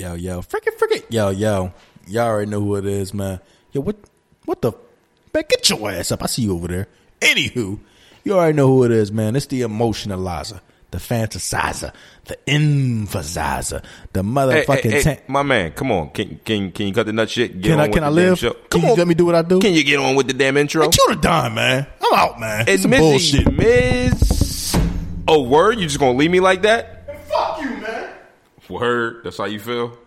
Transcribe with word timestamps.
Yo, 0.00 0.14
yo, 0.14 0.40
frickin' 0.40 0.72
frickin' 0.78 1.04
yo, 1.10 1.28
yo. 1.28 1.72
Y'all 2.06 2.26
already 2.26 2.50
know 2.50 2.60
who 2.60 2.76
it 2.76 2.86
is, 2.86 3.12
man. 3.12 3.38
Yo, 3.72 3.82
what 3.82 3.96
what 4.46 4.62
the 4.62 4.72
man, 5.34 5.44
get 5.46 5.68
your 5.68 5.90
ass 5.90 6.10
up. 6.10 6.22
I 6.22 6.26
see 6.26 6.40
you 6.42 6.54
over 6.54 6.68
there. 6.68 6.88
Anywho, 7.20 7.78
you 8.24 8.32
already 8.32 8.54
know 8.56 8.66
who 8.66 8.84
it 8.84 8.92
is, 8.92 9.12
man. 9.12 9.36
It's 9.36 9.44
the 9.44 9.60
emotionalizer, 9.60 10.60
the 10.90 10.96
fantasizer, 10.96 11.92
the 12.24 12.38
emphasizer, 12.48 13.82
the 14.14 14.22
Hey, 14.22 14.28
motherfucking 14.28 14.82
hey, 14.84 14.90
hey, 14.90 15.02
tank. 15.02 15.28
my 15.28 15.42
man, 15.42 15.72
come 15.72 15.92
on. 15.92 16.08
Can 16.10 16.40
can 16.46 16.72
can 16.72 16.86
you 16.86 16.94
cut 16.94 17.04
the 17.04 17.12
nut 17.12 17.28
shit? 17.28 17.60
Get 17.60 17.70
Can 17.72 17.80
on 17.80 17.80
I 17.80 17.88
can 17.92 18.02
I 18.04 18.08
live? 18.08 18.38
show? 18.38 18.52
Can 18.54 18.62
Come 18.70 18.82
you 18.82 18.88
on. 18.92 18.96
let 18.98 19.06
me 19.06 19.12
do 19.14 19.26
what 19.26 19.34
I 19.34 19.42
do? 19.42 19.60
Can 19.60 19.74
you 19.74 19.84
get 19.84 19.98
on 19.98 20.14
with 20.16 20.28
the 20.28 20.32
damn 20.32 20.56
intro? 20.56 20.84
Ain't 20.84 20.96
you 20.96 21.06
the 21.10 21.16
dime, 21.16 21.54
man? 21.56 21.86
I'm 22.02 22.18
out, 22.18 22.40
man. 22.40 22.64
It's 22.68 22.86
Mizzy, 22.86 23.44
bullshit. 23.44 23.52
Miz. 23.52 24.76
Oh, 25.28 25.42
word? 25.42 25.78
You 25.78 25.84
just 25.86 26.00
gonna 26.00 26.16
leave 26.16 26.30
me 26.30 26.40
like 26.40 26.62
that? 26.62 26.99
Word? 28.70 29.24
That's 29.24 29.38
how 29.38 29.44
you 29.44 29.60
feel? 29.60 29.98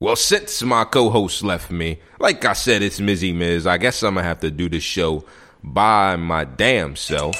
Well, 0.00 0.16
since 0.16 0.62
my 0.62 0.84
co-host 0.84 1.42
left 1.42 1.70
me, 1.70 2.00
like 2.18 2.44
I 2.44 2.52
said, 2.52 2.82
it's 2.82 3.00
Mizzy 3.00 3.34
Miz. 3.34 3.66
I 3.66 3.78
guess 3.78 4.02
I'm 4.02 4.14
gonna 4.14 4.26
have 4.26 4.40
to 4.40 4.50
do 4.50 4.68
this 4.68 4.82
show 4.82 5.24
by 5.62 6.16
my 6.16 6.44
damn 6.44 6.96
self. 6.96 7.36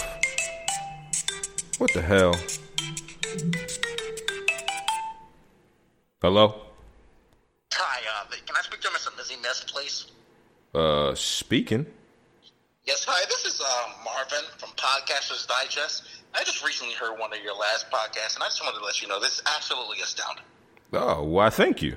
What 1.79 1.93
the 1.93 2.03
hell? 2.03 2.35
Hello? 6.23 6.55
Hi, 7.73 8.01
uh, 8.15 8.31
can 8.47 8.57
I 8.57 8.63
speak 8.63 8.81
to 8.83 8.89
Mr. 8.89 9.09
Mizzy 9.19 9.43
Miz, 9.43 9.65
please? 9.67 10.07
Uh, 10.73 11.15
speaking. 11.17 11.85
Yes, 12.85 13.05
hi, 13.05 13.25
this 13.29 13.45
is 13.45 13.61
uh, 13.61 14.05
Marvin 14.05 14.45
from 14.57 14.71
Podcasters 14.71 15.47
Digest. 15.49 16.05
I 16.35 16.45
just 16.45 16.65
recently 16.65 16.95
heard 16.95 17.19
one 17.19 17.33
of 17.33 17.43
your 17.43 17.55
last 17.55 17.91
podcasts, 17.91 18.37
and 18.37 18.45
I 18.45 18.47
just 18.47 18.63
wanted 18.63 18.79
to 18.79 18.85
let 18.85 19.03
you 19.03 19.09
know 19.09 19.21
this 19.21 19.35
is 19.35 19.43
absolutely 19.57 20.01
astounding. 20.01 20.45
Oh, 20.93 21.23
why? 21.25 21.51
Thank 21.51 21.83
you. 21.83 21.97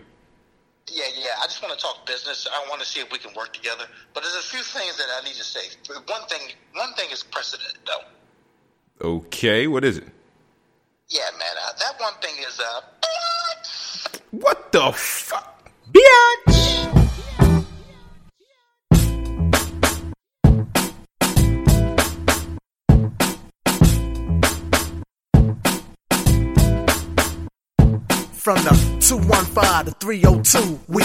Yeah, 0.91 1.05
yeah, 1.17 1.31
I 1.41 1.45
just 1.48 1.62
want 1.62 1.77
to 1.77 1.84
talk 1.84 2.05
business. 2.05 2.48
I 2.52 2.70
want 2.70 2.79
to 2.82 2.88
see 2.88 2.99
if 2.99 3.12
we 3.12 3.18
can 3.18 3.34
work 3.34 3.54
together. 3.54 3.85
But 4.13 4.24
there's 4.24 4.35
a 4.35 4.48
few 4.48 4.62
things 4.62 4.98
that 4.98 5.07
I 5.20 5.24
need 5.26 5.34
to 5.35 5.43
say. 5.43 5.62
One 6.07 6.27
thing, 6.27 6.41
one 6.74 6.93
thing 6.93 7.10
is 7.12 7.24
precedent, 7.24 7.77
though. 7.85 9.07
Okay, 9.07 9.68
what 9.68 9.84
is 9.84 9.98
it? 9.98 10.07
Yeah, 11.10 11.21
man, 11.37 11.55
uh, 11.63 11.71
that 11.79 11.99
one 11.99 12.13
thing 12.21 12.35
is, 12.48 12.60
uh, 12.60 12.82
What 14.32 14.71
the 14.71 14.91
fuck? 14.93 15.55
From 28.46 28.57
the 28.57 28.98
215 29.01 29.85
to 29.85 29.91
302, 29.99 30.79
we 30.88 31.01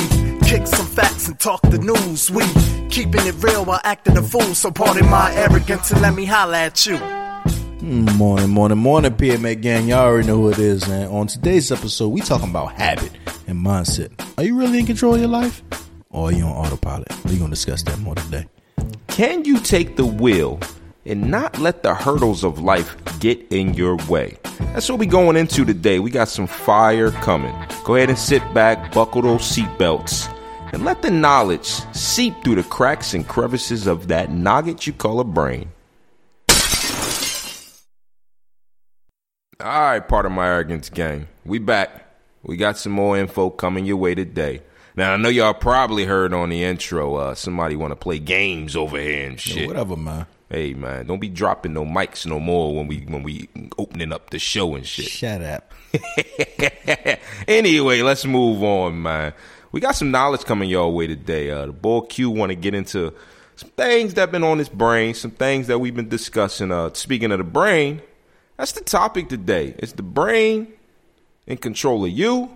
kick 0.46 0.66
some 0.66 0.84
facts 0.84 1.26
and 1.26 1.40
talk 1.40 1.62
the 1.62 1.78
news. 1.78 2.30
We 2.30 2.44
keeping 2.90 3.26
it 3.26 3.34
real 3.42 3.64
while 3.64 3.80
acting 3.82 4.18
a 4.18 4.22
fool. 4.22 4.54
So 4.54 4.70
pardon 4.70 5.08
my 5.08 5.32
arrogance 5.32 5.90
and 5.90 6.02
let 6.02 6.12
me 6.12 6.26
holla 6.26 6.58
at 6.58 6.84
you. 6.84 6.98
Hmm, 6.98 8.04
morning, 8.18 8.50
morning, 8.50 8.76
morning, 8.76 9.12
PMA 9.12 9.58
gang. 9.58 9.88
Y'all 9.88 10.00
already 10.00 10.26
know 10.26 10.36
who 10.36 10.50
it 10.50 10.58
is, 10.58 10.86
man. 10.86 11.08
On 11.08 11.26
today's 11.26 11.72
episode, 11.72 12.08
we 12.08 12.20
talking 12.20 12.50
about 12.50 12.74
habit 12.74 13.10
and 13.46 13.56
mindset. 13.56 14.10
Are 14.36 14.44
you 14.44 14.54
really 14.58 14.78
in 14.78 14.84
control 14.84 15.14
of 15.14 15.20
your 15.20 15.30
life? 15.30 15.62
Or 16.10 16.28
are 16.28 16.32
you 16.32 16.44
on 16.44 16.52
autopilot? 16.66 17.08
We're 17.24 17.38
going 17.38 17.44
to 17.44 17.48
discuss 17.48 17.82
that 17.84 17.98
more 18.00 18.16
today. 18.16 18.48
Can 19.08 19.46
you 19.46 19.60
take 19.60 19.96
the 19.96 20.04
wheel 20.04 20.60
and 21.06 21.30
not 21.30 21.58
let 21.58 21.82
the 21.82 21.94
hurdles 21.94 22.44
of 22.44 22.60
life 22.60 22.96
get 23.20 23.40
in 23.50 23.74
your 23.74 23.96
way? 24.08 24.38
That's 24.72 24.88
what 24.88 24.98
we 24.98 25.06
going 25.06 25.36
into 25.36 25.64
today. 25.64 25.98
We 25.98 26.10
got 26.10 26.28
some 26.28 26.46
fire 26.46 27.10
coming. 27.10 27.54
Go 27.84 27.96
ahead 27.96 28.10
and 28.10 28.18
sit 28.18 28.42
back, 28.54 28.92
buckle 28.92 29.22
those 29.22 29.42
seatbelts, 29.42 30.32
and 30.72 30.84
let 30.84 31.02
the 31.02 31.10
knowledge 31.10 31.66
seep 31.92 32.34
through 32.44 32.56
the 32.56 32.62
cracks 32.64 33.14
and 33.14 33.26
crevices 33.26 33.86
of 33.86 34.08
that 34.08 34.30
nugget 34.30 34.86
you 34.86 34.92
call 34.92 35.20
a 35.20 35.24
brain. 35.24 35.72
All 39.60 39.66
right, 39.66 40.00
pardon 40.00 40.32
my 40.32 40.46
arrogance 40.46 40.88
gang. 40.88 41.28
We 41.44 41.58
back. 41.58 42.06
We 42.42 42.56
got 42.56 42.78
some 42.78 42.92
more 42.92 43.18
info 43.18 43.50
coming 43.50 43.84
your 43.84 43.98
way 43.98 44.14
today. 44.14 44.62
Now 44.96 45.12
I 45.12 45.16
know 45.18 45.28
y'all 45.28 45.52
probably 45.52 46.04
heard 46.04 46.32
on 46.32 46.48
the 46.48 46.64
intro, 46.64 47.14
uh, 47.16 47.34
somebody 47.34 47.76
want 47.76 47.90
to 47.90 47.96
play 47.96 48.18
games 48.18 48.74
over 48.74 48.98
here 48.98 49.28
and 49.28 49.38
shit. 49.38 49.66
whatever, 49.66 49.96
man. 49.96 50.26
Hey 50.52 50.74
man, 50.74 51.06
don't 51.06 51.20
be 51.20 51.28
dropping 51.28 51.74
no 51.74 51.84
mics 51.84 52.26
no 52.26 52.40
more 52.40 52.74
when 52.74 52.88
we 52.88 53.02
when 53.02 53.22
we 53.22 53.48
opening 53.78 54.12
up 54.12 54.30
the 54.30 54.40
show 54.40 54.74
and 54.74 54.84
shit. 54.84 55.06
Shut 55.06 55.42
up. 55.42 55.72
anyway, 57.48 58.02
let's 58.02 58.24
move 58.24 58.60
on, 58.64 59.00
man. 59.00 59.32
We 59.70 59.80
got 59.80 59.94
some 59.94 60.10
knowledge 60.10 60.44
coming 60.44 60.68
your 60.68 60.92
way 60.92 61.06
today. 61.06 61.52
Uh, 61.52 61.66
the 61.66 61.72
boy 61.72 62.00
Q 62.00 62.30
want 62.30 62.50
to 62.50 62.56
get 62.56 62.74
into 62.74 63.14
some 63.54 63.70
things 63.70 64.14
that 64.14 64.32
been 64.32 64.42
on 64.42 64.58
his 64.58 64.68
brain, 64.68 65.14
some 65.14 65.30
things 65.30 65.68
that 65.68 65.78
we've 65.78 65.94
been 65.94 66.08
discussing. 66.08 66.72
Uh, 66.72 66.90
speaking 66.94 67.30
of 67.30 67.38
the 67.38 67.44
brain, 67.44 68.02
that's 68.56 68.72
the 68.72 68.80
topic 68.80 69.28
today. 69.28 69.76
Is 69.78 69.92
the 69.92 70.02
brain 70.02 70.72
in 71.46 71.58
control 71.58 72.04
of 72.04 72.10
you, 72.10 72.50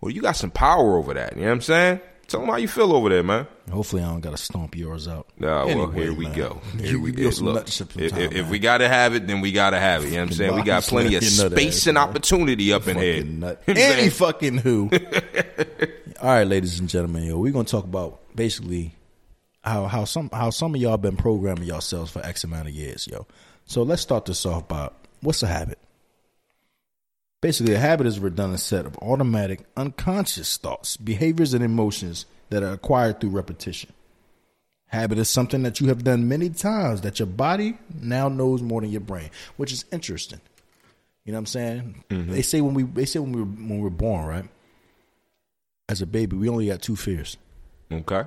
or 0.00 0.10
you 0.10 0.22
got 0.22 0.34
some 0.34 0.50
power 0.50 0.98
over 0.98 1.14
that? 1.14 1.36
You 1.36 1.42
know 1.42 1.48
what 1.48 1.52
I'm 1.52 1.60
saying? 1.60 2.00
Tell 2.28 2.40
them 2.40 2.48
how 2.48 2.56
you 2.56 2.68
feel 2.68 2.92
over 2.94 3.10
there, 3.10 3.22
man. 3.22 3.46
Hopefully, 3.70 4.02
I 4.02 4.06
don't 4.06 4.20
got 4.20 4.30
to 4.30 4.36
stomp 4.38 4.74
yours 4.76 5.06
out. 5.06 5.26
Ah, 5.42 5.66
well, 5.66 5.90
here 5.90 6.14
we 6.14 6.24
man. 6.26 6.36
go. 6.36 6.60
You- 6.76 6.82
Here 6.82 6.98
we 6.98 7.10
go. 7.12 7.16
be 7.16 7.26
on 7.26 7.32
some 7.32 7.46
Look, 7.46 7.68
if, 7.68 7.96
if, 7.98 8.16
if 8.32 8.48
we 8.48 8.58
gotta 8.58 8.88
have 8.88 9.14
it, 9.14 9.26
then 9.26 9.40
we 9.42 9.52
gotta 9.52 9.78
have 9.78 10.02
it. 10.04 10.06
You 10.06 10.12
know 10.12 10.22
what 10.22 10.30
I'm 10.30 10.34
saying? 10.36 10.54
We 10.54 10.62
got 10.62 10.82
plenty 10.84 11.14
of 11.16 11.22
nut, 11.22 11.30
you 11.32 11.42
nut 11.42 11.52
space 11.52 11.76
ass, 11.78 11.86
and 11.88 11.94
man. 11.96 12.08
opportunity 12.08 12.72
up 12.72 12.88
in 12.88 12.96
here. 12.96 13.22
Nut. 13.24 13.62
You 13.66 13.74
know 13.74 13.80
what 13.80 13.92
I'm 13.92 13.98
Any 13.98 14.10
fucking 14.10 14.58
who. 14.58 14.90
All 16.22 16.28
right, 16.28 16.46
ladies 16.46 16.78
and 16.78 16.88
gentlemen, 16.88 17.24
yo, 17.24 17.38
we're 17.38 17.52
gonna 17.52 17.64
talk 17.64 17.84
about 17.84 18.20
basically 18.34 18.94
how 19.62 19.86
how 19.86 20.04
some 20.04 20.30
how 20.32 20.50
some 20.50 20.74
of 20.74 20.80
y'all 20.80 20.96
been 20.96 21.16
programming 21.16 21.64
yourselves 21.64 22.10
for 22.12 22.24
X 22.24 22.44
amount 22.44 22.68
of 22.68 22.74
years, 22.74 23.06
yo. 23.06 23.26
So 23.66 23.82
let's 23.82 24.02
start 24.02 24.24
this 24.24 24.46
off 24.46 24.68
by 24.68 24.90
what's 25.20 25.42
a 25.42 25.46
habit? 25.48 25.78
Basically, 27.42 27.74
a 27.74 27.78
habit 27.78 28.06
is 28.06 28.18
a 28.18 28.20
redundant 28.20 28.60
set 28.60 28.86
of 28.86 28.96
automatic, 28.98 29.64
unconscious 29.76 30.56
thoughts, 30.56 30.96
behaviors, 30.96 31.52
and 31.52 31.62
emotions 31.62 32.24
that 32.50 32.62
are 32.62 32.72
acquired 32.72 33.20
through 33.20 33.30
repetition. 33.30 33.92
Habit 34.86 35.18
is 35.18 35.28
something 35.28 35.62
that 35.64 35.80
you 35.80 35.88
have 35.88 36.04
done 36.04 36.28
many 36.28 36.50
times 36.50 37.00
that 37.00 37.18
your 37.18 37.26
body 37.26 37.76
now 38.00 38.28
knows 38.28 38.62
more 38.62 38.80
than 38.80 38.90
your 38.90 39.00
brain, 39.00 39.30
which 39.56 39.72
is 39.72 39.84
interesting. 39.90 40.40
You 41.24 41.32
know 41.32 41.36
what 41.36 41.40
I'm 41.40 41.46
saying? 41.46 42.04
Mm-hmm. 42.10 42.30
They 42.30 42.42
say 42.42 42.60
when 42.60 42.74
we 42.74 42.84
they 42.84 43.06
say 43.06 43.18
when 43.18 43.32
we 43.32 43.40
were, 43.40 43.46
when 43.46 43.76
we 43.78 43.82
we're 43.84 43.90
born, 43.90 44.26
right? 44.26 44.44
As 45.88 46.00
a 46.00 46.06
baby, 46.06 46.36
we 46.36 46.48
only 46.48 46.66
got 46.68 46.80
two 46.80 46.94
fears: 46.96 47.36
Okay. 47.90 48.22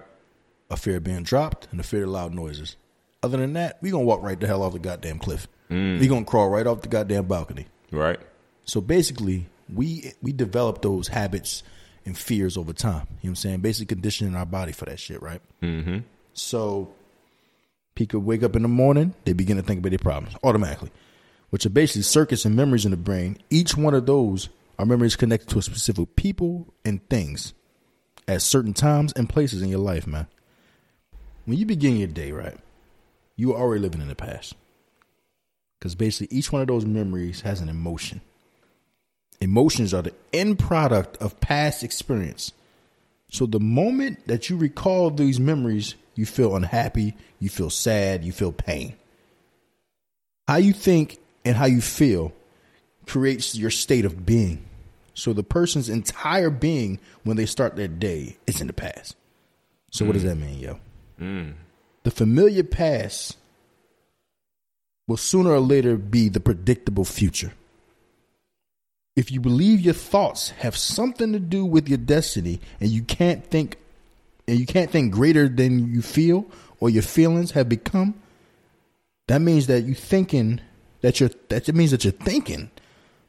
a 0.70 0.76
fear 0.78 0.98
of 0.98 1.04
being 1.04 1.24
dropped 1.24 1.68
and 1.72 1.80
a 1.80 1.84
fear 1.84 2.04
of 2.04 2.10
loud 2.10 2.34
noises. 2.34 2.76
Other 3.24 3.38
than 3.38 3.54
that, 3.54 3.78
we 3.82 3.92
gonna 3.92 4.04
walk 4.04 4.22
right 4.22 4.40
the 4.40 4.48
hell 4.48 4.62
off 4.62 4.74
the 4.74 4.80
goddamn 4.80 5.20
cliff. 5.20 5.48
Mm. 5.70 6.00
We 6.00 6.08
gonna 6.08 6.26
crawl 6.26 6.50
right 6.50 6.68
off 6.68 6.82
the 6.82 6.90
goddamn 6.90 7.26
balcony. 7.28 7.68
Right. 7.92 8.20
So 8.66 8.82
basically, 8.82 9.48
we 9.74 10.12
we 10.22 10.34
develop 10.34 10.82
those 10.82 11.08
habits 11.08 11.64
and 12.06 12.18
fears 12.18 12.58
over 12.58 12.74
time. 12.74 12.94
You 12.94 12.98
know 13.00 13.08
what 13.22 13.30
I'm 13.30 13.36
saying? 13.36 13.60
Basically, 13.62 13.88
conditioning 13.88 14.36
our 14.36 14.46
body 14.46 14.72
for 14.72 14.86
that 14.86 15.00
shit, 15.00 15.22
right? 15.22 15.42
Mm-hmm. 15.62 16.00
So 16.34 16.94
people 17.96 18.20
wake 18.20 18.44
up 18.44 18.56
in 18.56 18.62
the 18.62 18.68
morning, 18.68 19.14
they 19.24 19.34
begin 19.34 19.58
to 19.58 19.64
think 19.64 19.80
about 19.80 19.90
their 19.90 20.00
problems 20.00 20.36
automatically, 20.44 20.92
which 21.50 21.66
are 21.66 21.70
basically 21.70 22.04
circuits 22.04 22.46
and 22.46 22.56
memories 22.56 22.86
in 22.86 22.92
the 22.92 22.98
brain. 22.98 23.38
Each 23.50 23.76
one 23.76 23.94
of 23.94 24.06
those 24.06 24.50
are 24.78 24.86
memories 24.86 25.16
connected 25.16 25.50
to 25.50 25.60
a 25.60 25.62
specific 25.62 26.16
people 26.16 26.74
and 26.84 27.08
things 27.10 27.54
at 28.28 28.42
certain 28.42 28.74
times 28.74 29.14
and 29.14 29.30
places 29.30 29.62
in 29.62 29.70
your 29.70 29.80
life, 29.80 30.06
man. 30.06 30.28
When 31.46 31.58
you 31.58 31.66
begin 31.66 31.98
your 31.98 32.08
day, 32.08 32.32
right, 32.32 32.58
you 33.36 33.54
are 33.54 33.62
already 33.62 33.82
living 33.82 34.02
in 34.02 34.08
the 34.08 34.16
past. 34.16 34.56
Because 35.80 35.96
basically, 35.96 36.36
each 36.36 36.52
one 36.52 36.62
of 36.62 36.68
those 36.68 36.86
memories 36.86 37.42
has 37.42 37.62
an 37.62 37.70
emotion. 37.70 38.22
Emotions 39.42 39.94
are 39.94 40.02
the 40.02 40.14
end 40.34 40.60
product 40.60 41.18
of 41.18 41.40
past 41.40 41.84
experience. 41.84 42.52
So 43.30 43.46
the 43.46 43.60
moment 43.60 44.28
that 44.28 44.50
you 44.50 44.58
recall 44.58 45.10
these 45.10 45.40
memories, 45.40 45.96
you 46.16 46.26
feel 46.26 46.56
unhappy, 46.56 47.16
you 47.40 47.50
feel 47.50 47.70
sad, 47.70 48.24
you 48.24 48.32
feel 48.32 48.52
pain. 48.52 48.96
How 50.48 50.58
you 50.58 50.74
think 50.74 51.20
and 51.44 51.56
how 51.56 51.66
you 51.66 51.82
feel 51.82 52.34
creates 53.06 53.56
your 53.56 53.72
state 53.72 54.06
of 54.06 54.26
being. 54.26 54.64
So 55.14 55.34
the 55.34 55.44
person's 55.44 55.90
entire 55.90 56.50
being 56.50 57.00
when 57.24 57.38
they 57.38 57.46
start 57.46 57.76
their 57.76 57.88
day 57.88 58.38
is 58.48 58.62
in 58.62 58.68
the 58.68 58.74
past. 58.74 59.16
So 59.92 60.06
what 60.06 60.14
does 60.14 60.24
mm. 60.24 60.28
that 60.28 60.36
mean, 60.36 60.60
yo? 60.60 60.80
Mm. 61.20 61.54
The 62.04 62.12
familiar 62.12 62.64
past 62.64 63.38
will 65.08 65.18
sooner 65.18 65.52
or 65.52 65.60
later 65.60 65.98
be 65.98 66.30
the 66.30 66.40
predictable 66.40 67.06
future. 67.06 67.54
If 69.16 69.32
you 69.32 69.40
believe 69.40 69.80
your 69.80 69.94
thoughts 69.94 70.50
have 70.50 70.76
something 70.76 71.32
to 71.32 71.40
do 71.40 71.66
with 71.66 71.88
your 71.88 71.98
destiny 71.98 72.60
and 72.82 72.90
you 72.90 73.02
can't 73.02 73.46
think 73.46 73.78
and 74.48 74.60
you 74.60 74.66
can't 74.66 74.92
think 74.92 75.14
greater 75.14 75.48
than 75.48 75.94
you 75.94 76.02
feel 76.02 76.46
or 76.80 76.90
your 76.90 77.04
feelings 77.04 77.52
have 77.52 77.70
become, 77.70 78.16
that 79.28 79.40
means 79.40 79.68
that 79.68 79.82
you 79.82 79.96
thinking 79.96 80.62
that 81.02 81.20
you're 81.20 81.30
that 81.50 81.70
it 81.70 81.76
means 81.76 81.92
that 81.92 82.04
you're 82.04 82.12
thinking 82.12 82.70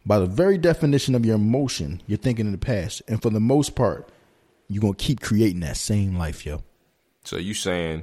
by 0.04 0.18
the 0.18 0.26
very 0.26 0.56
definition 0.56 1.14
of 1.14 1.26
your 1.26 1.34
emotion, 1.34 2.00
you're 2.06 2.18
thinking 2.18 2.46
in 2.46 2.52
the 2.52 2.58
past, 2.58 3.02
and 3.08 3.20
for 3.20 3.30
the 3.30 3.40
most 3.40 3.74
part, 3.74 4.08
you're 4.68 4.80
gonna 4.80 4.94
keep 4.94 5.20
creating 5.20 5.60
that 5.60 5.76
same 5.76 6.16
life, 6.16 6.46
yo. 6.46 6.62
So 7.24 7.36
you 7.36 7.54
saying 7.54 8.02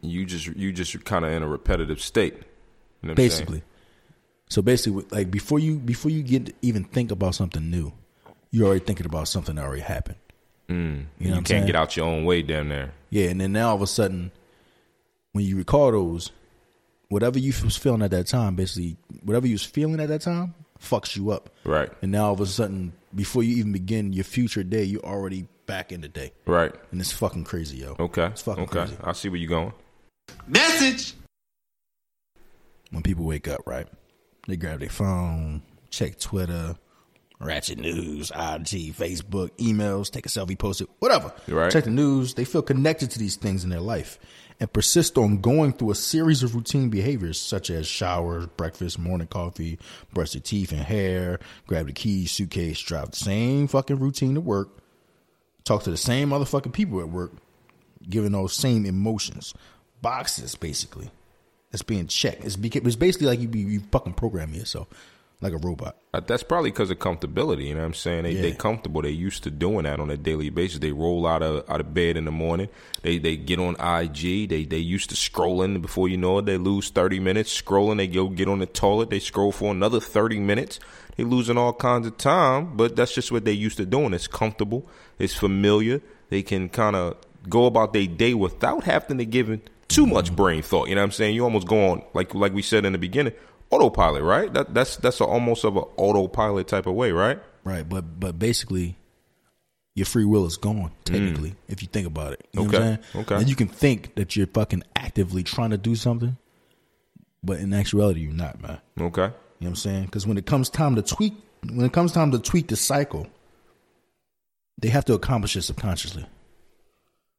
you 0.00 0.26
just 0.26 0.46
you 0.46 0.72
just 0.72 1.04
kind 1.04 1.24
of 1.24 1.32
in 1.32 1.42
a 1.42 1.48
repetitive 1.48 2.00
state, 2.00 2.34
you 3.02 3.08
know 3.08 3.14
basically. 3.14 3.62
So 4.48 4.62
basically, 4.62 5.04
like 5.10 5.30
before 5.30 5.58
you 5.58 5.78
before 5.78 6.10
you 6.10 6.22
get 6.22 6.54
even 6.62 6.84
think 6.84 7.10
about 7.10 7.34
something 7.34 7.70
new, 7.70 7.92
you're 8.50 8.66
already 8.66 8.84
thinking 8.84 9.06
about 9.06 9.28
something 9.28 9.56
that 9.56 9.64
already 9.64 9.82
happened. 9.82 10.18
Mm, 10.68 11.06
you 11.18 11.30
know, 11.30 11.36
you 11.36 11.42
can't 11.42 11.66
get 11.66 11.76
out 11.76 11.96
your 11.96 12.06
own 12.06 12.24
way 12.24 12.42
down 12.42 12.68
there. 12.68 12.92
Yeah, 13.10 13.28
and 13.28 13.40
then 13.40 13.52
now 13.52 13.70
all 13.70 13.76
of 13.76 13.82
a 13.82 13.86
sudden, 13.86 14.32
when 15.32 15.44
you 15.44 15.56
recall 15.56 15.92
those, 15.92 16.30
whatever 17.08 17.38
you 17.38 17.52
was 17.64 17.76
feeling 17.76 18.02
at 18.02 18.10
that 18.10 18.26
time, 18.26 18.56
basically, 18.56 18.96
whatever 19.22 19.46
you 19.46 19.54
was 19.54 19.62
feeling 19.64 20.00
at 20.00 20.08
that 20.08 20.22
time, 20.22 20.54
fucks 20.80 21.16
you 21.16 21.30
up. 21.30 21.50
Right. 21.64 21.90
And 22.02 22.12
now 22.12 22.26
all 22.26 22.32
of 22.32 22.40
a 22.40 22.46
sudden, 22.46 22.92
before 23.14 23.42
you 23.42 23.56
even 23.56 23.72
begin 23.72 24.12
your 24.12 24.24
future 24.24 24.64
day, 24.64 24.84
you're 24.84 25.04
already 25.04 25.46
back 25.66 25.92
in 25.92 26.00
the 26.00 26.08
day. 26.08 26.32
Right. 26.46 26.74
And 26.90 27.00
it's 27.00 27.12
fucking 27.12 27.44
crazy, 27.44 27.78
yo. 27.78 27.96
Okay. 27.98 28.26
It's 28.26 28.42
fucking 28.42 28.64
okay. 28.64 28.86
crazy. 28.86 28.96
I 29.02 29.12
see 29.12 29.28
where 29.28 29.38
you're 29.38 29.48
going. 29.48 29.72
Message. 30.46 31.14
When 32.90 33.02
people 33.02 33.24
wake 33.24 33.48
up, 33.48 33.60
right, 33.66 33.86
they 34.46 34.56
grab 34.56 34.80
their 34.80 34.88
phone, 34.88 35.62
check 35.90 36.18
Twitter, 36.18 36.76
Ratchet 37.38 37.78
News, 37.78 38.30
IG, 38.30 38.94
Facebook, 38.94 39.50
emails, 39.58 40.10
take 40.10 40.26
a 40.26 40.28
selfie, 40.28 40.58
post 40.58 40.80
it, 40.80 40.88
whatever. 41.00 41.32
Right. 41.48 41.70
Check 41.70 41.84
the 41.84 41.90
news. 41.90 42.34
They 42.34 42.44
feel 42.44 42.62
connected 42.62 43.10
to 43.12 43.18
these 43.18 43.36
things 43.36 43.62
in 43.64 43.70
their 43.70 43.80
life 43.80 44.18
and 44.58 44.72
persist 44.72 45.18
on 45.18 45.40
going 45.40 45.72
through 45.72 45.90
a 45.90 45.94
series 45.94 46.42
of 46.42 46.54
routine 46.54 46.88
behaviors 46.88 47.38
such 47.38 47.68
as 47.68 47.86
showers, 47.86 48.46
breakfast, 48.56 48.98
morning 48.98 49.26
coffee, 49.26 49.78
brush 50.14 50.34
your 50.34 50.40
teeth 50.40 50.72
and 50.72 50.80
hair, 50.80 51.38
grab 51.66 51.86
the 51.86 51.92
keys, 51.92 52.32
suitcase, 52.32 52.80
drive 52.80 53.10
the 53.10 53.16
same 53.16 53.68
fucking 53.68 53.98
routine 53.98 54.34
to 54.34 54.40
work, 54.40 54.68
talk 55.64 55.82
to 55.82 55.90
the 55.90 55.96
same 55.96 56.30
motherfucking 56.30 56.72
people 56.72 57.00
at 57.00 57.08
work, 57.10 57.32
giving 58.08 58.32
those 58.32 58.54
same 58.54 58.86
emotions. 58.86 59.52
Boxes, 60.00 60.54
basically. 60.54 61.10
That's 61.70 61.82
being 61.82 62.06
checked. 62.06 62.44
It's, 62.44 62.56
it's 62.56 62.96
basically 62.96 63.26
like 63.26 63.40
you, 63.40 63.48
you 63.48 63.80
fucking 63.90 64.14
program 64.14 64.54
yourself 64.54 64.88
like 65.40 65.52
a 65.52 65.58
robot. 65.58 65.96
Uh, 66.14 66.20
that's 66.20 66.42
probably 66.42 66.70
because 66.70 66.90
of 66.90 66.98
comfortability. 66.98 67.66
You 67.66 67.74
know 67.74 67.80
what 67.80 67.86
I'm 67.86 67.94
saying? 67.94 68.24
They 68.24 68.32
yeah. 68.32 68.42
they 68.42 68.52
comfortable. 68.52 69.02
They 69.02 69.10
used 69.10 69.42
to 69.44 69.50
doing 69.50 69.84
that 69.84 70.00
on 70.00 70.10
a 70.10 70.16
daily 70.16 70.50
basis. 70.50 70.78
They 70.78 70.92
roll 70.92 71.26
out 71.26 71.42
of 71.42 71.68
out 71.68 71.80
of 71.80 71.92
bed 71.92 72.16
in 72.16 72.24
the 72.24 72.30
morning. 72.30 72.68
They 73.02 73.18
they 73.18 73.36
get 73.36 73.58
on 73.58 73.74
IG. 73.74 74.48
They 74.48 74.64
they 74.64 74.78
used 74.78 75.10
to 75.10 75.16
scrolling 75.16 75.82
before 75.82 76.08
you 76.08 76.16
know 76.16 76.38
it. 76.38 76.46
They 76.46 76.56
lose 76.56 76.90
30 76.90 77.20
minutes 77.20 77.60
scrolling. 77.60 77.98
They 77.98 78.06
go 78.06 78.28
get 78.28 78.48
on 78.48 78.60
the 78.60 78.66
toilet. 78.66 79.10
They 79.10 79.18
scroll 79.18 79.52
for 79.52 79.70
another 79.70 80.00
30 80.00 80.40
minutes. 80.40 80.80
They 81.16 81.24
losing 81.24 81.58
all 81.58 81.72
kinds 81.72 82.06
of 82.06 82.16
time. 82.16 82.76
But 82.76 82.96
that's 82.96 83.14
just 83.14 83.30
what 83.30 83.44
they 83.44 83.52
used 83.52 83.76
to 83.76 83.86
doing. 83.86 84.14
It's 84.14 84.26
comfortable. 84.26 84.88
It's 85.18 85.34
familiar. 85.34 86.00
They 86.30 86.42
can 86.42 86.68
kind 86.68 86.96
of 86.96 87.16
go 87.48 87.66
about 87.66 87.92
their 87.92 88.06
day 88.06 88.34
without 88.34 88.84
having 88.84 89.18
to 89.18 89.24
give 89.24 89.48
too 89.88 90.06
much 90.06 90.34
brain 90.34 90.62
thought. 90.62 90.88
You 90.88 90.94
know 90.94 91.02
what 91.02 91.06
I'm 91.06 91.12
saying? 91.12 91.34
You 91.34 91.44
almost 91.44 91.66
go 91.66 91.90
on 91.90 92.02
like 92.14 92.34
like 92.34 92.52
we 92.52 92.62
said 92.62 92.84
in 92.84 92.92
the 92.92 92.98
beginning 92.98 93.32
autopilot, 93.70 94.22
right? 94.22 94.52
That 94.52 94.74
that's 94.74 94.96
that's 94.96 95.20
a, 95.20 95.24
almost 95.24 95.64
of 95.64 95.76
an 95.76 95.84
autopilot 95.96 96.68
type 96.68 96.86
of 96.86 96.94
way, 96.94 97.12
right? 97.12 97.38
Right, 97.64 97.88
but 97.88 98.20
but 98.20 98.38
basically, 98.38 98.96
your 99.94 100.06
free 100.06 100.24
will 100.24 100.46
is 100.46 100.56
gone 100.56 100.92
technically 101.04 101.50
mm. 101.50 101.56
if 101.68 101.82
you 101.82 101.88
think 101.88 102.06
about 102.06 102.34
it. 102.34 102.46
You 102.52 102.66
okay. 102.66 102.98
Okay. 103.14 103.34
And 103.34 103.48
you 103.48 103.56
can 103.56 103.68
think 103.68 104.14
that 104.16 104.36
you're 104.36 104.46
fucking 104.46 104.82
actively 104.94 105.42
trying 105.42 105.70
to 105.70 105.78
do 105.78 105.94
something, 105.94 106.36
but 107.42 107.58
in 107.58 107.72
actuality, 107.72 108.20
you're 108.20 108.32
not, 108.32 108.60
man. 108.60 108.80
Okay. 109.00 109.22
You 109.22 109.28
know 109.28 109.32
what 109.58 109.68
I'm 109.68 109.76
saying? 109.76 110.04
Because 110.04 110.26
when 110.26 110.38
it 110.38 110.46
comes 110.46 110.68
time 110.68 110.96
to 110.96 111.02
tweak, 111.02 111.34
when 111.62 111.86
it 111.86 111.92
comes 111.92 112.12
time 112.12 112.30
to 112.32 112.38
tweak 112.38 112.68
the 112.68 112.76
cycle, 112.76 113.26
they 114.78 114.88
have 114.88 115.06
to 115.06 115.14
accomplish 115.14 115.56
it 115.56 115.62
subconsciously. 115.62 116.26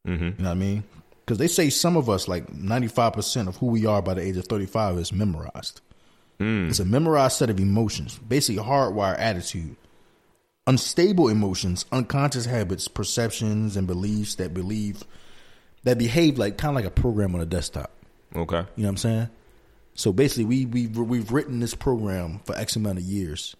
Mm-hmm. 0.07 0.23
You 0.23 0.31
know 0.31 0.43
what 0.43 0.51
I 0.51 0.53
mean? 0.55 0.83
Because 1.27 1.39
they 1.39 1.49
say 1.49 1.69
some 1.69 1.97
of 1.97 2.09
us, 2.09 2.29
like 2.29 2.47
95% 2.47 3.49
of 3.49 3.57
who 3.57 3.65
we 3.65 3.85
are 3.85 4.01
by 4.01 4.13
the 4.13 4.21
age 4.21 4.37
of 4.37 4.45
35, 4.45 4.97
is 4.97 5.11
memorized. 5.11 5.81
Mm. 6.39 6.69
It's 6.69 6.79
a 6.79 6.85
memorized 6.85 7.35
set 7.35 7.49
of 7.49 7.59
emotions, 7.59 8.17
basically 8.17 8.63
hardwired 8.63 9.19
attitude. 9.19 9.75
Unstable 10.67 11.27
emotions, 11.27 11.85
unconscious 11.91 12.45
habits, 12.45 12.87
perceptions, 12.87 13.75
and 13.75 13.87
beliefs 13.87 14.35
that 14.35 14.53
believe 14.53 15.03
that 15.83 15.97
behave 15.97 16.37
like 16.37 16.57
kind 16.57 16.69
of 16.69 16.75
like 16.75 16.85
a 16.85 17.01
program 17.01 17.35
on 17.35 17.41
a 17.41 17.45
desktop. 17.45 17.91
Okay. 18.33 18.65
You 18.75 18.83
know 18.83 18.87
what 18.87 18.89
I'm 18.89 18.97
saying? 18.97 19.29
So 19.95 20.13
basically, 20.13 20.45
we 20.45 20.65
we 20.65 20.87
we've 20.87 21.31
written 21.33 21.59
this 21.59 21.75
program 21.75 22.39
for 22.45 22.55
X 22.55 22.77
amount 22.77 22.99
of 22.99 23.03
years, 23.03 23.53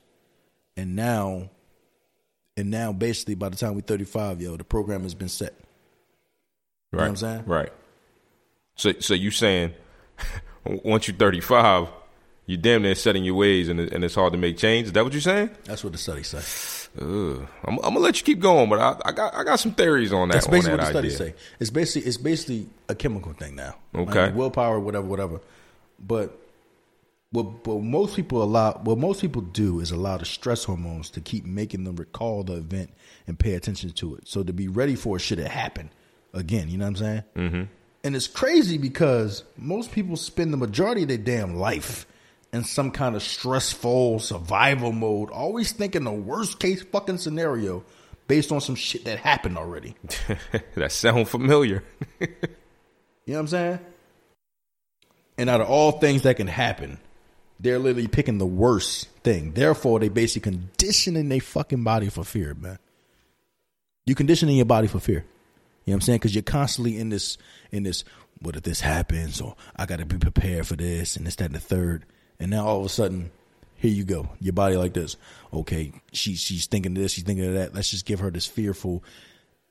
and 0.77 0.95
now, 0.95 1.49
and 2.55 2.69
now 2.71 2.93
basically 2.93 3.35
by 3.35 3.49
the 3.49 3.57
time 3.57 3.75
we're 3.75 3.81
35, 3.81 4.41
yo, 4.41 4.55
the 4.55 4.63
program 4.63 5.03
has 5.03 5.15
been 5.15 5.29
set. 5.29 5.53
You 6.91 6.99
right. 6.99 7.07
I'm 7.07 7.15
saying? 7.15 7.43
Right. 7.45 7.71
So 8.75 8.93
so 8.99 9.13
you 9.13 9.31
saying 9.31 9.73
once 10.65 11.07
you're 11.07 11.17
35, 11.17 11.89
you're 12.45 12.57
damn 12.57 12.83
near 12.83 12.95
setting 12.95 13.23
your 13.23 13.35
ways 13.35 13.69
and, 13.69 13.79
and 13.79 14.03
it's 14.03 14.15
hard 14.15 14.33
to 14.33 14.37
make 14.37 14.57
change. 14.57 14.87
Is 14.87 14.93
that 14.93 15.03
what 15.03 15.13
you're 15.13 15.21
saying? 15.21 15.51
That's 15.65 15.83
what 15.83 15.93
the 15.93 15.99
study 15.99 16.23
say. 16.23 16.41
I'm, 16.99 17.47
I'm, 17.63 17.77
gonna 17.77 17.99
let 17.99 18.17
you 18.17 18.23
keep 18.23 18.39
going, 18.39 18.69
but 18.69 18.79
I, 18.79 18.95
I, 19.05 19.11
got 19.11 19.35
I 19.35 19.43
got 19.43 19.59
some 19.59 19.73
theories 19.73 20.11
on 20.11 20.29
that. 20.29 20.35
That's 20.35 20.47
basically 20.47 20.77
that 20.77 20.85
what 20.85 20.93
the 20.93 20.99
idea. 20.99 21.11
studies 21.11 21.35
say. 21.35 21.43
It's 21.59 21.69
basically 21.69 22.07
it's 22.07 22.17
basically 22.17 22.67
a 22.89 22.95
chemical 22.95 23.33
thing 23.33 23.55
now. 23.55 23.75
Okay, 23.93 24.27
like 24.27 24.35
willpower, 24.35 24.79
whatever, 24.79 25.05
whatever. 25.05 25.41
But 25.99 26.39
what, 27.31 27.67
what 27.67 27.81
most 27.81 28.15
people 28.15 28.41
allow, 28.41 28.73
what 28.73 28.97
most 28.97 29.21
people 29.21 29.41
do 29.41 29.79
is 29.79 29.91
allow 29.91 30.17
the 30.17 30.25
stress 30.25 30.63
hormones 30.63 31.09
to 31.11 31.21
keep 31.21 31.45
making 31.45 31.83
them 31.83 31.97
recall 31.97 32.43
the 32.43 32.53
event 32.53 32.91
and 33.27 33.37
pay 33.37 33.53
attention 33.53 33.91
to 33.91 34.15
it. 34.15 34.27
So 34.27 34.43
to 34.43 34.53
be 34.53 34.67
ready 34.67 34.95
for 34.95 35.17
it 35.17 35.19
should 35.19 35.39
it 35.39 35.51
happen 35.51 35.89
again. 36.37 36.69
You 36.69 36.77
know 36.77 36.85
what 36.85 36.89
I'm 36.89 36.95
saying? 36.95 37.23
Mm-hmm. 37.35 37.63
And 38.03 38.15
it's 38.15 38.27
crazy 38.27 38.77
because 38.77 39.43
most 39.57 39.91
people 39.91 40.15
spend 40.15 40.53
the 40.53 40.57
majority 40.57 41.01
of 41.03 41.09
their 41.09 41.17
damn 41.17 41.55
life 41.55 42.05
in 42.53 42.63
some 42.63 42.91
kind 42.91 43.15
of 43.15 43.23
stressful 43.23 44.19
survival 44.19 44.91
mode, 44.91 45.29
always 45.29 45.71
thinking 45.71 46.03
the 46.03 46.11
worst 46.11 46.59
case 46.59 46.81
fucking 46.83 47.17
scenario 47.17 47.83
based 48.27 48.51
on 48.51 48.61
some 48.61 48.75
shit 48.75 49.05
that 49.05 49.19
happened 49.19 49.57
already. 49.57 49.95
that 50.75 50.91
sound 50.91 51.27
familiar. 51.27 51.83
you 52.19 52.27
know 52.27 53.33
what 53.33 53.39
I'm 53.39 53.47
saying? 53.47 53.79
And 55.37 55.49
out 55.49 55.61
of 55.61 55.69
all 55.69 55.93
things 55.93 56.23
that 56.23 56.37
can 56.37 56.47
happen, 56.47 56.99
they're 57.59 57.79
literally 57.79 58.07
picking 58.07 58.37
the 58.37 58.45
worst 58.45 59.07
thing. 59.23 59.53
Therefore, 59.53 59.99
they 59.99 60.09
basically 60.09 60.51
conditioning 60.51 61.29
their 61.29 61.41
fucking 61.41 61.83
body 61.83 62.09
for 62.09 62.23
fear, 62.23 62.53
man. 62.53 62.79
You 64.05 64.15
conditioning 64.15 64.55
your 64.55 64.65
body 64.65 64.87
for 64.87 64.99
fear. 64.99 65.25
You 65.87 65.91
know 65.91 65.95
what 65.95 65.95
I'm 65.95 66.01
saying? 66.01 66.17
Because 66.17 66.35
you're 66.35 66.43
constantly 66.43 66.97
in 66.97 67.07
this, 67.07 67.37
in 67.71 67.83
this. 67.83 68.03
What 68.41 68.57
if 68.57 68.63
this 68.63 68.81
happens? 68.81 69.39
Or 69.39 69.55
I 69.77 69.85
got 69.85 69.99
to 69.99 70.05
be 70.05 70.17
prepared 70.17 70.67
for 70.67 70.75
this, 70.75 71.15
and 71.15 71.25
this, 71.25 71.37
that, 71.37 71.45
and 71.45 71.55
the 71.55 71.61
third. 71.61 72.05
And 72.41 72.51
now 72.51 72.67
all 72.67 72.79
of 72.79 72.85
a 72.85 72.89
sudden, 72.89 73.31
here 73.77 73.91
you 73.91 74.03
go. 74.03 74.27
Your 74.41 74.51
body 74.51 74.75
like 74.75 74.93
this. 74.93 75.15
Okay, 75.53 75.93
she 76.11 76.35
she's 76.35 76.65
thinking 76.65 76.91
of 76.91 77.01
this, 77.01 77.13
she's 77.13 77.23
thinking 77.23 77.45
of 77.45 77.53
that. 77.53 77.73
Let's 77.73 77.89
just 77.89 78.05
give 78.05 78.19
her 78.19 78.29
this 78.29 78.45
fearful. 78.45 79.01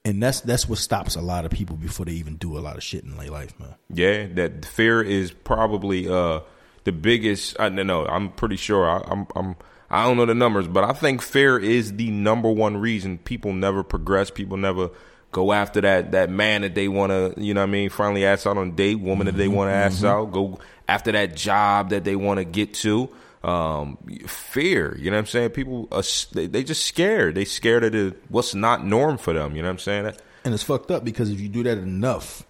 And 0.07 0.23
that's 0.23 0.41
that's 0.41 0.67
what 0.67 0.79
stops 0.79 1.17
a 1.17 1.21
lot 1.21 1.45
of 1.45 1.51
people 1.51 1.77
before 1.77 2.07
they 2.07 2.13
even 2.13 2.37
do 2.37 2.57
a 2.57 2.61
lot 2.61 2.77
of 2.77 2.83
shit 2.83 3.05
in 3.05 3.15
their 3.15 3.31
life, 3.31 3.53
man. 3.61 3.75
Yeah, 3.91 4.27
that 4.35 4.65
fear 4.65 5.03
is 5.03 5.33
probably 5.33 6.09
uh 6.09 6.41
the 6.85 6.93
biggest. 6.93 7.61
I 7.61 7.69
don't 7.69 7.87
know. 7.87 8.07
I'm 8.07 8.31
pretty 8.31 8.57
sure. 8.57 8.89
I, 8.89 9.03
I'm 9.07 9.27
I'm 9.37 9.57
I 9.91 10.05
don't 10.05 10.17
know 10.17 10.27
the 10.27 10.35
numbers, 10.35 10.67
but 10.67 10.83
I 10.83 10.93
think 10.93 11.21
fear 11.21 11.59
is 11.59 11.93
the 11.93 12.11
number 12.11 12.51
one 12.51 12.79
reason 12.79 13.19
people 13.19 13.53
never 13.53 13.83
progress. 13.83 14.31
People 14.31 14.57
never 14.57 14.91
go 15.33 15.53
after 15.53 15.81
that 15.83 16.13
that 16.13 16.31
man 16.31 16.63
that 16.63 16.75
they 16.75 16.89
want 16.89 17.11
to, 17.11 17.35
you 17.37 17.55
know 17.55 17.61
what 17.61 17.69
I 17.69 17.73
mean, 17.73 17.91
finally 17.91 18.25
ask 18.25 18.47
out 18.47 18.57
on 18.57 18.69
a 18.69 18.73
date, 18.73 18.97
woman 18.97 19.27
that 19.27 19.37
they 19.37 19.49
want 19.49 19.69
to 19.69 19.73
mm-hmm. 19.73 19.95
ask 19.95 20.05
out, 20.05 20.33
go 20.33 20.59
after 20.89 21.13
that 21.13 21.37
job 21.37 21.91
that 21.91 22.05
they 22.05 22.17
want 22.17 22.39
to 22.39 22.45
get 22.45 22.75
to. 22.75 23.09
Um, 23.45 23.99
fear, 24.27 24.97
you 24.99 25.11
know 25.11 25.17
what 25.17 25.21
I'm 25.21 25.27
saying? 25.27 25.51
People 25.51 25.87
are, 25.93 26.03
they, 26.33 26.47
they 26.47 26.65
just 26.65 26.85
scared. 26.85 27.37
They 27.37 27.45
scared 27.45 27.85
of 27.85 27.93
the, 27.93 28.17
what's 28.29 28.57
not 28.57 28.85
norm 28.85 29.19
for 29.19 29.33
them, 29.33 29.55
you 29.55 29.63
know 29.63 29.69
what 29.69 29.75
I'm 29.75 29.79
saying? 29.79 30.17
And 30.45 30.53
it's 30.53 30.65
fucked 30.65 30.91
up 30.91 31.05
because 31.05 31.31
if 31.31 31.41
you 31.41 31.49
do 31.49 31.63
that 31.63 31.79
enough, 31.79 32.45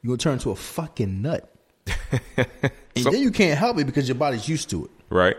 you're 0.00 0.10
going 0.10 0.18
to 0.18 0.22
turn 0.22 0.32
into 0.34 0.50
a 0.50 0.56
fucking 0.56 1.22
nut. 1.22 1.52
and 2.12 3.04
so, 3.04 3.10
then 3.10 3.20
you 3.20 3.32
can't 3.32 3.58
help 3.58 3.78
it 3.78 3.86
because 3.86 4.06
your 4.06 4.14
body's 4.14 4.48
used 4.48 4.70
to 4.70 4.84
it. 4.84 4.90
Right. 5.10 5.36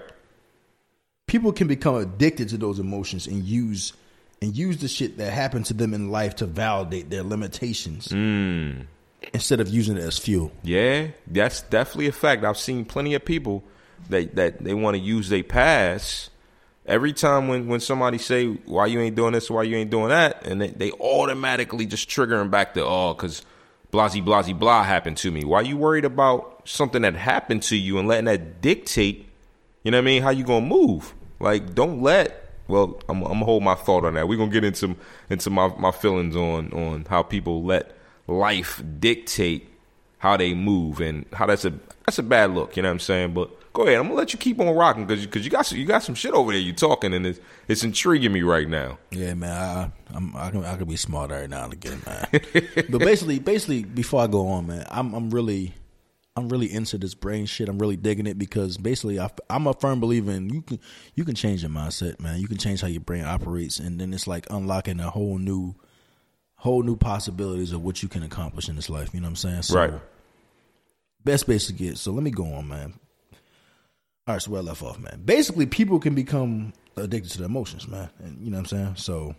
People 1.28 1.54
can 1.54 1.68
become 1.68 1.96
addicted 1.96 2.50
to 2.50 2.58
those 2.58 2.80
emotions 2.80 3.28
and 3.28 3.44
use 3.44 3.94
and 4.42 4.56
use 4.56 4.78
the 4.78 4.88
shit 4.88 5.18
that 5.18 5.32
happened 5.32 5.66
to 5.66 5.74
them 5.74 5.94
in 5.94 6.12
life 6.12 6.36
to 6.38 6.46
validate 6.46 7.10
their 7.10 7.24
limitations 7.24 8.08
mm. 8.08 8.86
instead 9.34 9.60
of 9.60 9.68
using 9.70 9.98
it 9.98 10.04
as 10.04 10.18
fuel. 10.18 10.52
Yeah, 10.64 11.08
that's 11.28 11.62
definitely 11.64 12.08
a 12.08 12.12
fact. 12.12 12.44
I've 12.44 12.58
seen 12.58 12.86
plenty 12.86 13.14
of 13.14 13.26
people 13.26 13.64
that 14.10 14.36
that 14.36 14.64
they 14.64 14.74
want 14.74 14.96
to 14.96 15.02
use 15.02 15.30
their 15.30 15.44
past 15.44 16.30
every 16.86 17.14
time 17.14 17.48
when, 17.48 17.68
when 17.68 17.80
somebody 17.80 18.18
say 18.18 18.48
why 18.48 18.86
you 18.86 19.00
ain't 19.00 19.16
doing 19.16 19.34
this 19.34 19.50
why 19.50 19.62
you 19.62 19.76
ain't 19.76 19.92
doing 19.92 20.08
that 20.08 20.48
and 20.48 20.62
they, 20.62 20.70
they 20.70 20.92
automatically 20.94 21.86
just 21.86 22.10
triggering 22.10 22.50
back 22.50 22.74
to 22.74 22.84
oh 22.84 23.14
because 23.14 23.44
blasey 23.92 24.24
blasey 24.24 24.58
blah 24.58 24.84
happened 24.84 25.18
to 25.18 25.30
me 25.30 25.44
why 25.44 25.60
you 25.60 25.76
worried 25.76 26.06
about 26.06 26.62
something 26.64 27.02
that 27.02 27.14
happened 27.14 27.62
to 27.62 27.76
you 27.76 28.00
and 28.00 28.08
letting 28.08 28.26
that 28.26 28.62
dictate 28.62 29.28
you 29.84 29.92
know 29.92 29.98
what 29.98 30.04
i 30.04 30.06
mean 30.06 30.24
how 30.24 30.30
you 30.30 30.46
gonna 30.46 30.66
move 30.66 31.14
Like, 31.40 31.74
don't 31.74 32.02
let. 32.02 32.49
Well, 32.70 33.02
I'm, 33.10 33.24
I'm 33.24 33.34
gonna 33.34 33.46
hold 33.46 33.64
my 33.64 33.76
thought 33.76 34.06
on 34.06 34.14
that. 34.14 34.28
We're 34.28 34.38
gonna 34.38 34.52
get 34.52 34.64
into 34.64 34.96
into 35.30 35.50
my, 35.50 35.74
my 35.78 35.92
feelings 35.92 36.36
on 36.36 36.72
on 36.72 37.06
how 37.10 37.24
people 37.24 37.64
let 37.64 37.98
life 38.28 38.82
dictate 39.00 39.68
how 40.20 40.38
they 40.38 40.54
move 40.54 41.02
and 41.02 41.26
how 41.34 41.48
that's 41.48 41.66
a 41.66 41.74
that's 42.06 42.20
a 42.20 42.24
bad 42.24 42.52
look. 42.52 42.78
You 42.78 42.84
know 42.84 42.90
what 42.90 42.94
I'm 42.94 43.00
saying? 43.00 43.34
But 43.34 43.74
go 43.74 43.84
ahead. 43.84 43.96
I'm 44.00 44.04
gonna 44.04 44.16
let 44.16 44.34
you 44.34 44.40
keep 44.40 44.60
on 44.60 44.74
rocking 44.76 45.08
because 45.08 45.26
because 45.26 45.44
you 45.44 45.50
got 45.50 45.66
some, 45.66 45.78
you 45.80 45.86
got 45.86 46.04
some 46.04 46.14
shit 46.14 46.34
over 46.34 46.52
there. 46.52 46.62
You 46.62 46.74
talking 46.74 47.14
and 47.14 47.26
it's 47.26 47.40
it's 47.68 47.84
intriguing 47.84 48.32
me 48.32 48.44
right 48.44 48.70
now. 48.70 49.00
Yeah, 49.10 49.34
man. 49.34 49.52
I 49.52 50.16
I'm, 50.16 50.36
I 50.36 50.52
can 50.52 50.64
I 50.64 50.76
can 50.76 50.88
be 50.88 50.96
smart 50.96 51.32
right 51.32 51.50
now 51.50 51.70
again, 51.70 52.02
man. 52.06 52.28
but 52.90 53.00
basically, 53.00 53.40
basically, 53.40 53.84
before 53.84 54.22
I 54.22 54.28
go 54.28 54.48
on, 54.48 54.68
man, 54.68 54.86
I'm 54.92 55.14
I'm 55.16 55.32
really 55.32 55.74
I'm 56.40 56.50
really 56.50 56.72
into 56.72 56.98
this 56.98 57.14
brain 57.14 57.46
shit. 57.46 57.70
I'm 57.70 57.80
really 57.80 57.98
digging 57.98 58.28
it 58.28 58.38
because 58.38 58.78
basically 58.78 59.20
I, 59.20 59.30
am 59.50 59.68
a 59.68 59.74
firm 59.74 60.00
believer 60.00 60.32
in 60.32 60.50
you 60.50 60.62
can 60.62 60.80
you 61.16 61.26
can 61.26 61.36
change 61.36 61.62
your 61.62 61.72
mindset, 61.72 62.20
man. 62.20 62.40
You 62.40 62.48
can 62.48 62.58
change 62.58 62.82
how 62.82 62.88
your 62.88 63.02
brain 63.02 63.26
operates, 63.26 63.80
and 63.80 64.00
then 64.00 64.14
it's 64.14 64.28
like 64.28 64.48
unlocking 64.50 65.00
a 65.00 65.10
whole 65.10 65.38
new 65.38 65.76
whole 66.56 66.84
new 66.84 66.96
possibilities 66.96 67.72
of 67.72 67.84
what 67.84 68.02
you 68.02 68.10
can 68.10 68.24
accomplish 68.24 68.70
in 68.70 68.76
this 68.76 68.90
life. 68.90 69.14
You 69.14 69.22
know 69.22 69.26
what 69.26 69.32
I'm 69.32 69.36
saying? 69.36 69.62
So, 69.64 69.76
right. 69.76 69.94
Best 71.24 71.48
base 71.48 71.68
to 71.68 71.74
get. 71.74 71.98
So 71.98 72.12
let 72.12 72.24
me 72.24 72.32
go 72.32 72.46
on, 72.54 72.68
man. 72.68 72.94
All 74.28 74.36
right, 74.36 74.42
so 74.42 74.52
where 74.52 74.62
I 74.62 74.64
left 74.64 74.82
off, 74.84 75.00
man. 75.00 75.22
Basically, 75.26 75.66
people 75.66 76.00
can 76.00 76.16
become 76.16 76.74
addicted 76.96 77.32
to 77.32 77.38
their 77.40 77.48
emotions, 77.48 77.88
man. 77.88 78.10
And 78.20 78.44
you 78.44 78.52
know 78.52 78.58
what 78.58 78.72
I'm 78.72 78.78
saying? 78.78 78.96
So 78.96 79.36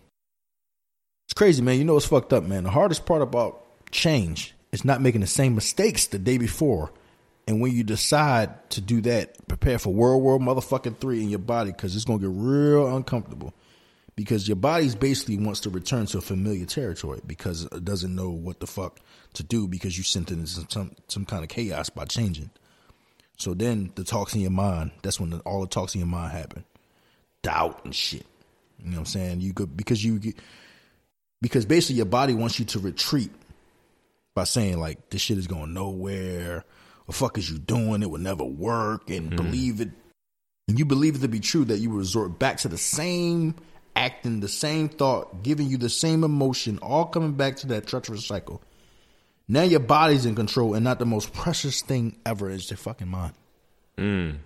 it's 1.26 1.35
crazy, 1.35 1.62
man. 1.62 1.78
You 1.78 1.85
know 1.85 1.95
what's 1.95 2.07
fucked 2.07 2.33
up, 2.33 2.45
man. 2.45 2.64
The 2.64 2.71
hardest 2.71 3.07
part 3.07 3.23
about 3.23 3.64
change 3.90 4.54
is 4.73 4.85
not 4.85 5.00
making 5.00 5.21
the 5.21 5.27
same 5.27 5.55
mistakes 5.55 6.07
the 6.07 6.19
day 6.19 6.39
before. 6.39 6.93
And 7.47 7.61
when 7.61 7.73
you 7.73 7.83
decide 7.83 8.71
to 8.71 8.81
do 8.81 9.00
that, 9.03 9.49
prepare 9.49 9.79
for 9.79 9.93
World 9.93 10.23
War 10.23 10.39
motherfucking 10.39 10.99
three 10.99 11.23
in 11.23 11.31
your 11.31 11.41
body 11.41 11.73
because 11.73 11.97
it's 11.97 12.05
gonna 12.05 12.21
get 12.21 12.31
real 12.31 12.95
uncomfortable. 12.95 13.53
Because 14.15 14.47
your 14.47 14.57
body's 14.57 14.95
basically 14.95 15.39
wants 15.39 15.61
to 15.61 15.71
return 15.71 16.07
to 16.07 16.19
a 16.19 16.21
familiar 16.21 16.67
territory 16.67 17.21
because 17.27 17.65
it 17.65 17.85
doesn't 17.85 18.15
know 18.15 18.31
what 18.31 18.61
the 18.61 18.67
fuck 18.67 19.00
to 19.33 19.43
do 19.43 19.67
because 19.67 19.97
you 19.97 20.05
sent 20.05 20.31
it 20.31 20.35
into 20.35 20.67
some 20.69 20.95
some 21.09 21.25
kind 21.25 21.43
of 21.43 21.49
chaos 21.49 21.91
by 21.91 22.05
changing. 22.05 22.50
So 23.39 23.55
then 23.55 23.91
the 23.95 24.05
talks 24.05 24.35
in 24.35 24.43
your 24.43 24.50
mind, 24.50 24.91
that's 25.03 25.19
when 25.19 25.31
the, 25.31 25.39
all 25.41 25.62
the 25.62 25.67
talks 25.67 25.95
in 25.95 26.00
your 26.00 26.09
mind 26.09 26.33
happen. 26.33 26.65
Doubt 27.43 27.85
and 27.85 27.95
shit. 27.95 28.27
You 28.79 28.91
know 28.91 28.99
what 28.99 28.99
I'm 28.99 29.07
saying? 29.07 29.41
You 29.41 29.55
could 29.55 29.77
because 29.77 30.05
you 30.05 30.21
because 31.41 31.65
basically 31.65 31.97
your 31.97 32.07
body 32.07 32.35
wants 32.35 32.59
you 32.59 32.67
to 32.67 32.79
retreat 32.79 33.31
by 34.35 34.45
saying 34.45 34.79
like 34.79 35.11
this 35.11 35.23
shit 35.23 35.39
is 35.39 35.47
going 35.47 35.75
nowhere. 35.75 36.65
What 37.07 37.17
fuck 37.17 37.39
is 37.39 37.51
you 37.51 37.59
doing? 37.59 38.03
It 38.03 38.11
will 38.11 38.21
never 38.21 38.45
work 38.45 39.11
and 39.11 39.33
mm. 39.33 39.37
believe 39.37 39.81
it. 39.81 39.91
And 40.69 40.79
you 40.79 40.85
believe 40.85 41.17
it 41.17 41.21
to 41.21 41.29
be 41.29 41.41
true 41.41 41.65
that 41.65 41.79
you 41.79 41.91
resort 41.91 42.39
back 42.39 42.59
to 42.59 42.69
the 42.69 42.79
same 42.79 43.57
acting, 43.97 44.41
the 44.41 44.49
same 44.49 44.89
thought, 44.89 45.43
giving 45.43 45.67
you 45.67 45.77
the 45.77 45.89
same 45.89 46.25
emotion, 46.25 46.79
all 46.79 47.07
coming 47.07 47.33
back 47.33 47.57
to 47.57 47.67
that 47.69 47.87
treacherous 47.87 48.27
cycle. 48.27 48.63
Now 49.49 49.63
your 49.63 49.81
body's 49.81 50.27
in 50.27 50.37
control, 50.37 50.75
and 50.75 50.85
not 50.85 51.01
the 51.01 51.07
most 51.07 51.33
precious 51.33 51.83
thing 51.83 52.17
ever 52.25 52.49
is 52.49 52.71
your 52.71 52.77
fucking 52.77 53.09
mind. 53.09 53.35
Mm. 53.99 54.37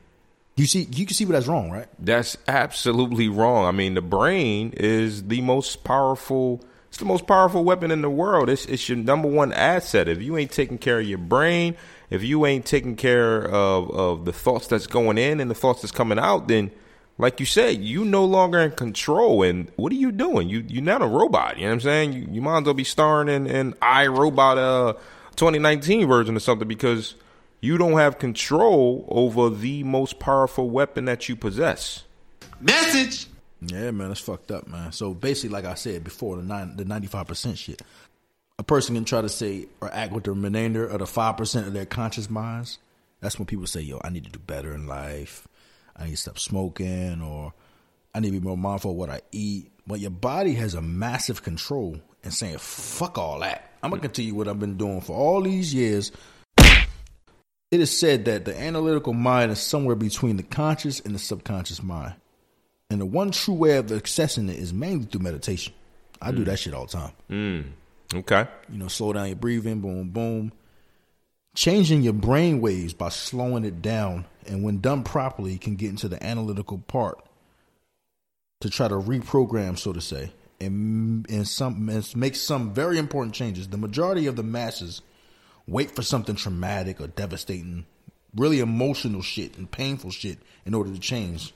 You 0.57 0.67
see, 0.67 0.89
you 0.91 1.05
can 1.05 1.15
see 1.15 1.25
where 1.25 1.35
that's 1.35 1.47
wrong, 1.47 1.71
right? 1.71 1.89
That's 1.99 2.37
absolutely 2.49 3.29
wrong. 3.29 3.67
I 3.67 3.73
mean, 3.73 3.95
the 3.95 4.03
brain 4.03 4.73
is 4.77 5.25
the 5.25 5.41
most 5.43 5.85
powerful. 5.85 6.63
It's 6.95 7.01
the 7.01 7.07
most 7.07 7.27
powerful 7.27 7.65
weapon 7.65 7.91
in 7.91 8.03
the 8.03 8.09
world. 8.09 8.49
It's, 8.49 8.67
it's 8.67 8.89
your 8.89 8.97
number 8.97 9.27
one 9.27 9.53
asset. 9.53 10.07
If 10.09 10.23
you 10.23 10.37
ain't 10.37 10.53
taking 10.53 10.79
care 10.79 11.01
of 11.01 11.05
your 11.05 11.19
brain, 11.19 11.75
if 12.09 12.23
you 12.23 12.47
ain't 12.47 12.67
taking 12.67 12.95
care 12.95 13.49
of 13.49 13.91
of 13.91 14.25
the 14.25 14.33
thoughts 14.33 14.69
that's 14.69 14.87
going 14.87 15.19
in 15.19 15.41
and 15.41 15.51
the 15.51 15.57
thoughts 15.57 15.83
that's 15.83 15.91
coming 15.91 16.21
out, 16.21 16.47
then 16.47 16.71
like 17.19 17.41
you 17.41 17.47
said, 17.47 17.79
you 17.79 18.05
no 18.05 18.25
longer 18.25 18.61
in 18.61 18.71
control. 18.71 19.43
And 19.43 19.73
what 19.75 19.91
are 19.91 19.97
you 19.97 20.13
doing? 20.13 20.49
You 20.49 20.65
you're 20.69 20.85
not 20.85 21.03
a 21.03 21.07
robot. 21.09 21.57
You 21.57 21.65
know 21.65 21.71
what 21.71 21.73
I'm 21.73 21.81
saying? 21.81 22.13
You, 22.13 22.29
you 22.31 22.41
might 22.41 22.59
as 22.59 22.65
well 22.67 22.75
be 22.75 22.85
starring 22.85 23.29
in, 23.29 23.49
in 23.49 23.75
I 23.83 24.07
Robot 24.07 24.57
uh 24.57 24.93
2019 25.35 26.07
version 26.07 26.37
or 26.37 26.39
something 26.39 26.69
because 26.69 27.17
you 27.61 27.77
don't 27.77 27.99
have 27.99 28.21
control 28.21 29.05
over 29.09 29.51
the 29.51 29.83
most 29.83 30.21
powerful 30.21 30.71
weapon 30.71 31.07
that 31.07 31.29
you 31.29 31.35
possess. 31.35 32.05
Message. 32.61 33.27
Yeah, 33.69 33.91
man, 33.91 34.09
that's 34.09 34.21
fucked 34.21 34.51
up, 34.51 34.67
man. 34.67 34.93
So 34.93 35.15
basically, 35.15 35.51
like 35.51 35.65
I 35.65 35.75
said 35.75 36.05
before, 36.05 36.37
the 36.37 36.43
nine, 36.43 36.77
the 36.77 36.85
ninety 36.85 37.07
five 37.07 37.27
percent 37.27 37.59
shit. 37.59 37.83
A 38.59 38.63
person 38.63 38.95
can 38.95 39.05
try 39.05 39.21
to 39.21 39.29
say 39.29 39.67
or 39.81 39.93
act 39.93 40.13
with 40.13 40.25
the 40.25 40.31
remainder 40.31 40.87
of 40.87 41.01
the 41.01 41.07
five 41.07 41.37
percent 41.37 41.67
of 41.67 41.73
their 41.73 41.87
conscious 41.87 42.31
minds. 42.31 42.79
That's 43.21 43.39
when 43.39 43.47
people 43.47 43.67
say, 43.67 43.81
"Yo, 43.81 44.01
I 44.05 44.11
need 44.11 44.25
to 44.25 44.31
do 44.31 44.39
better 44.39 44.75
in 44.75 44.87
life." 44.87 45.49
I 45.97 46.05
need 46.05 46.13
to 46.13 46.17
stop 46.17 46.39
smoking 46.39 47.23
or 47.23 47.53
I 48.15 48.21
need 48.21 48.33
to 48.33 48.41
be 48.41 48.47
more 48.47 48.57
mindful 48.57 48.93
of 48.93 48.97
what 48.97 49.11
I 49.11 49.21
eat. 49.33 49.71
But 49.87 50.01
your 50.01 50.11
body 50.11 50.55
has 50.55 50.75
a 50.75 50.83
massive 50.83 51.43
control 51.43 52.01
in 52.23 52.31
saying, 52.31 52.59
fuck 52.59 53.19
all 53.19 53.41
that. 53.41 53.71
I'm 53.83 53.91
to 53.91 53.99
continue 53.99 54.35
what 54.35 54.49
I've 54.49 54.59
been 54.59 54.77
doing 54.77 55.03
for 55.03 55.15
all 55.15 55.43
these 55.43 55.75
years. 55.75 56.11
It 57.71 57.81
is 57.81 57.97
said 57.97 58.25
that 58.27 58.45
the 58.45 58.59
analytical 58.59 59.13
mind 59.13 59.53
is 59.53 59.61
somewhere 59.61 59.97
between 59.97 60.37
the 60.37 60.43
conscious 60.43 61.01
and 61.01 61.15
the 61.15 61.19
subconscious 61.19 61.83
mind. 61.83 62.15
And 62.91 63.01
the 63.01 63.07
one 63.07 63.31
true 63.31 63.55
way 63.55 63.77
of 63.77 63.87
accessing 63.87 64.51
it 64.51 64.59
is 64.59 64.73
mainly 64.73 65.07
through 65.07 65.23
meditation. 65.23 65.73
I 66.21 66.31
mm. 66.31 66.37
do 66.37 66.45
that 66.45 66.59
shit 66.59 66.75
all 66.75 66.87
the 66.87 66.93
time. 66.93 67.13
Mm. 67.31 67.65
Okay. 68.15 68.47
You 68.71 68.79
know, 68.79 68.89
slow 68.89 69.13
down 69.13 69.27
your 69.27 69.37
breathing, 69.37 69.81
boom, 69.81 70.11
boom. 70.11 70.53
Changing 71.57 72.03
your 72.03 72.13
brain 72.13 72.61
waves 72.61 72.93
by 72.93 73.09
slowing 73.09 73.65
it 73.65 73.81
down 73.81 74.27
and 74.47 74.63
when 74.63 74.81
done 74.81 75.03
properly, 75.03 75.59
can 75.59 75.77
get 75.77 75.91
into 75.91 76.09
the 76.09 76.23
analytical 76.25 76.79
part 76.79 77.19
to 78.61 78.71
try 78.71 78.89
to 78.89 78.95
reprogram, 78.95 79.79
so 79.79 79.93
to 79.93 80.01
say, 80.01 80.33
and 80.61 81.29
and 81.31 81.47
some 81.47 81.89
and 81.89 82.17
make 82.17 82.37
some 82.37 82.73
very 82.73 82.99
important 82.99 83.35
changes. 83.35 83.69
The 83.69 83.77
majority 83.77 84.27
of 84.27 84.37
the 84.37 84.43
masses 84.43 85.03
wait 85.67 85.91
for 85.91 86.03
something 86.03 86.37
traumatic 86.37 87.01
or 87.01 87.09
devastating, 87.09 87.87
really 88.35 88.61
emotional 88.61 89.23
shit 89.23 89.57
and 89.57 89.71
painful 89.71 90.11
shit 90.11 90.39
in 90.67 90.75
order 90.75 90.93
to 90.93 90.99
change, 90.99 91.55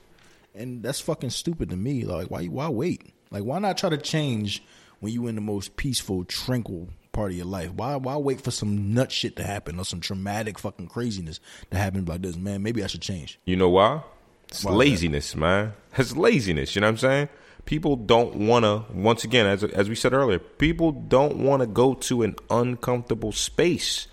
and 0.55 0.83
that's 0.83 0.99
fucking 0.99 1.29
stupid 1.29 1.69
to 1.69 1.75
me. 1.75 2.03
Like, 2.03 2.29
why 2.29 2.45
why 2.45 2.69
wait? 2.69 3.13
Like, 3.31 3.43
why 3.43 3.59
not 3.59 3.77
try 3.77 3.89
to 3.89 3.97
change 3.97 4.63
when 4.99 5.13
you 5.13 5.27
in 5.27 5.35
the 5.35 5.41
most 5.41 5.75
peaceful, 5.77 6.25
tranquil 6.25 6.89
part 7.11 7.31
of 7.31 7.37
your 7.37 7.45
life. 7.45 7.71
Why 7.71 7.95
why 7.95 8.15
wait 8.17 8.41
for 8.41 8.51
some 8.51 8.93
nut 8.93 9.11
shit 9.11 9.35
to 9.37 9.43
happen 9.43 9.79
or 9.79 9.85
some 9.85 9.99
traumatic 9.99 10.59
fucking 10.59 10.87
craziness 10.87 11.39
to 11.71 11.77
happen 11.77 12.05
like 12.05 12.21
this, 12.21 12.35
man? 12.35 12.63
Maybe 12.63 12.83
I 12.83 12.87
should 12.87 13.01
change. 13.01 13.39
You 13.45 13.55
know 13.55 13.69
why? 13.69 14.03
It's 14.49 14.63
why 14.63 14.71
laziness, 14.71 15.35
man. 15.35 15.73
It's 15.97 16.15
laziness. 16.15 16.75
You 16.75 16.81
know 16.81 16.87
what 16.87 16.91
I'm 16.91 16.97
saying? 16.97 17.29
People 17.65 17.95
don't 17.95 18.35
want 18.47 18.65
to. 18.65 18.85
Once 18.93 19.23
again, 19.23 19.45
as 19.45 19.63
as 19.63 19.89
we 19.89 19.95
said 19.95 20.13
earlier, 20.13 20.39
people 20.39 20.91
don't 20.91 21.37
want 21.37 21.61
to 21.61 21.67
go 21.67 21.93
to 21.93 22.23
an 22.23 22.35
uncomfortable 22.49 23.31
space. 23.31 24.07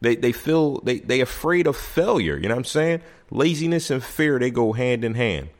They 0.00 0.16
they 0.16 0.32
feel 0.32 0.80
they 0.80 0.98
they 0.98 1.20
afraid 1.20 1.66
of 1.66 1.76
failure. 1.76 2.36
You 2.36 2.48
know 2.48 2.54
what 2.54 2.60
I'm 2.60 2.64
saying? 2.64 3.02
Laziness 3.30 3.90
and 3.90 4.02
fear 4.02 4.38
they 4.38 4.50
go 4.50 4.72
hand 4.72 5.04
in 5.04 5.14
hand. 5.14 5.50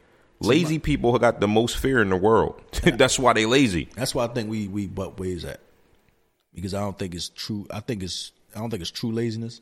Lazy 0.40 0.78
people 0.78 1.18
got 1.18 1.40
the 1.40 1.48
most 1.48 1.76
fear 1.78 2.00
in 2.00 2.10
the 2.10 2.16
world. 2.16 2.60
That's 2.82 3.18
why 3.18 3.32
they 3.32 3.46
lazy. 3.46 3.88
That's 3.96 4.14
why 4.14 4.24
I 4.24 4.28
think 4.28 4.48
we 4.48 4.68
we 4.68 4.86
butt 4.86 5.18
ways 5.18 5.44
at 5.44 5.60
because 6.54 6.74
I 6.74 6.80
don't 6.80 6.98
think 6.98 7.14
it's 7.14 7.28
true. 7.28 7.66
I 7.70 7.80
think 7.80 8.02
it's 8.02 8.32
I 8.54 8.60
don't 8.60 8.70
think 8.70 8.80
it's 8.80 8.90
true 8.90 9.12
laziness. 9.12 9.60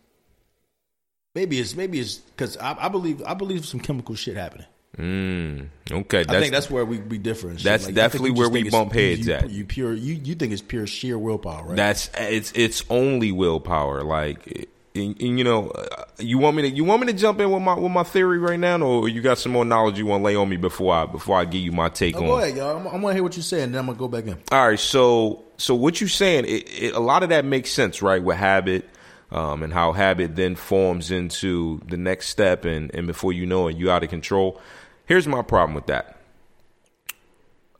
Maybe 1.35 1.59
it's 1.61 1.75
maybe 1.75 2.01
it's 2.01 2.17
because 2.17 2.57
I, 2.57 2.77
I, 2.79 2.89
believe 2.89 3.23
I 3.27 3.35
believe 3.35 3.67
some 3.67 3.81
chemical 3.81 4.15
shit 4.15 4.37
happening. 4.37 4.67
Mm, 4.97 5.69
okay, 5.91 6.25
I 6.27 6.41
think 6.41 6.53
that's 6.53 6.71
where 6.71 6.85
we 6.85 6.99
be 6.99 7.19
different. 7.19 7.63
That's 7.63 7.85
like, 7.85 7.95
definitely 7.95 8.31
where 8.31 8.49
we 8.49 8.71
bump 8.71 8.93
heads 8.93 9.27
you, 9.27 9.35
at. 9.35 9.51
You 9.51 9.67
pure 9.67 9.93
you 9.93 10.15
you 10.15 10.35
think 10.35 10.53
it's 10.53 10.63
pure 10.63 10.87
sheer 10.87 11.19
willpower, 11.19 11.67
right? 11.67 11.77
That's 11.77 12.11
it's 12.17 12.53
it's 12.55 12.85
only 12.89 13.33
willpower. 13.33 14.03
Like 14.03 14.71
and, 14.97 15.21
and, 15.21 15.39
you 15.39 15.45
know, 15.45 15.69
uh, 15.69 16.05
you 16.19 16.39
want 16.39 16.57
me 16.57 16.63
to 16.63 16.69
you 16.71 16.85
want 16.85 17.01
me 17.01 17.07
to 17.09 17.13
jump 17.13 17.41
in 17.41 17.51
with 17.51 17.63
my 17.63 17.75
with 17.75 17.93
my 17.93 18.03
theory 18.03 18.39
right 18.39 18.59
now, 18.59 18.81
or 18.81 19.09
you 19.09 19.21
got 19.21 19.39
some 19.39 19.53
more 19.53 19.65
knowledge 19.65 19.99
you 19.99 20.07
want 20.07 20.23
to 20.23 20.25
lay 20.25 20.37
on 20.37 20.49
me 20.49 20.57
before 20.57 20.95
I 20.95 21.07
before 21.07 21.39
I 21.39 21.45
give 21.45 21.61
you 21.61 21.73
my 21.73 21.89
take 21.89 22.17
oh, 22.17 22.21
on? 22.21 22.27
Go 22.27 22.39
ahead, 22.39 22.57
y'all. 22.57 22.77
I'm, 22.79 22.87
I'm 22.87 23.01
gonna 23.01 23.15
hear 23.15 23.23
what 23.23 23.37
you're 23.37 23.43
saying, 23.43 23.65
and 23.65 23.75
then 23.75 23.81
I'm 23.81 23.87
gonna 23.87 23.99
go 23.99 24.09
back 24.09 24.27
in. 24.27 24.39
All 24.51 24.69
right, 24.69 24.79
so 24.79 25.45
so 25.59 25.75
what 25.75 26.01
you're 26.01 26.09
saying, 26.09 26.45
it, 26.47 26.83
it, 26.83 26.95
a 26.95 27.01
lot 27.01 27.23
of 27.23 27.29
that 27.29 27.45
makes 27.45 27.71
sense, 27.71 28.03
right? 28.03 28.23
With 28.23 28.37
habit. 28.37 28.89
Um, 29.29 29.65
and 29.65 29.73
how 29.73 29.91
habit 29.91 30.37
then 30.37 30.55
forms 30.55 31.11
into 31.11 31.81
the 31.89 31.97
next 31.97 32.29
step, 32.29 32.65
and, 32.65 32.95
and 32.95 33.09
before 33.09 33.33
you 33.33 33.45
know 33.45 33.67
it, 33.67 33.77
you 33.77 33.91
out 33.91 34.05
of 34.05 34.09
control. 34.09 34.61
Here's 35.05 35.27
my 35.27 35.43
problem 35.43 35.75
with 35.75 35.87
that. 35.87 36.21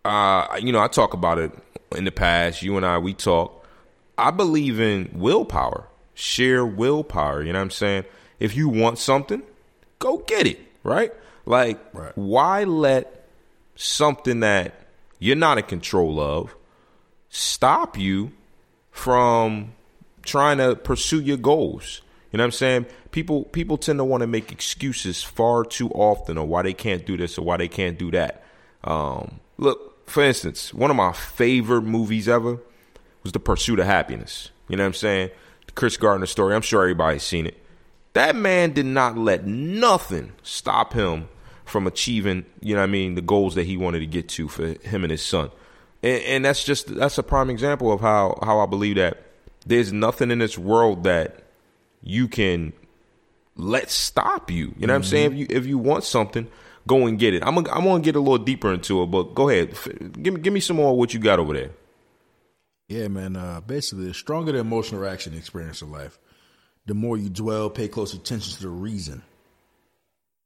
Uh, 0.05 0.59
you 0.61 0.73
know, 0.73 0.81
I 0.81 0.89
talk 0.89 1.15
about 1.15 1.39
it 1.39 1.53
in 1.97 2.05
the 2.05 2.11
past. 2.11 2.63
You 2.63 2.77
and 2.77 2.85
I, 2.85 2.99
we 2.99 3.15
talk. 3.15 3.65
I 4.19 4.33
believe 4.33 4.81
in 4.81 5.11
willpower 5.15 5.87
sheer 6.17 6.67
willpower. 6.67 7.43
You 7.43 7.53
know 7.53 7.61
what 7.61 7.65
I'm 7.67 7.71
saying? 7.71 8.05
If 8.41 8.57
you 8.57 8.69
want 8.69 8.99
something, 8.99 9.43
go 10.01 10.19
get 10.19 10.49
it, 10.49 10.59
right? 10.83 11.13
Like, 11.45 11.79
right. 11.93 12.13
why 12.17 12.65
let 12.65 13.29
something 13.77 14.41
that 14.41 14.75
you're 15.21 15.37
not 15.37 15.59
in 15.59 15.65
control 15.65 16.19
of 16.19 16.57
stop 17.29 17.97
you 17.97 18.33
from 18.91 19.73
trying 20.23 20.59
to 20.59 20.75
pursue 20.75 21.21
your 21.21 21.37
goals? 21.37 22.01
You 22.33 22.37
You 22.37 22.39
know 22.39 22.45
what 22.45 22.47
I'm 22.49 22.53
saying? 22.53 22.87
People 23.13 23.45
people 23.45 23.79
tend 23.79 23.99
to 23.99 24.05
want 24.05 24.23
to 24.23 24.27
make 24.27 24.51
excuses 24.53 25.23
far 25.23 25.65
too 25.65 25.89
often 25.91 26.37
on 26.37 26.49
why 26.49 26.63
they 26.63 26.75
can't 26.75 27.07
do 27.07 27.17
this 27.17 27.39
or 27.39 27.43
why 27.43 27.57
they 27.57 27.69
can't 27.69 27.99
do 27.99 28.11
that. 28.11 28.45
Um, 28.85 29.41
look, 29.57 30.07
for 30.09 30.23
instance, 30.23 30.75
one 30.75 30.91
of 30.91 30.97
my 30.97 31.13
favorite 31.13 31.83
movies 31.83 32.29
ever 32.29 32.59
was 33.23 33.33
The 33.33 33.41
Pursuit 33.41 33.79
of 33.79 33.87
Happiness. 33.87 34.51
You 34.69 34.77
know 34.77 34.83
what 34.83 34.89
I'm 34.89 34.95
saying? 34.95 35.31
Chris 35.77 35.97
Gardner 35.97 36.27
story. 36.27 36.57
I'm 36.57 36.63
sure 36.63 36.83
everybody's 36.83 37.23
seen 37.23 37.47
it. 37.47 37.57
That 38.15 38.35
man 38.35 38.73
did 38.73 38.87
not 38.87 39.17
let 39.17 39.47
nothing 39.47 40.33
stop 40.43 40.95
him 40.95 41.29
from 41.65 41.87
achieving, 41.87 42.47
you 42.61 42.75
know 42.75 42.81
what 42.81 42.89
I 42.89 42.91
mean, 42.91 43.15
the 43.15 43.21
goals 43.21 43.55
that 43.57 43.67
he 43.67 43.77
wanted 43.77 44.01
to 44.01 44.07
get 44.07 44.29
to 44.31 44.49
for 44.49 44.67
him 44.67 45.05
and 45.05 45.11
his 45.11 45.23
son. 45.23 45.51
And, 46.03 46.23
and 46.23 46.45
that's 46.45 46.65
just 46.65 46.95
that's 46.95 47.19
a 47.19 47.23
prime 47.23 47.51
example 47.51 47.93
of 47.93 48.01
how 48.01 48.39
how 48.43 48.61
I 48.61 48.67
believe 48.67 48.97
that 48.97 49.23
there's 49.67 49.93
nothing 49.93 50.31
in 50.31 50.39
this 50.39 50.57
world 50.57 51.05
that 51.05 51.45
you 52.03 52.29
can 52.29 52.73
let 53.57 53.91
stop 53.91 54.51
you. 54.51 54.75
You 54.79 54.87
know 54.87 54.93
what 54.93 54.97
I'm 54.97 55.03
mm-hmm. 55.03 55.11
saying? 55.11 55.33
If 55.33 55.39
you 55.39 55.47
if 55.51 55.67
you 55.67 55.79
want 55.79 56.05
something, 56.05 56.49
go 56.87 57.07
and 57.07 57.19
get 57.19 57.35
it. 57.35 57.43
I'm 57.45 57.57
gonna, 57.57 57.71
I'm 57.71 57.85
gonna 57.85 58.03
get 58.03 58.17
a 58.17 58.21
little 58.21 58.39
deeper 58.39 58.73
into 58.73 59.03
it, 59.03 59.07
but 59.07 59.35
go 59.35 59.49
ahead. 59.49 59.75
Give 60.23 60.35
me 60.35 60.41
give 60.41 60.53
me 60.53 60.61
some 60.61 60.77
more 60.77 60.93
of 60.93 60.97
what 60.97 61.13
you 61.13 61.21
got 61.21 61.39
over 61.39 61.53
there. 61.53 61.71
Yeah, 62.89 63.09
man. 63.09 63.37
Uh, 63.37 63.61
basically, 63.61 64.07
the 64.07 64.15
stronger 64.15 64.53
the 64.53 64.59
emotional 64.59 65.01
reaction 65.01 65.33
you 65.33 65.39
experience 65.39 65.83
of 65.83 65.91
life, 65.91 66.19
the 66.87 66.95
more 66.95 67.17
you 67.17 67.29
dwell, 67.29 67.69
pay 67.69 67.89
close 67.89 68.15
attention 68.15 68.55
to 68.55 68.63
the 68.63 68.69
reason. 68.69 69.23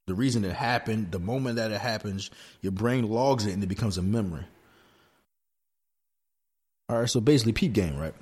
The 0.06 0.14
reason 0.14 0.44
it 0.44 0.54
happened, 0.54 1.12
the 1.12 1.18
moment 1.18 1.56
that 1.56 1.70
it 1.70 1.80
happens, 1.80 2.30
your 2.62 2.72
brain 2.72 3.08
logs 3.08 3.46
it 3.46 3.52
and 3.52 3.62
it 3.62 3.68
becomes 3.68 3.98
a 3.98 4.02
memory. 4.02 4.44
All 6.88 6.98
right, 6.98 7.08
so 7.08 7.20
basically, 7.20 7.52
peep 7.52 7.72
game, 7.72 7.96
right? 7.96 8.14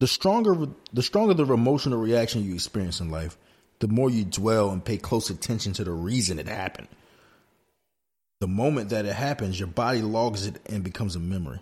The 0.00 0.06
stronger, 0.06 0.68
the 0.92 1.02
stronger 1.02 1.34
the 1.34 1.52
emotional 1.52 1.98
reaction 1.98 2.44
you 2.44 2.54
experience 2.54 3.00
in 3.00 3.10
life, 3.10 3.36
the 3.80 3.88
more 3.88 4.08
you 4.08 4.24
dwell 4.24 4.70
and 4.70 4.84
pay 4.84 4.96
close 4.96 5.28
attention 5.28 5.72
to 5.74 5.84
the 5.84 5.92
reason 5.92 6.38
it 6.38 6.48
happened. 6.48 6.88
The 8.40 8.48
moment 8.48 8.90
that 8.90 9.06
it 9.06 9.14
happens, 9.14 9.58
your 9.58 9.68
body 9.68 10.02
logs 10.02 10.46
it 10.46 10.58
and 10.66 10.84
becomes 10.84 11.16
a 11.16 11.20
memory. 11.20 11.60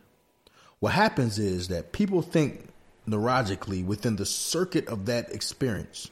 What 0.85 0.93
happens 0.93 1.39
is 1.39 1.69
that 1.69 1.93
people 1.93 2.21
think 2.21 2.69
neurologically 3.09 3.83
within 3.83 4.17
the 4.17 4.27
circuit 4.27 4.87
of 4.87 5.07
that 5.07 5.33
experience 5.33 6.11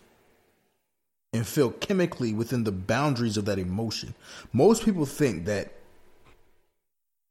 and 1.35 1.47
feel 1.47 1.71
chemically 1.73 2.33
within 2.33 2.65
the 2.65 2.73
boundaries 2.73 3.37
of 3.37 3.45
that 3.45 3.59
emotion. 3.59 4.15
Most 4.51 4.87
people 4.87 5.05
think 5.05 5.45
that 5.45 5.75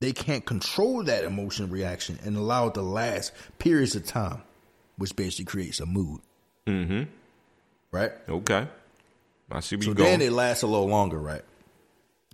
they 0.02 0.14
can't 0.14 0.46
control 0.46 1.02
that 1.06 1.24
emotion 1.24 1.72
reaction 1.72 2.20
and 2.24 2.38
allow 2.38 2.68
it 2.68 2.76
to 2.76 2.84
last 2.84 3.32
periods 3.58 3.96
of 3.96 4.06
time, 4.06 4.44
which 4.98 5.16
basically 5.16 5.46
creates 5.46 5.80
a 5.80 5.88
mood. 5.88 6.22
Mm-hmm. 6.68 7.06
Right? 7.90 8.12
Okay. 8.30 8.68
I 9.50 9.62
see 9.62 9.78
where 9.78 9.82
So 9.82 9.90
you 9.90 9.94
then 9.96 10.20
going. 10.20 10.22
it 10.30 10.32
lasts 10.32 10.62
a 10.62 10.68
little 10.68 10.90
longer, 10.90 11.18
right? 11.18 11.42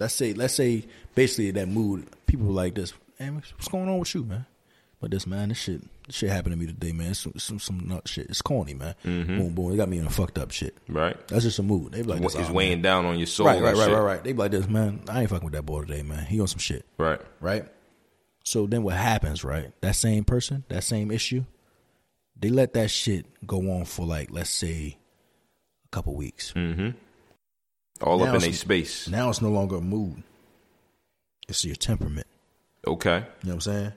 Let's 0.02 0.16
say, 0.16 0.34
let's 0.34 0.56
say, 0.56 0.84
basically 1.16 1.52
that 1.52 1.70
mood. 1.70 2.10
People 2.26 2.48
like 2.48 2.76
this. 2.76 2.92
Hey, 3.18 3.30
what's 3.30 3.70
going 3.70 3.88
on 3.88 4.00
with 4.00 4.14
you, 4.14 4.26
man? 4.26 4.46
But 5.08 5.12
this 5.14 5.26
man, 5.26 5.48
this 5.48 5.58
shit, 5.60 5.82
this 6.06 6.18
shit 6.18 6.30
happened 6.30 6.52
to 6.52 6.60
me 6.60 6.66
today, 6.66 6.92
man. 6.92 7.12
It's 7.12 7.22
some, 7.22 7.32
some, 7.38 7.60
some 7.60 7.88
nut 7.88 8.10
shit. 8.10 8.26
It's 8.28 8.42
corny, 8.42 8.74
man. 8.74 8.94
Boom, 9.06 9.54
boom. 9.56 9.72
It 9.72 9.78
got 9.78 9.88
me 9.88 10.00
in 10.00 10.06
a 10.06 10.10
fucked 10.10 10.38
up 10.38 10.52
shit. 10.52 10.76
right. 10.90 11.16
That's 11.30 11.46
just 11.46 11.60
a 11.60 11.64
mood. 11.64 11.94
They 11.94 12.02
be 12.02 12.10
like, 12.10 12.22
It's 12.24 12.34
this, 12.34 12.50
oh, 12.50 12.52
weighing 12.52 12.80
man. 12.80 12.82
down 12.82 13.06
on 13.06 13.18
your 13.18 13.26
soul. 13.26 13.48
Right, 13.48 13.62
right, 13.62 13.74
right, 13.74 13.90
right, 13.90 14.02
right. 14.02 14.22
They 14.22 14.34
be 14.34 14.40
like 14.40 14.52
this, 14.52 14.68
man. 14.68 15.00
I 15.08 15.22
ain't 15.22 15.30
fucking 15.30 15.46
with 15.46 15.54
that 15.54 15.66
boy 15.66 15.86
today, 15.86 16.02
man. 16.04 16.26
He 16.26 16.42
on 16.42 16.48
some 16.48 16.60
shit, 16.60 16.86
Right. 16.98 17.22
right? 17.40 17.66
So 18.44 18.68
then 18.68 18.84
what 18.84 18.96
happens, 18.96 19.46
right? 19.46 19.72
That 19.80 19.96
same 19.96 20.26
person, 20.26 20.66
that 20.68 20.84
same 20.84 21.10
issue, 21.10 21.46
they 22.38 22.50
let 22.50 22.74
that 22.74 22.92
shit 22.92 23.26
go 23.48 23.72
on 23.72 23.86
for 23.86 24.06
like, 24.06 24.28
let's 24.30 24.50
say, 24.50 24.98
a 25.86 25.88
couple 25.92 26.16
weeks. 26.16 26.52
Hmm. 26.52 26.90
All 28.02 28.18
Now 28.20 28.26
up 28.36 28.44
in 28.44 28.50
a 28.50 28.54
space. 28.54 29.08
Now 29.08 29.30
it's 29.30 29.42
no 29.42 29.52
longer 29.52 29.78
a 29.78 29.82
mood. 29.82 30.22
It's 31.48 31.64
your 31.64 31.78
temperament. 31.78 32.28
Okay. 32.86 33.16
You 33.16 33.22
know 33.22 33.26
what 33.46 33.54
I'm 33.54 33.62
saying? 33.62 33.92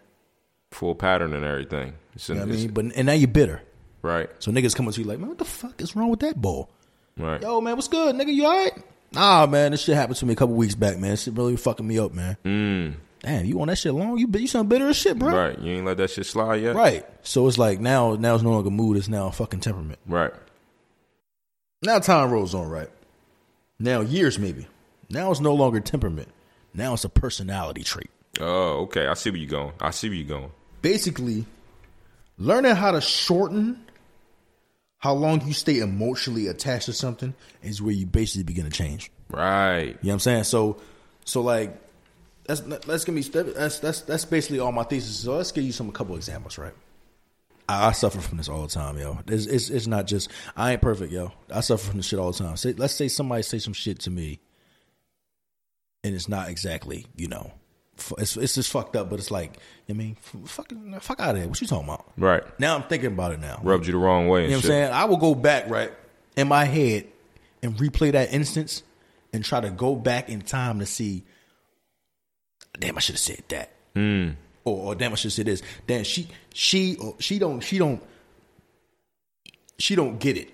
Full 0.73 0.95
pattern 0.95 1.35
and 1.35 1.45
everything. 1.45 1.95
You 2.27 2.35
know 2.35 2.41
what 2.43 2.49
I 2.51 2.53
mean? 2.53 2.71
But 2.73 2.85
and 2.97 3.07
now 3.07 3.13
you're 3.13 3.29
bitter. 3.29 3.63
right. 4.03 4.29
So 4.39 4.51
niggas 4.53 4.75
come 4.75 4.87
up 4.89 4.95
to 4.95 5.01
you 5.01 5.07
like, 5.07 5.19
man, 5.19 5.29
what 5.29 5.39
the 5.39 5.45
fuck 5.45 5.81
is 5.81 5.97
wrong 5.97 6.11
with 6.11 6.21
that 6.21 6.41
ball? 6.41 6.71
Right. 7.17 7.43
Yo, 7.43 7.61
man, 7.61 7.77
what's 7.77 7.89
good, 7.89 8.15
nigga? 8.17 8.33
You 8.33 8.47
alright? 8.47 8.73
Nah, 9.13 9.47
man, 9.47 9.73
this 9.73 9.83
shit 9.83 9.97
happened 9.97 10.17
to 10.19 10.27
me 10.27 10.33
a 10.35 10.37
couple 10.37 10.55
weeks 10.55 10.75
back, 10.77 10.97
man. 10.99 11.11
This 11.11 11.25
shit 11.25 11.35
really 11.35 11.57
fucking 11.57 11.87
me 11.87 11.99
up, 11.99 12.15
man. 12.15 12.37
Mm. 12.45 12.95
Damn, 13.23 13.45
you 13.45 13.61
on 13.61 13.67
that 13.69 13.77
shit 13.77 13.93
long? 13.93 14.17
You 14.17 14.27
bit- 14.29 14.41
you 14.43 14.47
sound 14.47 14.69
bitter 14.69 14.89
as 14.89 14.97
shit, 14.97 15.19
bro. 15.19 15.35
Right. 15.35 15.59
You 15.59 15.73
ain't 15.75 15.85
let 15.87 15.97
that 15.99 16.11
shit 16.11 16.25
slide 16.27 16.63
yet. 16.63 16.75
Right. 16.77 17.05
So 17.23 17.47
it's 17.49 17.59
like 17.59 17.81
now 17.81 18.15
now 18.15 18.35
it's 18.37 18.45
no 18.45 18.51
longer 18.53 18.71
mood, 18.71 18.97
it's 18.97 19.09
now 19.09 19.29
fucking 19.31 19.61
temperament. 19.61 19.99
Right. 20.07 20.33
Now 21.83 21.99
time 21.99 22.31
rolls 22.31 22.55
on, 22.55 22.69
right? 22.69 22.89
Now 23.79 24.01
years 24.03 24.39
maybe. 24.39 24.67
Now 25.11 25.31
it's 25.31 25.41
no 25.41 25.55
longer 25.55 25.81
temperament. 25.81 26.29
Now 26.73 26.95
it's 26.95 27.05
a 27.05 27.09
personality 27.09 27.83
trait. 27.83 28.11
Oh, 28.41 28.83
okay. 28.85 29.07
I 29.07 29.15
see 29.15 29.31
where 29.31 29.39
you're 29.39 29.51
going. 29.51 29.73
I 29.81 29.91
see 29.91 30.09
where 30.09 30.17
you're 30.17 30.29
going. 30.29 30.53
Basically, 30.83 31.47
learning 32.39 32.75
how 32.75 32.93
to 32.93 33.01
shorten 33.01 33.85
how 34.99 35.15
long 35.15 35.47
you 35.47 35.55
stay 35.55 35.79
emotionally 35.79 36.47
attached 36.47 36.87
to 36.87 36.93
something 36.93 37.35
is 37.63 37.81
where 37.81 37.95
you 37.95 38.07
basically 38.07 38.43
begin 38.43 38.65
to 38.65 38.71
change. 38.71 39.11
Right. 39.31 39.83
You 39.83 39.93
know 39.93 39.97
what 40.01 40.13
I'm 40.13 40.19
saying? 40.21 40.45
So, 40.45 40.77
so 41.25 41.41
like, 41.41 41.75
that's 42.45 42.63
let's 42.87 43.05
give 43.05 43.15
me 43.15 43.23
that's 43.23 43.79
that's 43.79 44.03
that's 44.03 44.25
basically 44.25 44.59
all 44.61 44.73
my 44.73 44.83
thesis. 44.83 45.21
So 45.21 45.37
let's 45.37 45.53
give 45.53 45.65
you 45.65 45.73
some 45.73 45.89
a 45.89 45.93
couple 45.93 46.17
examples, 46.17 46.59
right? 46.59 46.75
I, 47.69 47.89
I 47.89 47.93
suffer 47.93 48.21
from 48.21 48.39
this 48.39 48.49
all 48.49 48.63
the 48.63 48.69
time, 48.69 48.99
yo. 48.99 49.19
It's, 49.27 49.47
it's 49.47 49.71
it's 49.71 49.87
not 49.87 50.07
just 50.07 50.31
I 50.57 50.73
ain't 50.73 50.83
perfect, 50.83 51.13
yo. 51.13 51.33
I 51.53 51.61
suffer 51.61 51.87
from 51.87 51.99
this 51.99 52.07
shit 52.07 52.19
all 52.19 52.33
the 52.33 52.39
time. 52.39 52.57
Say, 52.57 52.75
let's 52.75 52.95
say 52.95 53.09
somebody 53.09 53.43
say 53.43 53.59
some 53.59 53.73
shit 53.73 54.01
to 54.01 54.11
me, 54.11 54.41
and 56.05 56.15
it's 56.15 56.29
not 56.29 56.49
exactly, 56.49 57.07
you 57.17 57.29
know, 57.29 57.53
it's 58.19 58.37
it's 58.37 58.55
just 58.55 58.71
fucked 58.71 58.97
up, 58.97 59.11
but 59.11 59.19
it's 59.19 59.31
like, 59.31 59.59
I 59.89 59.93
mean, 59.93 60.17
fucking 60.45 60.99
fuck 61.01 61.21
out 61.21 61.35
of 61.35 61.37
here. 61.39 61.49
What 61.49 61.61
you 61.61 61.67
talking 61.67 61.89
about? 61.89 62.11
Right. 62.17 62.43
Now 62.59 62.77
I'm 62.77 62.83
thinking 62.85 63.13
about 63.13 63.33
it 63.33 63.41
now. 63.41 63.61
Rubbed 63.63 63.87
you 63.87 63.93
the 63.93 63.99
wrong 63.99 64.29
way. 64.29 64.45
You 64.45 64.51
know 64.51 64.57
what 64.57 64.65
I'm 64.65 64.69
saying? 64.69 64.93
I 64.93 65.05
will 65.05 65.17
go 65.17 65.35
back, 65.35 65.69
right, 65.69 65.93
in 66.37 66.49
my 66.49 66.65
head 66.65 67.07
and 67.63 67.77
replay 67.77 68.13
that 68.13 68.33
instance 68.33 68.83
and 69.33 69.45
try 69.45 69.61
to 69.61 69.71
go 69.71 69.95
back 69.95 70.29
in 70.29 70.41
time 70.41 70.81
to 70.81 70.87
see, 70.87 71.25
damn, 72.79 72.97
I 72.97 73.01
should 73.01 73.15
have 73.15 73.21
said 73.21 73.43
that. 73.49 73.71
Hmm. 73.95 74.31
Or, 74.65 74.93
or 74.93 74.95
damn, 74.95 75.13
I 75.13 75.15
should 75.17 75.29
have 75.29 75.33
said 75.35 75.47
this. 75.47 75.63
Damn, 75.87 76.05
she 76.05 76.29
she 76.53 76.97
or 76.97 77.17
she 77.19 77.39
don't 77.39 77.61
she 77.61 77.79
don't 77.79 78.03
she 79.79 79.95
don't 79.95 80.19
get 80.19 80.37
it. 80.37 80.51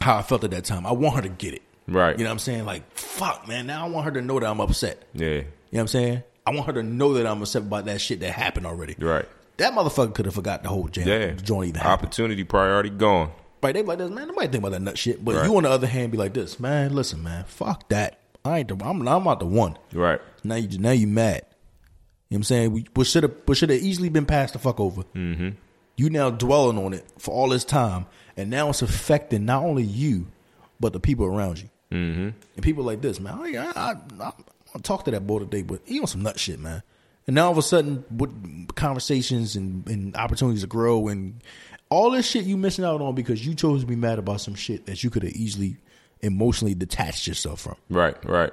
How 0.00 0.16
I 0.16 0.22
felt 0.22 0.44
at 0.44 0.52
that 0.52 0.64
time. 0.64 0.86
I 0.86 0.92
want 0.92 1.16
her 1.16 1.22
to 1.22 1.28
get 1.28 1.54
it. 1.54 1.62
Mm-hmm. 1.88 1.96
Right. 1.96 2.18
You 2.18 2.24
know 2.24 2.30
what 2.30 2.34
I'm 2.34 2.38
saying? 2.38 2.64
Like, 2.64 2.90
fuck, 2.92 3.48
man. 3.48 3.66
Now 3.66 3.86
I 3.86 3.88
want 3.88 4.06
her 4.06 4.12
to 4.12 4.22
know 4.22 4.38
that 4.40 4.46
I'm 4.48 4.60
upset. 4.60 5.02
Yeah. 5.12 5.28
You 5.28 5.36
know 5.36 5.46
what 5.70 5.80
I'm 5.80 5.88
saying? 5.88 6.22
I 6.50 6.54
want 6.54 6.66
her 6.66 6.72
to 6.74 6.82
know 6.82 7.14
that 7.14 7.26
I'm 7.26 7.40
upset 7.40 7.62
about 7.62 7.84
that 7.84 8.00
shit 8.00 8.20
that 8.20 8.32
happened 8.32 8.66
already. 8.66 8.96
Right. 8.98 9.24
That 9.58 9.72
motherfucker 9.72 10.12
could 10.14 10.24
have 10.26 10.34
forgot 10.34 10.64
the 10.64 10.68
whole 10.68 10.88
jam. 10.88 11.06
Yeah. 11.06 11.30
Joint 11.32 11.68
even 11.68 11.80
happened. 11.80 12.08
Opportunity 12.08 12.42
priority 12.42 12.90
gone. 12.90 13.30
Right, 13.62 13.72
they 13.72 13.82
be 13.82 13.88
like 13.88 13.98
this, 13.98 14.10
man. 14.10 14.26
Nobody 14.26 14.48
think 14.48 14.62
about 14.62 14.72
that 14.72 14.80
nut 14.82 14.98
shit. 14.98 15.24
But 15.24 15.36
Right. 15.36 15.44
you, 15.44 15.56
on 15.56 15.62
the 15.62 15.70
other 15.70 15.86
hand, 15.86 16.10
be 16.10 16.18
like 16.18 16.32
this, 16.34 16.58
man. 16.58 16.92
Listen, 16.92 17.22
man. 17.22 17.44
Fuck 17.44 17.88
that. 17.90 18.18
I 18.44 18.60
ain't. 18.60 18.68
The, 18.68 18.74
I'm. 18.84 19.06
I'm 19.06 19.22
not 19.22 19.38
the 19.38 19.46
one. 19.46 19.76
Right. 19.92 20.20
Now 20.42 20.56
you. 20.56 20.78
Now 20.78 20.90
you 20.90 21.06
mad. 21.06 21.42
You 21.44 21.44
know 21.44 21.44
what 22.30 22.36
I'm 22.38 22.42
saying? 22.44 22.72
We, 22.72 22.86
we 22.96 23.04
should 23.04 23.22
have. 23.22 23.34
We 23.46 23.54
should 23.54 23.70
have 23.70 23.80
easily 23.80 24.08
been 24.08 24.26
passed 24.26 24.54
the 24.54 24.58
fuck 24.58 24.80
over. 24.80 25.02
Mm-hmm. 25.14 25.50
You 25.96 26.10
now 26.10 26.30
dwelling 26.30 26.78
on 26.78 26.94
it 26.94 27.04
for 27.18 27.32
all 27.32 27.50
this 27.50 27.64
time, 27.64 28.06
and 28.36 28.50
now 28.50 28.70
it's 28.70 28.82
affecting 28.82 29.44
not 29.44 29.62
only 29.62 29.82
you, 29.84 30.26
but 30.80 30.94
the 30.94 31.00
people 31.00 31.26
around 31.26 31.58
you. 31.60 31.68
Mm-hmm. 31.92 32.28
And 32.56 32.62
people 32.62 32.82
like 32.82 33.02
this, 33.02 33.20
man. 33.20 33.34
I, 33.34 33.72
I, 33.76 33.96
I, 34.24 34.32
I, 34.74 34.78
I 34.78 34.80
talk 34.80 35.04
to 35.04 35.10
that 35.10 35.26
boy 35.26 35.40
today, 35.40 35.62
but 35.62 35.80
he 35.84 36.00
on 36.00 36.06
some 36.06 36.22
nut 36.22 36.38
shit, 36.38 36.58
man. 36.58 36.82
And 37.26 37.34
now 37.34 37.46
all 37.46 37.52
of 37.52 37.58
a 37.58 37.62
sudden, 37.62 38.04
with 38.10 38.74
conversations 38.74 39.56
and, 39.56 39.86
and 39.88 40.16
opportunities 40.16 40.62
to 40.62 40.66
grow 40.66 41.08
and 41.08 41.40
all 41.88 42.10
this 42.10 42.26
shit 42.26 42.44
you 42.44 42.56
missing 42.56 42.84
out 42.84 43.00
on 43.00 43.14
because 43.14 43.44
you 43.44 43.54
chose 43.54 43.82
to 43.82 43.86
be 43.86 43.96
mad 43.96 44.18
about 44.18 44.40
some 44.40 44.54
shit 44.54 44.86
that 44.86 45.04
you 45.04 45.10
could 45.10 45.22
have 45.22 45.32
easily 45.32 45.76
emotionally 46.20 46.74
detached 46.74 47.26
yourself 47.26 47.60
from. 47.60 47.76
Right. 47.88 48.16
Right. 48.24 48.52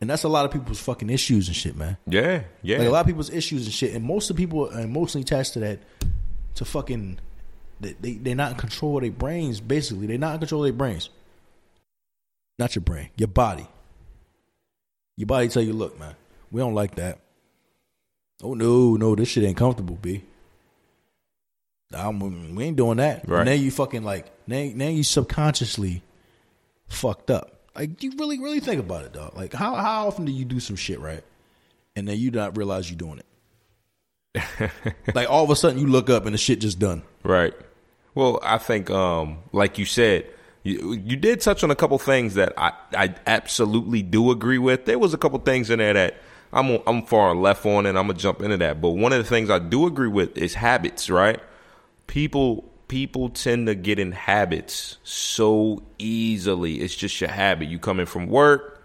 And 0.00 0.10
that's 0.10 0.24
a 0.24 0.28
lot 0.28 0.44
of 0.44 0.50
people's 0.50 0.80
fucking 0.80 1.10
issues 1.10 1.46
and 1.46 1.56
shit, 1.56 1.76
man. 1.76 1.96
Yeah. 2.06 2.42
Yeah. 2.62 2.78
Like 2.78 2.88
a 2.88 2.90
lot 2.90 3.00
of 3.00 3.06
people's 3.06 3.30
issues 3.30 3.66
and 3.66 3.72
shit, 3.72 3.94
and 3.94 4.04
most 4.04 4.30
of 4.30 4.36
the 4.36 4.42
people 4.42 4.68
are 4.68 4.80
emotionally 4.80 5.22
attached 5.22 5.52
to 5.54 5.60
that. 5.60 5.78
To 6.56 6.64
fucking, 6.66 7.18
they 7.80 7.94
they 8.00 8.12
they're 8.14 8.34
not 8.34 8.52
in 8.52 8.58
control 8.58 8.96
of 8.96 9.02
their 9.02 9.10
brains. 9.10 9.60
Basically, 9.60 10.06
they're 10.06 10.18
not 10.18 10.34
in 10.34 10.40
control 10.40 10.64
of 10.64 10.66
their 10.66 10.76
brains. 10.76 11.08
Not 12.58 12.74
your 12.74 12.82
brain, 12.82 13.08
your 13.16 13.28
body. 13.28 13.66
Your 15.16 15.26
body 15.26 15.48
tell 15.48 15.62
you, 15.62 15.72
look, 15.72 15.98
man, 15.98 16.14
we 16.50 16.60
don't 16.60 16.74
like 16.74 16.96
that. 16.96 17.18
Oh 18.42 18.54
no, 18.54 18.96
no, 18.96 19.14
this 19.14 19.28
shit 19.28 19.44
ain't 19.44 19.56
comfortable, 19.56 19.98
b. 20.00 20.24
I'm, 21.94 22.54
we 22.54 22.64
ain't 22.64 22.76
doing 22.76 22.96
that. 22.96 23.28
Right. 23.28 23.40
And 23.40 23.48
then 23.48 23.60
you 23.60 23.70
fucking 23.70 24.02
like 24.02 24.26
now, 24.46 24.70
now 24.74 24.88
you 24.88 25.04
subconsciously 25.04 26.02
fucked 26.88 27.30
up. 27.30 27.60
Like 27.74 28.02
you 28.02 28.12
really, 28.16 28.38
really 28.38 28.60
think 28.60 28.80
about 28.80 29.04
it, 29.04 29.12
dog. 29.12 29.36
Like 29.36 29.52
how 29.52 29.74
how 29.74 30.06
often 30.08 30.24
do 30.24 30.32
you 30.32 30.44
do 30.44 30.60
some 30.60 30.76
shit 30.76 31.00
right, 31.00 31.22
and 31.96 32.08
then 32.08 32.18
you 32.18 32.30
not 32.30 32.56
realize 32.56 32.90
you're 32.90 32.98
doing 32.98 33.20
it? 33.20 34.70
like 35.14 35.28
all 35.28 35.44
of 35.44 35.50
a 35.50 35.56
sudden 35.56 35.78
you 35.78 35.86
look 35.86 36.08
up 36.10 36.24
and 36.24 36.34
the 36.34 36.38
shit 36.38 36.60
just 36.60 36.78
done. 36.78 37.02
Right. 37.22 37.54
Well, 38.14 38.40
I 38.42 38.58
think, 38.58 38.90
um, 38.90 39.38
like 39.52 39.78
you 39.78 39.86
said, 39.86 40.26
You, 40.64 40.92
you 40.92 41.16
did 41.16 41.40
touch 41.40 41.64
on 41.64 41.70
a 41.70 41.74
couple 41.74 41.98
things 41.98 42.34
that 42.34 42.52
I, 42.56 42.72
I 42.96 43.14
absolutely 43.26 44.02
do 44.02 44.30
agree 44.30 44.58
with. 44.58 44.84
There 44.84 44.98
was 44.98 45.12
a 45.12 45.18
couple 45.18 45.38
things 45.40 45.70
in 45.70 45.80
there 45.80 45.94
that 45.94 46.16
I'm 46.52 46.78
I'm 46.86 47.04
far 47.04 47.34
left 47.34 47.66
on, 47.66 47.86
and 47.86 47.98
I'm 47.98 48.06
gonna 48.06 48.18
jump 48.18 48.42
into 48.42 48.56
that. 48.58 48.80
But 48.80 48.90
one 48.90 49.12
of 49.12 49.18
the 49.18 49.28
things 49.28 49.50
I 49.50 49.58
do 49.58 49.86
agree 49.86 50.08
with 50.08 50.36
is 50.38 50.54
habits. 50.54 51.10
Right? 51.10 51.40
People 52.06 52.70
people 52.88 53.30
tend 53.30 53.66
to 53.66 53.74
get 53.74 53.98
in 53.98 54.12
habits 54.12 54.98
so 55.02 55.82
easily. 55.98 56.80
It's 56.80 56.94
just 56.94 57.20
your 57.20 57.30
habit. 57.30 57.68
You 57.68 57.78
come 57.78 57.98
in 57.98 58.06
from 58.06 58.26
work, 58.26 58.84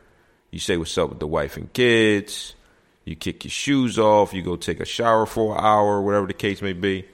you 0.50 0.60
say 0.60 0.78
what's 0.78 0.98
up 0.98 1.10
with 1.10 1.20
the 1.20 1.28
wife 1.28 1.58
and 1.58 1.72
kids, 1.74 2.56
you 3.04 3.16
kick 3.16 3.44
your 3.44 3.52
shoes 3.52 4.00
off, 4.00 4.34
you 4.34 4.42
go 4.42 4.56
take 4.56 4.80
a 4.80 4.86
shower 4.86 5.26
for 5.26 5.58
an 5.58 5.64
hour, 5.64 6.02
whatever 6.02 6.26
the 6.26 6.34
case 6.34 6.62
may 6.62 6.74
be 6.74 7.06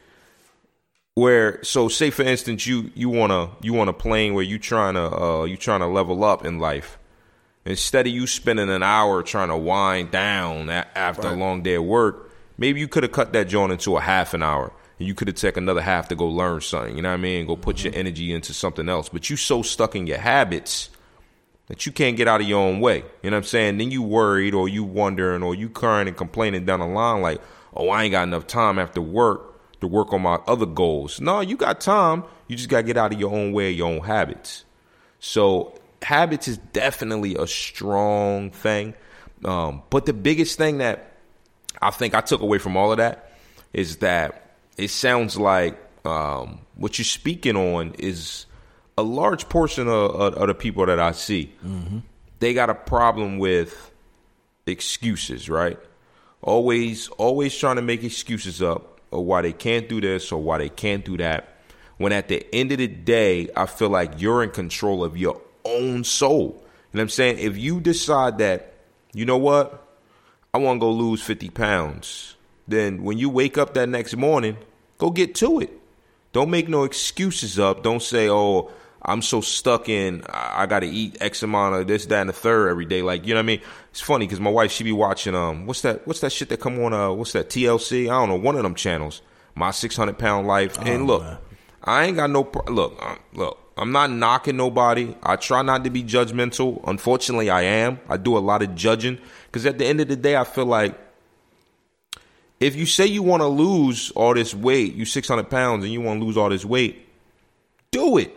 where 1.16 1.64
so 1.64 1.88
say 1.88 2.10
for 2.10 2.24
instance 2.24 2.66
you 2.66 2.92
you 2.96 3.10
want 3.10 3.32
to 3.32 3.50
you 3.66 3.74
want 3.74 3.90
a 3.90 3.94
plane 3.94 4.34
where 4.34 4.44
you 4.44 4.58
trying 4.58 4.96
to 4.96 5.16
uh 5.16 5.44
you 5.44 5.58
trying 5.58 5.82
to 5.82 5.88
level 5.88 6.24
up 6.24 6.46
in 6.46 6.60
life. 6.60 6.98
Instead 7.66 8.08
of 8.08 8.14
you 8.14 8.28
spending 8.28 8.70
an 8.70 8.84
hour 8.84 9.24
trying 9.24 9.48
to 9.48 9.56
wind 9.56 10.12
down 10.12 10.70
after 10.70 11.30
right. 11.30 11.34
a 11.34 11.36
long 11.36 11.62
day 11.62 11.76
of 11.76 11.84
work 11.84 12.32
maybe 12.58 12.80
you 12.80 12.88
could 12.88 13.04
have 13.04 13.12
cut 13.12 13.34
that 13.34 13.48
joint 13.48 13.72
into 13.72 13.96
a 13.96 14.02
half 14.02 14.34
an 14.34 14.44
hour 14.44 14.74
and 15.00 15.08
you 15.08 15.14
could 15.14 15.28
have 15.28 15.38
taken 15.38 15.64
another 15.64 15.82
half 15.82 16.08
to 16.08 16.16
go 16.16 16.28
learn 16.28 16.60
something 16.62 16.96
you 16.96 17.02
know 17.02 17.10
what 17.10 17.16
i 17.20 17.22
mean? 17.22 17.46
Go 17.46 17.56
put 17.56 17.78
mm-hmm. 17.78 17.88
your 17.88 17.96
energy 17.96 18.34
into 18.34 18.54
something 18.54 18.90
else. 18.90 19.10
But 19.10 19.30
you 19.30 19.38
so 19.38 19.62
stuck 19.62 19.96
in 19.96 20.08
your 20.08 20.18
habits 20.18 20.90
that 21.68 21.86
you 21.86 21.92
can't 21.92 22.18
get 22.18 22.28
out 22.28 22.42
of 22.42 22.48
your 22.48 22.60
own 22.60 22.80
way 22.80 22.98
you 23.22 23.30
know 23.30 23.38
what 23.38 23.44
i'm 23.44 23.44
saying? 23.44 23.78
Then 23.78 23.92
you 23.92 24.02
worried 24.02 24.56
or 24.56 24.68
you 24.68 24.84
wondering 24.84 25.44
or 25.44 25.54
you 25.54 25.70
crying 25.70 26.08
and 26.08 26.18
complaining 26.18 26.66
down 26.66 26.80
the 26.80 26.88
line 26.88 27.22
like 27.22 27.40
oh 27.76 27.90
i 27.90 28.04
ain't 28.04 28.12
got 28.12 28.24
enough 28.24 28.48
time 28.48 28.80
after 28.80 29.00
work 29.00 29.53
to 29.84 29.88
work 29.88 30.14
on 30.14 30.22
my 30.22 30.36
other 30.48 30.66
goals. 30.66 31.20
No, 31.20 31.42
you 31.42 31.58
got 31.58 31.82
time. 31.82 32.24
You 32.48 32.56
just 32.56 32.70
got 32.70 32.78
to 32.78 32.84
get 32.84 32.98
out 32.98 33.14
of 33.14 33.20
your 33.20 33.32
own 33.32 33.52
way, 33.52 33.70
your 33.70 33.90
own 33.90 34.00
habits. 34.00 34.64
So 35.20 35.78
habits 36.02 36.48
is 36.48 36.58
definitely 36.58 37.36
a 37.36 37.46
strong 37.46 38.50
thing. 38.50 38.94
Um, 39.44 39.84
but 39.90 40.06
the 40.06 40.14
biggest 40.14 40.58
thing 40.58 40.78
that 40.78 41.18
I 41.82 41.92
think 41.92 42.16
I 42.16 42.22
took 42.22 42.42
away 42.42 42.60
from 42.60 42.78
all 42.78 42.92
of 42.92 42.98
that 42.98 43.34
is 43.74 43.98
that 43.98 44.56
it 44.78 44.90
sounds 44.90 45.38
like 45.38 45.78
um, 46.06 46.60
what 46.76 46.98
you're 46.98 47.06
speaking 47.06 47.58
on 47.58 47.94
is 48.00 48.46
a 48.98 49.04
large 49.04 49.50
portion 49.50 49.90
of, 49.90 50.12
of, 50.16 50.34
of 50.36 50.48
the 50.48 50.56
people 50.56 50.86
that 50.86 51.00
I 51.00 51.12
see. 51.12 51.52
Mm-hmm. 51.66 52.00
They 52.40 52.54
got 52.54 52.70
a 52.70 52.76
problem 52.76 53.38
with 53.38 53.92
excuses, 54.66 55.50
right? 55.50 55.78
Always, 56.42 57.10
always 57.10 57.58
trying 57.58 57.76
to 57.76 57.82
make 57.82 58.04
excuses 58.04 58.62
up 58.62 58.93
or 59.14 59.24
why 59.24 59.42
they 59.42 59.54
can't 59.54 59.88
do 59.88 60.02
this 60.02 60.32
or 60.32 60.42
why 60.42 60.58
they 60.58 60.70
can't 60.70 61.06
do 61.06 61.18
that. 61.18 61.50
When 61.98 62.12
at 62.12 62.28
the 62.28 62.46
end 62.54 62.72
of 62.72 62.80
the 62.80 62.88
day, 62.88 63.50
I 63.56 63.68
feel 63.68 63.90
like 63.90 64.20
you're 64.20 64.44
in 64.44 64.50
control 64.50 65.04
of 65.04 65.16
your 65.16 65.40
own 65.64 66.04
soul. 66.04 66.42
You 66.42 66.50
know 66.50 66.60
what 66.92 67.02
I'm 67.02 67.10
saying? 67.10 67.40
If 67.40 67.58
you 67.58 67.80
decide 67.80 68.40
that, 68.40 68.74
you 69.14 69.26
know 69.26 69.38
what, 69.38 69.88
I 70.54 70.58
want 70.58 70.78
to 70.78 70.82
go 70.82 70.92
lose 70.92 71.22
50 71.22 71.50
pounds, 71.50 72.36
then 72.68 73.04
when 73.04 73.18
you 73.18 73.30
wake 73.30 73.58
up 73.58 73.74
that 73.76 73.90
next 73.90 74.16
morning, 74.16 74.58
go 74.98 75.12
get 75.12 75.36
to 75.36 75.60
it. 75.60 75.72
Don't 76.32 76.50
make 76.50 76.68
no 76.68 76.84
excuses 76.84 77.60
up. 77.60 77.84
Don't 77.84 78.02
say, 78.02 78.28
oh, 78.28 78.72
I'm 79.06 79.22
so 79.22 79.42
stuck 79.42 79.90
in 79.90 80.24
I 80.30 80.66
got 80.66 80.80
to 80.80 80.88
eat 80.88 81.18
X 81.20 81.44
amount 81.44 81.76
of 81.76 81.88
this, 81.88 82.06
that, 82.06 82.22
and 82.22 82.30
the 82.30 82.34
third 82.34 82.70
every 82.70 82.86
day. 82.86 83.02
Like 83.02 83.28
you 83.28 83.34
know 83.34 83.40
what 83.40 83.44
I 83.44 83.48
mean? 83.48 83.62
It's 83.92 84.02
funny 84.02 84.26
because 84.26 84.40
my 84.40 84.50
wife 84.50 84.72
she 84.72 84.84
be 84.84 84.92
watching 84.92 85.36
um 85.36 85.66
what's 85.66 85.82
that 85.82 86.08
what's 86.08 86.22
that 86.22 86.32
shit 86.32 86.50
that 86.50 86.60
come 86.60 86.80
on 86.80 86.94
uh 86.94 87.12
what's 87.12 87.34
that 87.34 87.50
TLC? 87.50 88.06
I 88.06 88.14
don't 88.14 88.30
know 88.30 88.36
one 88.36 88.56
of 88.56 88.64
them 88.64 88.76
channels. 88.76 89.22
My 89.56 89.72
600 89.72 90.18
pound 90.18 90.48
life. 90.48 90.78
Oh, 90.80 90.84
and 90.84 91.06
look, 91.06 91.22
man. 91.22 91.38
I 91.84 92.06
ain't 92.06 92.16
got 92.16 92.30
no 92.30 92.46
pro- 92.46 92.74
look 92.74 92.98
uh, 93.02 93.16
look. 93.34 93.60
I'm 93.76 93.92
not 93.92 94.12
knocking 94.12 94.56
nobody. 94.56 95.16
I 95.24 95.36
try 95.36 95.64
not 95.64 95.84
to 95.84 95.90
be 95.90 96.04
judgmental. 96.04 96.82
Unfortunately, 96.88 97.50
I 97.50 97.64
am. 97.64 98.00
I 98.08 98.18
do 98.18 98.38
a 98.38 98.40
lot 98.40 98.62
of 98.62 98.76
judging 98.76 99.18
because 99.48 99.66
at 99.66 99.80
the 99.80 99.86
end 99.86 100.00
of 100.00 100.08
the 100.08 100.16
day, 100.16 100.38
I 100.38 100.44
feel 100.44 100.68
like 100.68 100.98
if 102.60 102.76
you 102.76 102.86
say 102.86 103.08
you 103.08 103.24
want 103.24 103.42
to 103.42 103.48
lose 103.48 104.12
all 104.12 104.34
this 104.36 104.54
weight, 104.54 104.94
you 104.94 105.06
600 105.06 105.50
pounds, 105.50 105.84
and 105.84 105.92
you 105.92 106.02
want 106.02 106.22
to 106.22 106.26
lose 106.26 106.38
all 106.38 106.50
this 106.50 106.64
weight, 106.64 107.08
do 107.92 108.18
it 108.18 108.34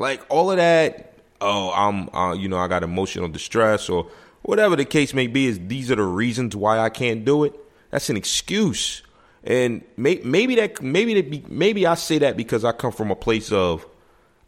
like 0.00 0.24
all 0.30 0.50
of 0.50 0.56
that, 0.56 1.14
oh, 1.40 1.70
I'm, 1.72 2.08
uh, 2.14 2.32
you 2.32 2.48
know, 2.48 2.56
I 2.56 2.68
got 2.68 2.82
emotional 2.82 3.28
distress 3.28 3.88
or 3.90 4.10
whatever 4.42 4.74
the 4.74 4.86
case 4.86 5.12
may 5.12 5.26
be. 5.26 5.46
Is 5.46 5.60
these 5.66 5.90
are 5.90 5.96
the 5.96 6.02
reasons 6.02 6.56
why 6.56 6.78
I 6.78 6.88
can't 6.88 7.24
do 7.24 7.44
it? 7.44 7.54
That's 7.90 8.08
an 8.08 8.16
excuse, 8.16 9.02
and 9.44 9.82
may, 9.96 10.20
maybe 10.24 10.54
that, 10.56 10.80
maybe 10.80 11.20
that, 11.20 11.50
maybe 11.50 11.86
I 11.86 11.94
say 11.94 12.18
that 12.18 12.36
because 12.36 12.64
I 12.64 12.72
come 12.72 12.92
from 12.92 13.10
a 13.10 13.16
place 13.16 13.52
of 13.52 13.86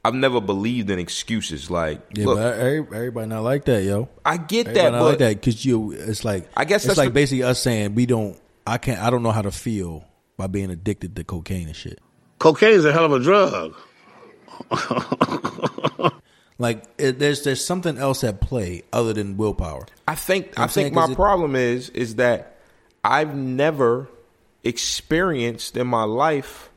I've 0.04 0.14
never 0.14 0.40
believed 0.40 0.90
in 0.90 0.98
excuses. 0.98 1.70
Like, 1.70 2.00
yeah, 2.14 2.26
look, 2.26 2.38
but 2.38 2.58
everybody 2.58 3.26
not 3.26 3.42
like 3.42 3.66
that, 3.66 3.82
yo. 3.82 4.08
I 4.24 4.38
get 4.38 4.68
everybody 4.68 4.90
that, 4.90 4.98
but 4.98 5.04
like 5.04 5.18
that 5.18 5.34
because 5.34 5.64
you, 5.66 5.92
it's 5.92 6.24
like 6.24 6.48
I 6.56 6.64
guess 6.64 6.86
it's 6.86 6.96
like 6.96 7.08
the, 7.08 7.14
basically 7.14 7.42
us 7.42 7.60
saying 7.60 7.94
we 7.94 8.06
don't. 8.06 8.40
I 8.66 8.78
can't. 8.78 9.00
I 9.00 9.10
don't 9.10 9.22
know 9.22 9.32
how 9.32 9.42
to 9.42 9.52
feel 9.52 10.04
by 10.38 10.46
being 10.46 10.70
addicted 10.70 11.14
to 11.16 11.24
cocaine 11.24 11.66
and 11.66 11.76
shit. 11.76 12.00
Cocaine 12.38 12.72
is 12.72 12.86
a 12.86 12.92
hell 12.92 13.04
of 13.04 13.12
a 13.12 13.20
drug. 13.20 13.74
like 16.58 16.84
it, 16.98 17.18
there's 17.18 17.42
there's 17.42 17.64
something 17.64 17.98
else 17.98 18.24
at 18.24 18.40
play 18.40 18.82
other 18.92 19.12
than 19.12 19.36
willpower. 19.36 19.86
I 20.06 20.14
think 20.14 20.46
you 20.46 20.52
know 20.58 20.64
I 20.64 20.66
think 20.66 20.94
my 20.94 21.10
it, 21.10 21.14
problem 21.14 21.56
is 21.56 21.88
is 21.90 22.16
that 22.16 22.58
I've 23.04 23.34
never 23.34 24.08
experienced 24.64 25.76
in 25.76 25.86
my 25.86 26.04
life 26.04 26.70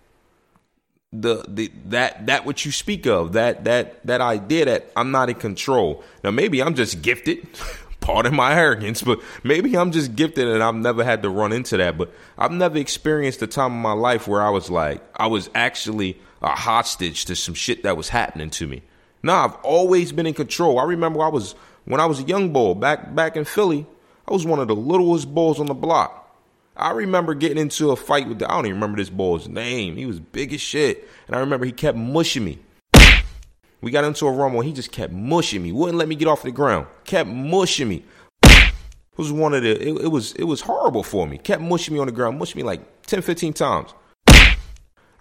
the, 1.21 1.45
the 1.47 1.71
that 1.85 2.25
that 2.25 2.45
what 2.45 2.65
you 2.65 2.71
speak 2.71 3.05
of 3.05 3.33
that 3.33 3.63
that 3.65 4.05
that 4.05 4.21
idea 4.21 4.65
that 4.65 4.91
I'm 4.95 5.11
not 5.11 5.29
in 5.29 5.35
control. 5.35 6.03
Now 6.23 6.31
maybe 6.31 6.61
I'm 6.61 6.75
just 6.75 7.01
gifted. 7.01 7.47
Pardon 8.01 8.35
my 8.35 8.53
arrogance, 8.53 9.01
but 9.01 9.19
maybe 9.43 9.75
I'm 9.75 9.91
just 9.91 10.15
gifted 10.15 10.47
and 10.47 10.61
I've 10.61 10.75
never 10.75 11.03
had 11.03 11.23
to 11.23 11.29
run 11.29 11.51
into 11.51 11.77
that. 11.77 11.97
But 11.97 12.13
I've 12.37 12.51
never 12.51 12.77
experienced 12.77 13.41
a 13.41 13.47
time 13.47 13.71
in 13.71 13.79
my 13.79 13.93
life 13.93 14.27
where 14.27 14.43
I 14.43 14.49
was 14.49 14.69
like, 14.69 15.01
I 15.15 15.25
was 15.25 15.49
actually 15.55 16.21
a 16.41 16.49
hostage 16.49 17.25
to 17.25 17.35
some 17.35 17.55
shit 17.55 17.83
that 17.83 17.97
was 17.97 18.09
happening 18.09 18.49
to 18.51 18.67
me. 18.67 18.81
Nah, 19.23 19.45
I've 19.45 19.55
always 19.63 20.11
been 20.11 20.27
in 20.27 20.33
control. 20.33 20.79
I 20.79 20.83
remember 20.83 21.21
I 21.21 21.29
was 21.29 21.55
when 21.85 21.99
I 21.99 22.05
was 22.05 22.19
a 22.19 22.23
young 22.23 22.53
bull 22.53 22.75
back 22.75 23.15
back 23.15 23.35
in 23.35 23.45
Philly. 23.45 23.85
I 24.27 24.33
was 24.33 24.45
one 24.45 24.59
of 24.59 24.67
the 24.67 24.75
littlest 24.75 25.33
bulls 25.33 25.59
on 25.59 25.67
the 25.67 25.73
block. 25.73 26.21
I 26.77 26.91
remember 26.91 27.33
getting 27.33 27.57
into 27.57 27.91
a 27.91 27.95
fight 27.95 28.27
with 28.27 28.39
the, 28.39 28.51
I 28.51 28.55
don't 28.55 28.65
even 28.65 28.75
remember 28.75 28.97
this 28.97 29.09
bull's 29.09 29.47
name. 29.47 29.95
He 29.95 30.05
was 30.05 30.19
big 30.19 30.53
as 30.53 30.59
shit, 30.59 31.07
and 31.27 31.35
I 31.35 31.39
remember 31.39 31.65
he 31.65 31.71
kept 31.71 31.97
mushing 31.97 32.43
me. 32.43 32.59
We 33.81 33.91
got 33.91 34.03
into 34.03 34.25
a 34.25 34.31
rumble. 34.31 34.61
He 34.61 34.73
just 34.73 34.91
kept 34.91 35.13
mushing 35.13 35.63
me. 35.63 35.71
Wouldn't 35.71 35.97
let 35.97 36.07
me 36.07 36.15
get 36.15 36.27
off 36.27 36.43
the 36.43 36.51
ground. 36.51 36.87
Kept 37.03 37.29
mushing 37.29 37.87
me. 37.87 38.03
It 38.43 39.17
was 39.17 39.31
one 39.31 39.53
of 39.53 39.63
the. 39.63 39.71
It, 39.71 40.05
it 40.05 40.07
was 40.07 40.33
it 40.33 40.43
was 40.43 40.61
horrible 40.61 41.03
for 41.03 41.27
me. 41.27 41.37
Kept 41.37 41.61
mushing 41.61 41.93
me 41.93 41.99
on 41.99 42.07
the 42.07 42.11
ground. 42.11 42.37
Mushing 42.37 42.59
me 42.59 42.63
like 42.63 43.03
10, 43.03 43.21
15 43.21 43.53
times. 43.53 43.93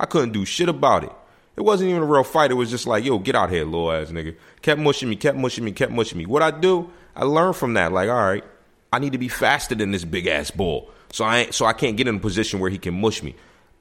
I 0.05 0.07
couldn't 0.07 0.33
do 0.33 0.45
shit 0.45 0.69
about 0.69 1.03
it. 1.05 1.13
It 1.57 1.63
wasn't 1.63 1.89
even 1.89 2.03
a 2.03 2.05
real 2.05 2.25
fight. 2.25 2.51
It 2.51 2.55
was 2.55 2.69
just 2.69 2.87
like, 2.87 3.07
yo, 3.07 3.19
get 3.19 3.35
out 3.35 3.49
here, 3.49 3.65
little 3.65 3.91
ass 3.91 4.11
nigga. 4.11 4.37
Kept 4.61 4.79
mushing 4.79 5.09
me, 5.09 5.17
kept 5.17 5.39
mushing 5.39 5.65
me, 5.65 5.73
kept 5.73 5.93
mushing 5.93 6.19
me. 6.19 6.27
What 6.27 6.43
I 6.43 6.51
do, 6.51 6.91
I 7.17 7.25
learned 7.25 7.57
from 7.57 7.73
that. 7.73 7.91
Like, 7.91 8.11
all 8.11 8.23
right, 8.23 8.45
I 8.93 8.99
need 8.99 9.13
to 9.13 9.19
be 9.19 9.29
faster 9.29 9.75
than 9.75 9.93
this 9.93 10.05
big 10.05 10.27
ass 10.27 10.51
bull. 10.51 10.91
So 11.11 11.25
I 11.25 11.47
so 11.53 11.65
I 11.65 11.73
can't 11.73 11.97
get 11.97 12.07
in 12.07 12.17
a 12.17 12.19
position 12.19 12.61
where 12.61 12.69
he 12.69 12.77
can 12.77 13.01
mush 13.01 13.23
me. 13.23 13.35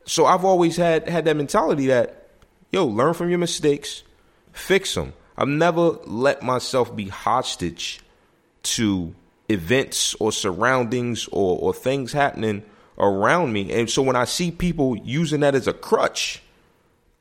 So 0.05 0.25
I've 0.25 0.45
always 0.45 0.77
had 0.77 1.09
had 1.09 1.25
that 1.25 1.35
mentality 1.35 1.87
that, 1.87 2.29
yo, 2.71 2.85
learn 2.85 3.13
from 3.15 3.29
your 3.29 3.39
mistakes, 3.39 4.03
fix 4.53 4.95
them. 4.95 5.11
I've 5.35 5.49
never 5.49 5.97
let 6.05 6.41
myself 6.41 6.95
be 6.95 7.09
hostage 7.09 7.99
to 8.77 9.13
events 9.49 10.15
or 10.21 10.31
surroundings 10.31 11.27
or, 11.33 11.59
or 11.59 11.73
things 11.73 12.13
happening 12.13 12.63
around 12.97 13.53
me. 13.53 13.71
And 13.71 13.89
so 13.89 14.01
when 14.01 14.15
I 14.15 14.25
see 14.25 14.51
people 14.51 14.97
using 14.97 15.41
that 15.41 15.55
as 15.55 15.67
a 15.67 15.73
crutch, 15.73 16.41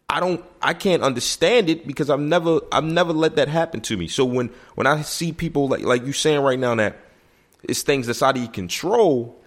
I 0.09 0.21
don't 0.21 0.45
I 0.61 0.75
can't 0.75 1.03
understand 1.03 1.71
it 1.71 1.87
because 1.87 2.11
I've 2.11 2.21
never 2.21 2.61
I've 2.71 2.85
never 2.85 3.13
let 3.13 3.37
that 3.37 3.49
happen 3.49 3.81
to 3.83 3.97
me. 3.97 4.09
So 4.09 4.25
when 4.25 4.51
when 4.75 4.87
I 4.87 5.03
see 5.03 5.33
people 5.33 5.69
like 5.69 5.83
like 5.83 6.05
you 6.05 6.13
saying 6.13 6.41
right 6.41 6.59
now 6.59 6.75
that 6.75 6.97
it's 7.63 7.83
things 7.83 8.07
that's 8.07 8.23
out 8.23 8.37
of 8.37 8.43
your 8.43 8.53
control, 8.53 9.41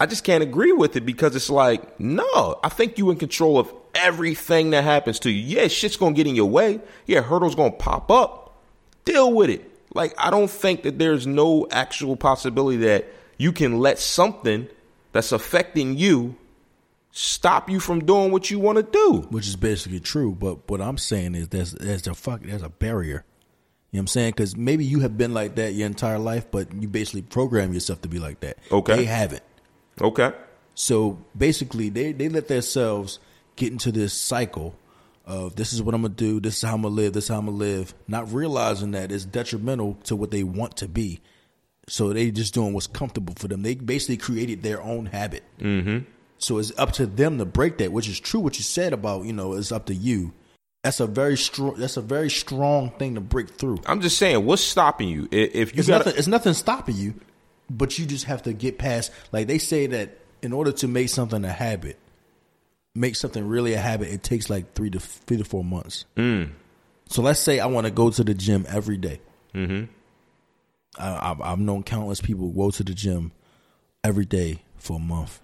I 0.00 0.06
just 0.06 0.24
can't 0.24 0.42
agree 0.42 0.72
with 0.72 0.96
it 0.96 1.04
because 1.04 1.36
it's 1.36 1.50
like, 1.50 2.00
no, 2.00 2.58
I 2.62 2.68
think 2.70 2.96
you 2.96 3.10
in 3.10 3.18
control 3.18 3.58
of 3.58 3.72
everything 3.94 4.70
that 4.70 4.84
happens 4.84 5.18
to 5.20 5.30
you. 5.30 5.56
Yeah, 5.58 5.68
shit's 5.68 5.96
gonna 5.96 6.14
get 6.14 6.26
in 6.26 6.34
your 6.34 6.48
way. 6.48 6.80
Yeah, 7.06 7.20
hurdles 7.20 7.54
gonna 7.54 7.72
pop 7.72 8.10
up. 8.10 8.56
Deal 9.04 9.32
with 9.32 9.50
it. 9.50 9.70
Like 9.94 10.14
I 10.16 10.30
don't 10.30 10.50
think 10.50 10.82
that 10.84 10.98
there's 10.98 11.26
no 11.26 11.66
actual 11.70 12.16
possibility 12.16 12.78
that 12.78 13.06
you 13.36 13.52
can 13.52 13.80
let 13.80 13.98
something 13.98 14.68
that's 15.16 15.32
affecting 15.32 15.96
you 15.96 16.36
stop 17.10 17.70
you 17.70 17.80
from 17.80 18.04
doing 18.04 18.30
what 18.30 18.50
you 18.50 18.58
want 18.58 18.76
to 18.76 18.82
do. 18.82 19.26
Which 19.30 19.46
is 19.46 19.56
basically 19.56 20.00
true. 20.00 20.32
But 20.32 20.68
what 20.68 20.82
I'm 20.82 20.98
saying 20.98 21.34
is 21.34 21.48
there's 21.48 21.72
there's 21.72 22.06
a 22.06 22.14
fuck 22.14 22.42
there's 22.42 22.62
a 22.62 22.68
barrier. 22.68 23.24
You 23.90 23.98
know 23.98 24.00
what 24.00 24.00
I'm 24.00 24.06
saying? 24.08 24.30
Because 24.32 24.56
maybe 24.56 24.84
you 24.84 25.00
have 25.00 25.16
been 25.16 25.32
like 25.32 25.54
that 25.54 25.72
your 25.72 25.86
entire 25.86 26.18
life, 26.18 26.50
but 26.50 26.72
you 26.74 26.86
basically 26.86 27.22
program 27.22 27.72
yourself 27.72 28.02
to 28.02 28.08
be 28.08 28.18
like 28.18 28.40
that. 28.40 28.58
Okay. 28.70 28.96
They 28.96 29.04
haven't. 29.06 29.42
Okay. 30.00 30.32
So 30.74 31.18
basically, 31.36 31.88
they, 31.88 32.12
they 32.12 32.28
let 32.28 32.48
themselves 32.48 33.18
get 33.54 33.72
into 33.72 33.90
this 33.90 34.12
cycle 34.12 34.76
of 35.24 35.56
this 35.56 35.72
is 35.72 35.82
what 35.82 35.94
I'm 35.94 36.02
gonna 36.02 36.14
do, 36.14 36.40
this 36.40 36.56
is 36.56 36.62
how 36.62 36.74
I'm 36.74 36.82
gonna 36.82 36.94
live, 36.94 37.14
this 37.14 37.24
is 37.24 37.28
how 37.28 37.38
I'm 37.38 37.46
gonna 37.46 37.56
live, 37.56 37.94
not 38.06 38.30
realizing 38.30 38.90
that 38.90 39.10
it's 39.10 39.24
detrimental 39.24 39.94
to 40.04 40.14
what 40.14 40.30
they 40.30 40.42
want 40.42 40.76
to 40.78 40.88
be. 40.88 41.20
So 41.88 42.12
they 42.12 42.30
just 42.30 42.54
doing 42.54 42.72
what's 42.72 42.88
comfortable 42.88 43.34
for 43.36 43.48
them. 43.48 43.62
They 43.62 43.74
basically 43.76 44.16
created 44.16 44.62
their 44.62 44.82
own 44.82 45.06
habit. 45.06 45.44
Mm-hmm. 45.58 45.98
So 46.38 46.58
it's 46.58 46.72
up 46.76 46.92
to 46.92 47.06
them 47.06 47.38
to 47.38 47.44
break 47.44 47.78
that, 47.78 47.92
which 47.92 48.08
is 48.08 48.18
true. 48.20 48.40
What 48.40 48.58
you 48.58 48.64
said 48.64 48.92
about 48.92 49.24
you 49.24 49.32
know 49.32 49.54
it's 49.54 49.72
up 49.72 49.86
to 49.86 49.94
you. 49.94 50.32
That's 50.82 51.00
a 51.00 51.06
very 51.06 51.36
strong. 51.36 51.74
That's 51.78 51.96
a 51.96 52.02
very 52.02 52.30
strong 52.30 52.90
thing 52.90 53.14
to 53.14 53.20
break 53.20 53.50
through. 53.50 53.78
I'm 53.86 54.00
just 54.00 54.18
saying, 54.18 54.44
what's 54.44 54.62
stopping 54.62 55.08
you? 55.08 55.28
If 55.30 55.74
you 55.74 55.80
It's 55.80 55.88
got 55.88 55.98
nothing. 55.98 56.14
It's 56.18 56.28
nothing 56.28 56.54
stopping 56.54 56.96
you, 56.96 57.14
but 57.70 57.98
you 57.98 58.06
just 58.06 58.24
have 58.24 58.42
to 58.44 58.52
get 58.52 58.78
past. 58.78 59.12
Like 59.32 59.46
they 59.46 59.58
say 59.58 59.86
that 59.86 60.18
in 60.42 60.52
order 60.52 60.72
to 60.72 60.88
make 60.88 61.08
something 61.08 61.44
a 61.44 61.52
habit, 61.52 61.98
make 62.94 63.16
something 63.16 63.46
really 63.46 63.74
a 63.74 63.80
habit, 63.80 64.08
it 64.08 64.22
takes 64.22 64.50
like 64.50 64.74
three 64.74 64.90
to 64.90 65.00
three 65.00 65.38
to 65.38 65.44
four 65.44 65.64
months. 65.64 66.04
Mm. 66.16 66.50
So 67.08 67.22
let's 67.22 67.40
say 67.40 67.60
I 67.60 67.66
want 67.66 67.86
to 67.86 67.92
go 67.92 68.10
to 68.10 68.24
the 68.24 68.34
gym 68.34 68.66
every 68.68 68.96
day. 68.96 69.20
Mm-hmm. 69.54 69.92
I, 70.98 71.30
I've, 71.30 71.40
I've 71.40 71.58
known 71.58 71.82
countless 71.82 72.20
people 72.20 72.50
go 72.50 72.70
to 72.70 72.84
the 72.84 72.94
gym 72.94 73.32
every 74.04 74.24
day 74.24 74.62
for 74.76 74.96
a 74.96 75.00
month, 75.00 75.40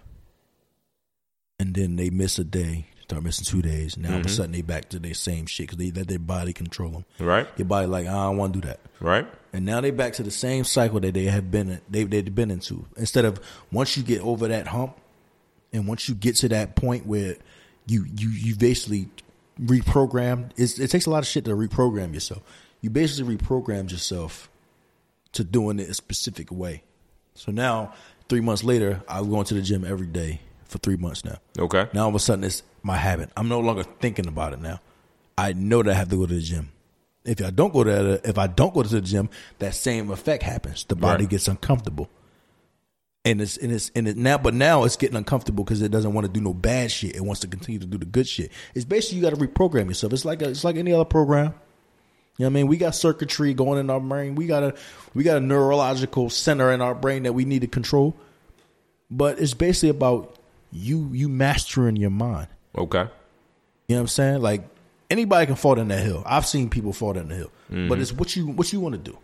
and 1.59 1.73
then 1.73 1.95
they 1.95 2.09
miss 2.09 2.39
a 2.39 2.43
day, 2.43 2.87
start 3.01 3.23
missing 3.23 3.45
two 3.45 3.61
days. 3.61 3.97
Now 3.97 4.09
all 4.09 4.15
of 4.15 4.21
a 4.21 4.23
mm-hmm. 4.25 4.35
sudden 4.35 4.51
they 4.51 4.61
back 4.61 4.89
to 4.89 4.99
their 4.99 5.13
same 5.13 5.45
shit 5.45 5.67
because 5.67 5.77
they 5.77 5.91
let 5.91 6.07
their 6.07 6.19
body 6.19 6.53
control 6.53 6.89
them. 6.91 7.05
right, 7.19 7.47
Your 7.57 7.65
body 7.65 7.87
like 7.87 8.07
I 8.07 8.11
don't 8.11 8.37
want 8.37 8.53
to 8.53 8.61
do 8.61 8.67
that 8.67 8.79
right, 8.99 9.27
and 9.51 9.65
now 9.65 9.81
they 9.81 9.91
back 9.91 10.13
to 10.13 10.23
the 10.23 10.31
same 10.31 10.63
cycle 10.63 10.99
that 11.01 11.13
they 11.13 11.25
have 11.25 11.51
been 11.51 11.81
they 11.89 12.03
they've 12.03 12.33
been 12.33 12.51
into. 12.51 12.85
Instead 12.97 13.25
of 13.25 13.39
once 13.71 13.97
you 13.97 14.03
get 14.03 14.21
over 14.21 14.47
that 14.47 14.67
hump, 14.67 14.97
and 15.71 15.87
once 15.87 16.07
you 16.07 16.15
get 16.15 16.35
to 16.37 16.49
that 16.49 16.75
point 16.75 17.05
where 17.05 17.35
you 17.87 18.05
you 18.17 18.29
you 18.29 18.55
basically 18.55 19.09
reprogram. 19.59 20.51
It's, 20.57 20.79
it 20.79 20.89
takes 20.89 21.05
a 21.05 21.09
lot 21.09 21.19
of 21.19 21.27
shit 21.27 21.45
to 21.45 21.51
reprogram 21.51 22.13
yourself. 22.13 22.41
You 22.81 22.89
basically 22.89 23.37
reprogrammed 23.37 23.91
yourself 23.91 24.49
to 25.33 25.43
doing 25.43 25.79
it 25.79 25.89
a 25.89 25.93
specific 25.93 26.51
way. 26.51 26.83
So 27.35 27.51
now, 27.51 27.93
three 28.29 28.41
months 28.41 28.63
later, 28.63 29.01
I'm 29.07 29.29
going 29.29 29.45
to 29.45 29.53
the 29.53 29.61
gym 29.61 29.83
every 29.85 30.07
day 30.07 30.41
for 30.65 30.77
three 30.79 30.97
months 30.97 31.23
now. 31.25 31.37
okay, 31.59 31.87
Now 31.93 32.03
all 32.03 32.09
of 32.09 32.15
a 32.15 32.19
sudden 32.19 32.43
it's 32.43 32.63
my 32.81 32.97
habit. 32.97 33.29
I'm 33.37 33.47
no 33.49 33.59
longer 33.59 33.83
thinking 33.83 34.27
about 34.27 34.53
it 34.53 34.61
now. 34.61 34.79
I 35.37 35.53
know 35.53 35.83
that 35.83 35.91
I 35.91 35.93
have 35.95 36.09
to 36.09 36.15
go 36.15 36.25
to 36.25 36.33
the 36.35 36.41
gym. 36.41 36.71
If 37.25 37.41
I 37.41 37.49
don't 37.51 37.71
go 37.73 37.83
to 37.83 37.89
the, 37.91 38.21
if 38.29 38.37
I 38.37 38.47
don't 38.47 38.73
go 38.73 38.83
to 38.83 38.89
the 38.89 39.01
gym, 39.01 39.29
that 39.59 39.75
same 39.75 40.11
effect 40.11 40.43
happens. 40.43 40.83
The 40.85 40.95
body 40.95 41.23
Right. 41.23 41.29
gets 41.31 41.47
uncomfortable. 41.47 42.09
And 43.25 43.41
it's 43.41 43.55
and 43.55 43.71
it's 43.71 43.89
and 43.95 44.05
it 44.09 44.17
now 44.17 44.37
but 44.37 44.53
now 44.53 44.83
it's 44.83 44.97
getting 44.97 45.15
uncomfortable 45.15 45.63
because 45.63 45.81
it 45.81 45.89
doesn't 45.91 46.13
want 46.13 46.27
to 46.27 46.31
do 46.33 46.41
no 46.41 46.53
bad 46.53 46.91
shit. 46.91 47.15
It 47.15 47.21
wants 47.23 47.39
to 47.41 47.47
continue 47.47 47.79
to 47.79 47.85
do 47.85 47.97
the 47.97 48.05
good 48.05 48.27
shit. 48.27 48.51
It's 48.75 48.83
basically 48.83 49.17
you 49.19 49.23
got 49.23 49.29
to 49.29 49.37
reprogram 49.37 49.87
yourself. 49.87 50.11
It's 50.11 50.25
like 50.25 50.41
a, 50.41 50.49
it's 50.49 50.65
like 50.65 50.75
any 50.75 50.91
other 50.91 51.05
program. 51.05 51.53
You 52.37 52.45
know 52.45 52.47
what 52.47 52.51
I 52.51 52.53
mean? 52.53 52.67
We 52.67 52.77
got 52.77 52.95
circuitry 52.95 53.53
going 53.53 53.79
in 53.79 53.89
our 53.89 53.99
brain. 53.99 54.35
We 54.35 54.47
got 54.47 54.63
a 54.63 54.75
we 55.13 55.23
got 55.23 55.37
a 55.37 55.39
neurological 55.41 56.29
center 56.29 56.71
in 56.71 56.81
our 56.81 56.95
brain 56.95 57.23
that 57.23 57.33
we 57.33 57.45
need 57.45 57.61
to 57.61 57.67
control. 57.67 58.15
But 59.11 59.39
it's 59.39 59.53
basically 59.53 59.89
about 59.89 60.35
you 60.71 61.09
you 61.13 61.29
mastering 61.29 61.95
your 61.95 62.09
mind. 62.09 62.47
okay, 62.75 63.01
You 63.87 63.95
know 63.95 63.95
what 63.95 63.99
I'm 64.01 64.07
saying? 64.07 64.41
Like 64.41 64.63
anybody 65.11 65.45
can 65.45 65.55
fall 65.55 65.75
down 65.75 65.89
that 65.89 66.03
hill. 66.03 66.23
I've 66.25 66.47
seen 66.47 66.69
people 66.71 66.91
fall 66.93 67.13
down 67.13 67.27
the 67.29 67.35
hill. 67.35 67.51
Mm-hmm. 67.71 67.87
But 67.87 67.99
it's 67.99 68.11
what 68.11 68.35
you 68.35 68.47
what 68.47 68.73
you 68.73 68.79
want 68.79 68.93
to 68.95 69.11
do. 69.11 69.17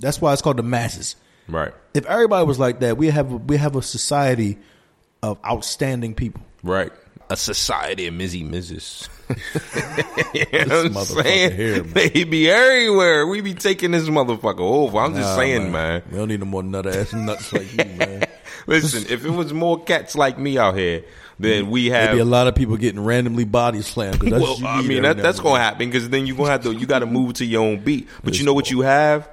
That's 0.00 0.20
why 0.20 0.32
it's 0.32 0.42
called 0.42 0.56
the 0.56 0.62
masses. 0.64 1.14
right, 1.48 1.72
If 1.94 2.06
everybody 2.06 2.44
was 2.46 2.58
like 2.58 2.80
that, 2.80 2.96
we 2.96 3.08
have 3.08 3.32
a, 3.32 3.36
we 3.36 3.56
have 3.56 3.74
a 3.76 3.82
society 3.82 4.58
of 5.22 5.38
outstanding 5.44 6.14
people. 6.14 6.42
right. 6.62 6.92
A 7.30 7.36
society 7.36 8.06
of 8.06 8.14
Mizzy 8.14 8.48
Mrs. 8.48 9.08
you 10.34 10.66
know 10.66 10.84
what 10.84 10.96
I'm 10.96 11.04
saying? 11.04 11.56
here, 11.56 11.84
man. 11.84 11.92
they 11.92 12.24
be 12.24 12.50
everywhere. 12.50 13.26
We 13.26 13.42
be 13.42 13.54
taking 13.54 13.90
this 13.90 14.08
motherfucker 14.08 14.60
over. 14.60 14.98
I'm 14.98 15.14
just 15.14 15.34
saying, 15.34 15.70
man. 15.70 16.02
We 16.10 16.16
don't 16.16 16.28
need 16.28 16.40
no 16.40 16.46
more 16.46 16.62
nut 16.62 16.86
ass 16.86 17.12
nuts 17.12 17.52
like 17.52 17.70
you, 17.72 17.84
man. 17.96 18.24
Listen, 18.66 19.04
if 19.10 19.24
it 19.24 19.30
was 19.30 19.52
more 19.52 19.82
cats 19.82 20.14
like 20.14 20.38
me 20.38 20.58
out 20.58 20.76
here, 20.76 21.04
then 21.38 21.70
we 21.70 21.86
have. 21.86 22.04
There'd 22.04 22.16
be 22.16 22.20
a 22.20 22.24
lot 22.24 22.46
of 22.46 22.54
people 22.54 22.76
getting 22.76 23.04
randomly 23.04 23.44
body 23.44 23.82
slammed. 23.82 24.20
that's 24.20 24.42
well, 24.42 24.58
I 24.66 24.82
mean 24.82 25.02
that, 25.02 25.18
that's 25.18 25.40
gonna 25.40 25.60
happen 25.60 25.88
because 25.88 26.08
then 26.08 26.26
you're 26.26 26.36
gonna 26.36 26.50
have 26.50 26.62
to 26.62 26.72
you 26.72 26.86
got 26.86 27.00
to 27.00 27.06
move 27.06 27.34
to 27.34 27.44
your 27.44 27.62
own 27.62 27.80
beat. 27.80 28.08
But 28.24 28.38
you 28.38 28.44
know 28.44 28.54
what 28.54 28.70
you 28.70 28.80
have? 28.80 29.28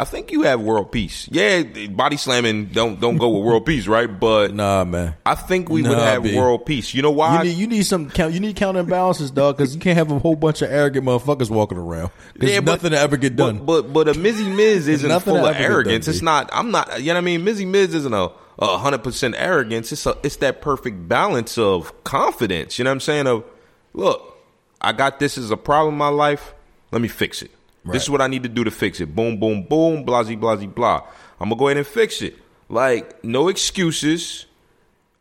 I 0.00 0.04
think 0.04 0.32
you 0.32 0.42
have 0.44 0.62
world 0.62 0.90
peace. 0.92 1.28
Yeah, 1.30 1.62
body 1.90 2.16
slamming 2.16 2.66
don't 2.66 2.98
don't 2.98 3.18
go 3.18 3.28
with 3.28 3.44
world 3.44 3.66
peace, 3.66 3.86
right? 3.86 4.06
But 4.06 4.54
Nah, 4.60 4.82
man. 4.84 5.14
I 5.26 5.34
think 5.34 5.68
we 5.68 5.82
would 5.82 5.98
have 5.98 6.22
B. 6.22 6.34
world 6.38 6.64
peace. 6.64 6.94
You 6.94 7.02
know 7.02 7.10
why? 7.10 7.42
You 7.42 7.48
need 7.50 7.58
you 7.58 7.66
need 7.66 7.82
some 7.82 8.08
count. 8.08 8.32
You 8.32 8.40
need 8.40 8.56
counterbalances, 8.56 9.30
dog, 9.30 9.58
because 9.58 9.74
you 9.74 9.80
can't 9.80 9.98
have 9.98 10.10
a 10.10 10.18
whole 10.18 10.36
bunch 10.36 10.62
of 10.62 10.70
arrogant 10.72 11.04
motherfuckers 11.04 11.50
walking 11.50 11.76
around. 11.76 12.10
There's 12.34 12.52
Yeah, 12.54 12.60
but- 12.60 12.72
nothing 12.72 12.92
to 12.92 12.98
ever 12.98 13.18
get 13.18 13.36
done. 13.36 13.58
But 13.58 13.92
but, 13.92 13.92
but 13.92 14.08
a 14.16 14.18
Mizzy 14.18 14.48
Miz 14.56 14.88
isn't 14.96 15.20
full 15.20 15.36
of 15.44 15.54
arrogance. 15.54 16.06
done, 16.06 16.14
it's 16.14 16.22
not. 16.22 16.48
I'm 16.50 16.70
not. 16.70 17.00
You 17.00 17.08
know 17.08 17.14
what 17.14 17.18
I 17.18 17.20
mean? 17.20 17.42
Mizzy 17.44 17.66
Miz 17.66 17.94
isn't 17.94 18.14
a 18.14 18.30
a 18.58 18.78
hundred 18.78 19.04
percent 19.04 19.34
arrogance. 19.36 19.92
It's 19.92 20.06
a 20.06 20.16
it's 20.22 20.36
that 20.36 20.62
perfect 20.62 21.08
balance 21.08 21.58
of 21.58 22.04
confidence. 22.04 22.78
You 22.78 22.84
know 22.84 22.90
what 22.90 22.94
I'm 22.94 23.00
saying? 23.00 23.26
Of 23.26 23.44
look, 23.92 24.38
I 24.80 24.92
got 24.92 25.18
this 25.20 25.36
as 25.36 25.50
a 25.50 25.58
problem 25.58 25.94
in 25.94 25.98
my 25.98 26.08
life. 26.08 26.54
Let 26.90 27.02
me 27.02 27.08
fix 27.08 27.42
it. 27.42 27.50
This 27.84 28.02
is 28.04 28.10
what 28.10 28.20
I 28.20 28.26
need 28.26 28.42
to 28.42 28.48
do 28.48 28.64
to 28.64 28.70
fix 28.70 29.00
it. 29.00 29.14
Boom, 29.14 29.38
boom, 29.38 29.62
boom. 29.62 30.04
Blasey, 30.04 30.38
blasey, 30.38 30.72
blah. 30.72 31.02
I'm 31.40 31.48
gonna 31.48 31.58
go 31.58 31.68
ahead 31.68 31.78
and 31.78 31.86
fix 31.86 32.22
it. 32.22 32.36
Like 32.68 33.24
no 33.24 33.48
excuses. 33.48 34.46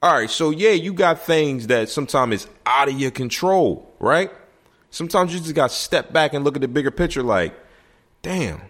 All 0.01 0.13
right, 0.13 0.29
so 0.29 0.49
yeah, 0.51 0.71
you 0.71 0.93
got 0.93 1.21
things 1.21 1.67
that 1.67 1.89
sometimes 1.89 2.43
is 2.43 2.47
out 2.65 2.87
of 2.87 2.99
your 2.99 3.11
control, 3.11 3.93
right? 3.99 4.31
Sometimes 4.91 5.33
you 5.33 5.39
just 5.39 5.53
got 5.53 5.69
to 5.69 5.75
step 5.75 6.13
back 6.13 6.33
and 6.33 6.43
look 6.45 6.55
at 6.55 6.61
the 6.61 6.67
bigger 6.67 6.91
picture. 6.91 7.21
Like, 7.21 7.53
damn, 8.21 8.61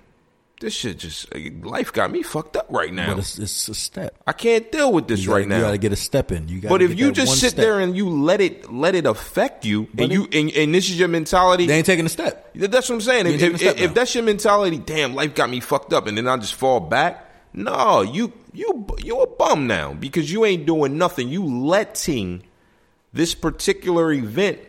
this 0.60 0.74
shit 0.74 0.98
just 0.98 1.34
eh, 1.34 1.50
life 1.62 1.94
got 1.94 2.12
me 2.12 2.22
fucked 2.22 2.58
up 2.58 2.68
right 2.70 2.94
now. 2.94 3.14
But 3.14 3.20
it's, 3.20 3.40
it's 3.40 3.68
a 3.70 3.74
step. 3.74 4.16
I 4.28 4.34
can't 4.34 4.72
deal 4.72 4.92
with 4.92 5.08
this 5.08 5.26
gotta, 5.26 5.40
right 5.40 5.48
now. 5.48 5.58
you 5.58 5.62
got 5.64 5.72
to 5.72 5.78
get 5.78 5.94
a 5.94 5.98
step 5.98 6.32
in. 6.32 6.48
You 6.48 6.62
got. 6.62 6.70
But 6.70 6.82
if 6.82 6.98
you 6.98 7.12
just 7.12 7.40
sit 7.40 7.56
there 7.56 7.80
and 7.80 7.96
you 7.96 8.10
let 8.10 8.42
it 8.42 8.72
let 8.72 8.96
it 8.96 9.06
affect 9.06 9.66
you, 9.66 9.88
and 9.98 10.12
it- 10.12 10.12
you 10.12 10.28
and, 10.32 10.52
and 10.52 10.76
this 10.76 10.90
is 10.90 11.00
your 11.00 11.08
mentality, 11.08 11.66
they 11.68 11.78
ain't 11.78 11.86
taking 11.86 12.06
a 12.06 12.10
step. 12.10 12.54
that's 12.54 12.90
what 12.90 12.96
I'm 12.96 13.02
saying. 13.02 13.28
You 13.28 13.34
If, 13.34 13.62
if, 13.62 13.82
if 13.82 13.94
that's 13.94 14.14
your 14.14 14.24
mentality, 14.24 14.78
damn, 14.78 15.16
life 15.16 15.36
got 15.36 15.50
me 15.50 15.60
fucked 15.60 15.94
up, 15.94 16.08
and 16.08 16.18
then 16.18 16.28
I 16.28 16.38
just 16.38 16.56
fall 16.56 16.80
back. 16.80 17.26
No, 17.54 18.02
you 18.02 18.34
you 18.54 18.88
you 19.04 19.22
a 19.22 19.28
bum 19.28 19.68
now 19.68 19.94
because 19.94 20.32
you 20.32 20.46
ain't 20.46 20.66
doing 20.66 20.98
nothing. 20.98 21.30
You 21.30 21.46
letting 21.46 22.44
this 23.14 23.34
particular 23.34 24.12
event 24.14 24.60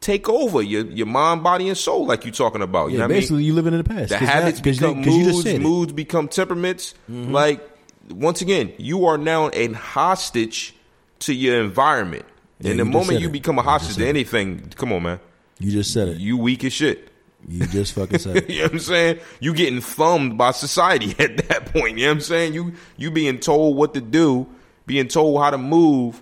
take 0.00 0.28
over 0.28 0.62
your 0.62 0.84
your 0.86 1.06
mind, 1.06 1.42
body, 1.42 1.68
and 1.68 1.76
soul, 1.76 2.06
like 2.06 2.24
you're 2.24 2.32
talking 2.32 2.62
about. 2.62 2.86
You 2.86 2.92
Yeah, 2.94 2.98
know 2.98 3.04
what 3.04 3.04
I 3.04 3.08
mean? 3.14 3.20
basically, 3.20 3.44
you 3.44 3.52
living 3.54 3.72
in 3.74 3.78
the 3.78 3.84
past. 3.84 4.08
The 4.10 4.18
habits 4.18 4.60
become 4.60 4.98
you, 4.98 5.04
'cause 5.04 5.14
you 5.16 5.24
just 5.24 5.34
moods. 5.36 5.46
it. 5.46 5.54
Mm-hmm. 5.56 5.62
Moods 5.62 5.92
become 5.92 6.28
temperaments. 6.28 6.94
Like 7.08 7.68
once 8.10 8.40
again, 8.40 8.72
you 8.78 9.06
are 9.06 9.18
now 9.18 9.50
a 9.52 9.72
hostage 9.72 10.74
to 11.20 11.34
your 11.34 11.60
environment. 11.62 12.24
Yeah, 12.60 12.70
and 12.72 12.80
the 12.80 12.84
moment 12.84 13.20
you 13.20 13.28
it. 13.28 13.32
become 13.32 13.58
a 13.58 13.62
hostage 13.62 13.96
to 13.96 14.04
it. 14.06 14.08
anything, 14.08 14.72
come 14.76 14.92
on, 14.92 15.02
man, 15.04 15.20
You 15.60 15.70
just 15.70 15.92
said 15.92 16.08
it. 16.08 16.16
you 16.18 16.36
weak 16.36 16.64
as 16.64 16.72
shit. 16.72 17.08
You 17.46 17.66
just 17.66 17.92
fucking 17.92 18.18
said 18.18 18.36
it. 18.38 18.50
You 18.50 18.58
know 18.58 18.64
what 18.64 18.72
I'm 18.72 18.78
saying? 18.80 19.20
You 19.38 19.54
getting 19.54 19.80
thumbed 19.80 20.36
by 20.38 20.50
society 20.50 21.14
at 21.22 21.36
that 21.48 21.66
point. 21.72 21.98
You 21.98 22.06
know 22.06 22.10
what 22.10 22.14
I'm 22.16 22.20
saying? 22.22 22.54
You 22.54 22.72
you 22.96 23.10
being 23.12 23.38
told 23.38 23.76
what 23.76 23.94
to 23.94 24.00
do, 24.00 24.46
being 24.86 25.06
told 25.06 25.40
how 25.40 25.50
to 25.50 25.58
move 25.58 26.20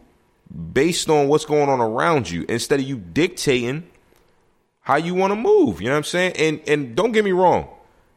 based 0.57 1.11
on 1.11 1.29
what's 1.29 1.45
going 1.45 1.69
on 1.69 1.81
around 1.81 2.31
you 2.31 2.45
instead 2.49 2.81
of 2.81 2.87
you 2.87 2.97
dictating 2.97 3.89
how 4.81 4.97
you 4.97 5.15
want 5.15 5.33
to 5.33 5.37
move. 5.37 5.81
You 5.81 5.89
know 5.89 5.95
what 5.95 5.99
I'm 5.99 6.05
saying? 6.05 6.33
And 6.37 6.61
and 6.67 6.97
don't 6.97 7.13
get 7.13 7.25
me 7.25 7.33
wrong, 7.33 7.69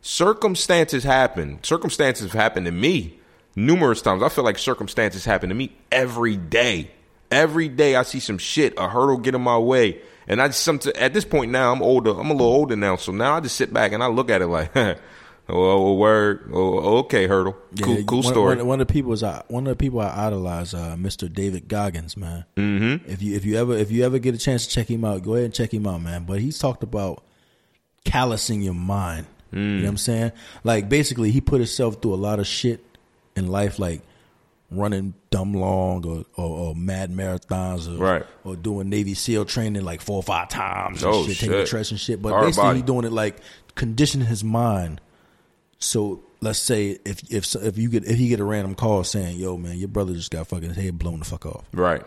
circumstances 0.01 1.03
happen. 1.03 1.59
Circumstances 1.63 2.31
have 2.31 2.39
happened 2.39 2.67
to 2.67 2.71
me 2.71 3.19
numerous 3.55 4.01
times. 4.01 4.23
I 4.23 4.29
feel 4.29 4.43
like 4.43 4.57
circumstances 4.57 5.25
happen 5.25 5.49
to 5.49 5.55
me 5.55 5.75
every 5.91 6.37
day. 6.37 6.91
Every 7.31 7.67
day 7.67 7.95
I 7.95 8.03
see 8.03 8.19
some 8.19 8.39
shit, 8.39 8.73
a 8.77 8.89
hurdle 8.89 9.17
get 9.17 9.35
in 9.35 9.41
my 9.41 9.57
way, 9.57 10.01
and 10.27 10.41
I 10.41 10.47
just 10.47 10.63
some 10.63 10.79
at 10.95 11.13
this 11.13 11.25
point 11.25 11.51
now 11.51 11.71
I'm 11.71 11.81
older. 11.81 12.11
I'm 12.11 12.29
a 12.29 12.33
little 12.33 12.47
older 12.47 12.75
now, 12.75 12.95
so 12.95 13.11
now 13.11 13.35
I 13.35 13.39
just 13.39 13.55
sit 13.55 13.73
back 13.73 13.91
and 13.91 14.03
I 14.03 14.07
look 14.07 14.29
at 14.29 14.41
it 14.41 14.47
like, 14.47 14.75
oh, 15.49 15.89
oh 15.89 15.93
word, 15.95 16.49
oh, 16.53 16.97
okay, 16.99 17.27
hurdle, 17.27 17.55
cool, 17.81 17.95
Yeah, 17.97 18.03
cool 18.03 18.21
one, 18.23 18.31
story. 18.33 18.55
One, 18.57 18.67
one 18.67 18.81
of 18.81 18.87
the 18.87 18.93
people 18.93 19.13
is 19.13 19.23
I, 19.23 19.43
one 19.47 19.65
of 19.67 19.71
the 19.71 19.75
people 19.75 19.99
I 19.99 20.27
idolize, 20.27 20.73
uh, 20.73 20.95
Mr. 20.97 21.31
David 21.31 21.67
Goggins, 21.67 22.15
man. 22.15 22.45
Mm-hmm. 22.57 23.09
If 23.09 23.21
you 23.21 23.35
if 23.35 23.45
you 23.45 23.57
ever 23.57 23.75
if 23.75 23.91
you 23.91 24.03
ever 24.05 24.19
get 24.19 24.35
a 24.35 24.37
chance 24.37 24.65
to 24.67 24.71
check 24.73 24.89
him 24.89 25.03
out, 25.05 25.23
go 25.23 25.33
ahead 25.33 25.45
and 25.45 25.53
check 25.53 25.73
him 25.73 25.85
out, 25.87 26.01
man. 26.01 26.25
But 26.25 26.39
he's 26.39 26.57
talked 26.59 26.83
about 26.83 27.23
callousing 28.05 28.61
your 28.61 28.73
mind. 28.73 29.25
You 29.51 29.59
know 29.59 29.81
what 29.83 29.89
I'm 29.89 29.97
saying? 29.97 30.31
Like 30.63 30.89
basically, 30.89 31.31
he 31.31 31.41
put 31.41 31.57
himself 31.59 32.01
through 32.01 32.13
a 32.13 32.21
lot 32.21 32.39
of 32.39 32.45
shit 32.45 32.85
in 33.35 33.47
life, 33.47 33.79
like 33.79 34.01
running 34.69 35.15
dumb 35.31 35.55
long 35.55 36.05
or, 36.05 36.23
or, 36.35 36.59
or 36.69 36.75
mad 36.75 37.09
marathons, 37.11 37.87
or, 37.91 37.97
Right. 37.97 38.25
or 38.43 38.55
doing 38.55 38.89
Navy 38.89 39.15
SEAL 39.15 39.45
training 39.45 39.83
like 39.83 40.01
four 40.01 40.17
or 40.17 40.23
five 40.23 40.49
times, 40.49 41.01
and 41.01 41.11
Oh, 41.11 41.25
shit, 41.25 41.37
taking 41.39 41.55
shit. 41.55 41.67
stress 41.67 41.89
and 41.89 41.99
shit. 41.99 42.21
But 42.21 42.33
Hard 42.33 42.45
basically, 42.45 42.67
body. 42.67 42.77
he's 42.79 42.85
doing 42.85 43.05
it 43.05 43.11
like 43.11 43.37
conditioning 43.73 44.27
his 44.27 44.43
mind 44.43 45.01
so 45.79 46.21
let's 46.41 46.59
say 46.59 46.99
if 47.05 47.21
if 47.31 47.55
if 47.55 47.77
you 47.77 47.89
get 47.89 48.05
if 48.05 48.19
you 48.19 48.29
get 48.29 48.39
a 48.39 48.43
random 48.43 48.75
call 48.75 49.03
saying, 49.03 49.37
"Yo, 49.37 49.57
man, 49.57 49.77
your 49.77 49.87
brother 49.87 50.13
just 50.13 50.31
got 50.31 50.47
fucking 50.47 50.69
his 50.69 50.77
head 50.77 50.99
blown 50.99 51.19
the 51.19 51.25
fuck 51.25 51.45
off," 51.45 51.65
right, 51.73 52.03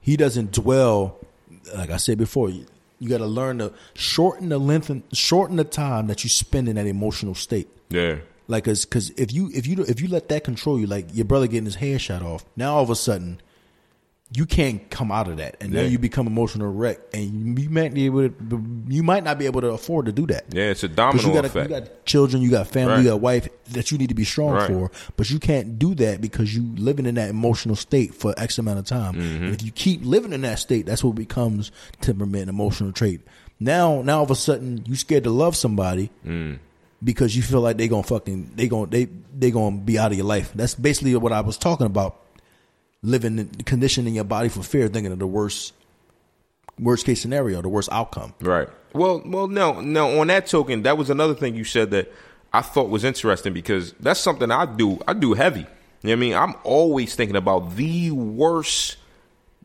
he 0.00 0.16
doesn't 0.16 0.52
dwell. 0.52 1.18
Like 1.74 1.90
I 1.90 1.96
said 1.96 2.18
before, 2.18 2.48
you 2.48 3.08
got 3.08 3.18
to 3.18 3.26
learn 3.26 3.58
to 3.58 3.72
shorten 3.94 4.48
the 4.48 4.58
length 4.58 4.88
and 4.88 5.02
shorten 5.12 5.56
the 5.56 5.64
time 5.64 6.06
that 6.06 6.24
you 6.24 6.30
spend 6.30 6.68
in 6.68 6.76
that 6.76 6.86
emotional 6.86 7.34
state. 7.34 7.68
Yeah. 7.90 8.18
Like, 8.48 8.64
cause, 8.64 8.84
cause 8.84 9.10
if 9.10 9.32
you 9.32 9.50
if 9.54 9.66
you 9.66 9.84
if 9.84 10.00
you 10.00 10.08
let 10.08 10.28
that 10.28 10.44
control 10.44 10.78
you, 10.78 10.86
like 10.86 11.14
your 11.14 11.24
brother 11.24 11.46
getting 11.46 11.64
his 11.64 11.76
hair 11.76 11.98
shot 11.98 12.22
off, 12.22 12.44
now 12.56 12.74
all 12.74 12.82
of 12.82 12.90
a 12.90 12.96
sudden 12.96 13.40
you 14.34 14.46
can't 14.46 14.88
come 14.88 15.12
out 15.12 15.28
of 15.28 15.36
that, 15.36 15.56
and 15.60 15.72
Yeah. 15.72 15.82
then 15.82 15.92
you 15.92 15.98
become 15.98 16.26
emotional 16.26 16.72
wreck, 16.72 16.98
and 17.12 17.58
you 17.58 17.68
might 17.68 17.92
be 17.92 18.06
able 18.06 18.28
to, 18.30 18.64
you 18.88 19.02
might 19.02 19.24
not 19.24 19.38
be 19.38 19.44
able 19.46 19.60
to 19.60 19.68
afford 19.68 20.06
to 20.06 20.12
do 20.12 20.26
that. 20.28 20.46
Yeah, 20.52 20.70
it's 20.70 20.82
a 20.82 20.88
domino 20.88 21.26
you 21.28 21.34
got 21.34 21.44
effect. 21.44 21.68
you 21.70 21.76
got 21.80 22.04
children, 22.06 22.42
you 22.42 22.50
got 22.50 22.66
family, 22.68 22.94
Right. 22.94 23.02
you 23.04 23.10
got 23.10 23.20
wife 23.20 23.48
that 23.72 23.90
you 23.92 23.98
need 23.98 24.08
to 24.08 24.14
be 24.14 24.24
strong 24.24 24.52
Right. 24.52 24.66
for, 24.68 24.90
but 25.16 25.28
you 25.30 25.38
can't 25.38 25.78
do 25.78 25.94
that 25.96 26.20
because 26.22 26.54
you 26.56 26.62
living 26.76 27.04
in 27.04 27.16
that 27.16 27.28
emotional 27.30 27.76
state 27.76 28.14
for 28.14 28.32
X 28.38 28.56
amount 28.58 28.78
of 28.78 28.86
time. 28.86 29.14
Mm-hmm. 29.14 29.44
If 29.52 29.62
you 29.62 29.70
keep 29.72 30.00
living 30.04 30.32
in 30.32 30.40
that 30.42 30.58
state, 30.58 30.86
that's 30.86 31.04
what 31.04 31.14
becomes 31.14 31.70
temperament, 32.00 32.48
emotional 32.48 32.92
trait. 32.92 33.20
Now, 33.60 34.00
now 34.02 34.18
all 34.18 34.24
of 34.24 34.30
a 34.30 34.34
sudden, 34.34 34.82
you 34.86 34.96
scared 34.96 35.24
to 35.24 35.30
love 35.30 35.56
somebody 35.56 36.10
Mm. 36.26 36.58
because 37.04 37.36
you 37.36 37.42
feel 37.42 37.60
like 37.60 37.76
they 37.76 37.86
gonna 37.88 38.02
fucking 38.02 38.52
they 38.56 38.66
gonna 38.66 38.86
they 38.86 39.08
they 39.38 39.50
gonna 39.50 39.76
be 39.76 39.98
out 39.98 40.10
of 40.12 40.16
your 40.16 40.26
life. 40.26 40.52
That's 40.54 40.74
basically 40.74 41.14
what 41.16 41.32
I 41.32 41.40
was 41.42 41.58
talking 41.58 41.86
about. 41.86 42.16
Living, 43.02 43.38
in, 43.38 43.48
conditioning 43.64 44.14
your 44.14 44.24
body 44.24 44.48
for 44.48 44.62
fear, 44.62 44.88
thinking 44.88 45.12
of 45.12 45.18
the 45.18 45.26
worst, 45.26 45.74
worst 46.78 47.04
case 47.04 47.20
scenario, 47.20 47.60
the 47.60 47.68
worst 47.68 47.88
outcome. 47.90 48.34
Right. 48.40 48.68
Well, 48.92 49.22
well, 49.24 49.48
no, 49.48 49.80
no. 49.80 50.20
On 50.20 50.26
that 50.28 50.46
token, 50.46 50.82
that 50.82 50.96
was 50.96 51.10
another 51.10 51.34
thing 51.34 51.54
you 51.56 51.64
said 51.64 51.90
that 51.90 52.12
I 52.52 52.60
thought 52.60 52.90
was 52.90 53.04
interesting 53.04 53.52
because 53.52 53.92
that's 54.00 54.20
something 54.20 54.50
I 54.50 54.66
do. 54.66 55.00
I 55.08 55.14
do 55.14 55.34
heavy. 55.34 55.60
You 55.60 55.66
know 55.66 56.10
what 56.10 56.12
I 56.12 56.16
mean? 56.16 56.34
I'm 56.34 56.54
always 56.64 57.14
thinking 57.14 57.36
about 57.36 57.76
the 57.76 58.10
worst, 58.10 58.96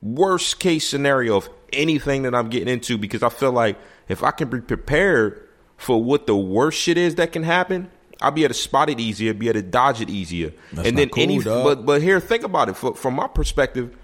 worst 0.01 0.59
case 0.59 0.87
scenario 0.87 1.37
of 1.37 1.49
anything 1.73 2.23
that 2.23 2.33
I'm 2.33 2.49
getting 2.49 2.69
into 2.69 2.97
because 2.97 3.23
I 3.23 3.29
feel 3.29 3.51
like 3.51 3.77
if 4.07 4.23
I 4.23 4.31
can 4.31 4.49
be 4.49 4.61
prepared 4.61 5.47
for 5.77 6.01
what 6.01 6.27
the 6.27 6.35
worst 6.35 6.79
shit 6.79 6.97
is 6.97 7.15
that 7.15 7.31
can 7.31 7.43
happen, 7.43 7.91
I'll 8.21 8.31
be 8.31 8.43
able 8.43 8.53
to 8.53 8.59
spot 8.59 8.89
it 8.89 8.99
easier, 8.99 9.33
be 9.33 9.49
able 9.49 9.61
to 9.61 9.67
dodge 9.67 10.01
it 10.01 10.09
easier, 10.09 10.53
That's 10.73 10.87
and 10.87 10.97
then 10.97 11.09
cool, 11.09 11.23
any. 11.23 11.39
dog. 11.39 11.63
But 11.63 11.85
but 11.85 12.01
here, 12.01 12.19
think 12.19 12.43
about 12.43 12.69
it. 12.69 12.75
For, 12.75 12.95
from 12.95 13.15
my 13.15 13.27
perspective, 13.27 13.95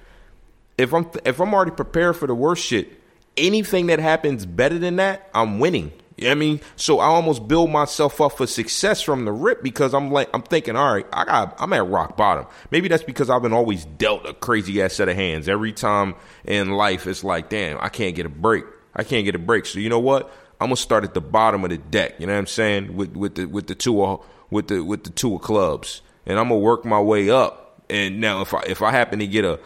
if 0.77 0.93
I'm 0.93 1.09
if 1.25 1.39
I'm 1.39 1.53
already 1.53 1.71
prepared 1.71 2.15
for 2.17 2.27
the 2.27 2.35
worst 2.35 2.63
shit, 2.65 2.89
anything 3.37 3.87
that 3.87 3.99
happens 3.99 4.45
better 4.45 4.77
than 4.77 4.97
that, 4.97 5.29
I'm 5.33 5.59
winning. 5.59 5.91
You 6.15 6.25
know 6.25 6.29
what 6.29 6.35
I 6.35 6.39
mean? 6.39 6.61
So 6.75 6.99
I 6.99 7.05
almost 7.05 7.47
build 7.47 7.71
myself 7.71 8.21
up 8.21 8.33
for 8.37 8.45
success 8.45 9.01
from 9.01 9.25
the 9.25 9.31
rip 9.31 9.63
because 9.63 9.95
I'm 9.95 10.11
like 10.11 10.29
I'm 10.33 10.43
thinking, 10.43 10.75
all 10.75 10.93
right, 10.93 11.07
I 11.11 11.25
got 11.25 11.55
I'm 11.59 11.73
at 11.73 11.87
rock 11.87 12.15
bottom. 12.15 12.45
Maybe 12.69 12.87
that's 12.87 13.03
because 13.03 13.31
I've 13.31 13.41
been 13.41 13.53
always 13.53 13.85
dealt 13.85 14.25
a 14.27 14.33
crazy 14.33 14.81
ass 14.81 14.93
set 14.93 15.09
of 15.09 15.15
hands. 15.15 15.49
Every 15.49 15.73
time 15.73 16.13
in 16.45 16.71
life 16.71 17.07
it's 17.07 17.23
like, 17.23 17.49
damn, 17.49 17.79
I 17.79 17.89
can't 17.89 18.15
get 18.15 18.27
a 18.27 18.29
break. 18.29 18.63
I 18.95 19.03
can't 19.03 19.25
get 19.25 19.33
a 19.33 19.39
break. 19.39 19.65
So 19.65 19.79
you 19.79 19.89
know 19.89 19.99
what? 19.99 20.31
I'm 20.59 20.67
gonna 20.67 20.75
start 20.77 21.03
at 21.03 21.13
the 21.13 21.21
bottom 21.21 21.63
of 21.63 21.69
the 21.69 21.77
deck. 21.77 22.19
You 22.19 22.27
know 22.27 22.33
what 22.33 22.39
I'm 22.39 22.47
saying? 22.47 22.95
With 22.95 23.15
with 23.15 23.35
the 23.35 23.45
with 23.45 23.67
the 23.67 23.75
two 23.75 24.03
of, 24.03 24.25
with 24.49 24.67
the 24.67 24.81
with 24.83 25.03
the 25.03 25.09
two 25.09 25.35
of 25.35 25.41
clubs, 25.41 26.01
and 26.25 26.39
I'm 26.39 26.49
gonna 26.49 26.59
work 26.59 26.85
my 26.85 27.01
way 27.01 27.29
up. 27.29 27.81
And 27.89 28.21
now 28.21 28.41
if 28.41 28.53
I 28.53 28.61
if 28.67 28.81
I 28.81 28.91
happen 28.91 29.19
to 29.19 29.27
get 29.27 29.43
a 29.45 29.59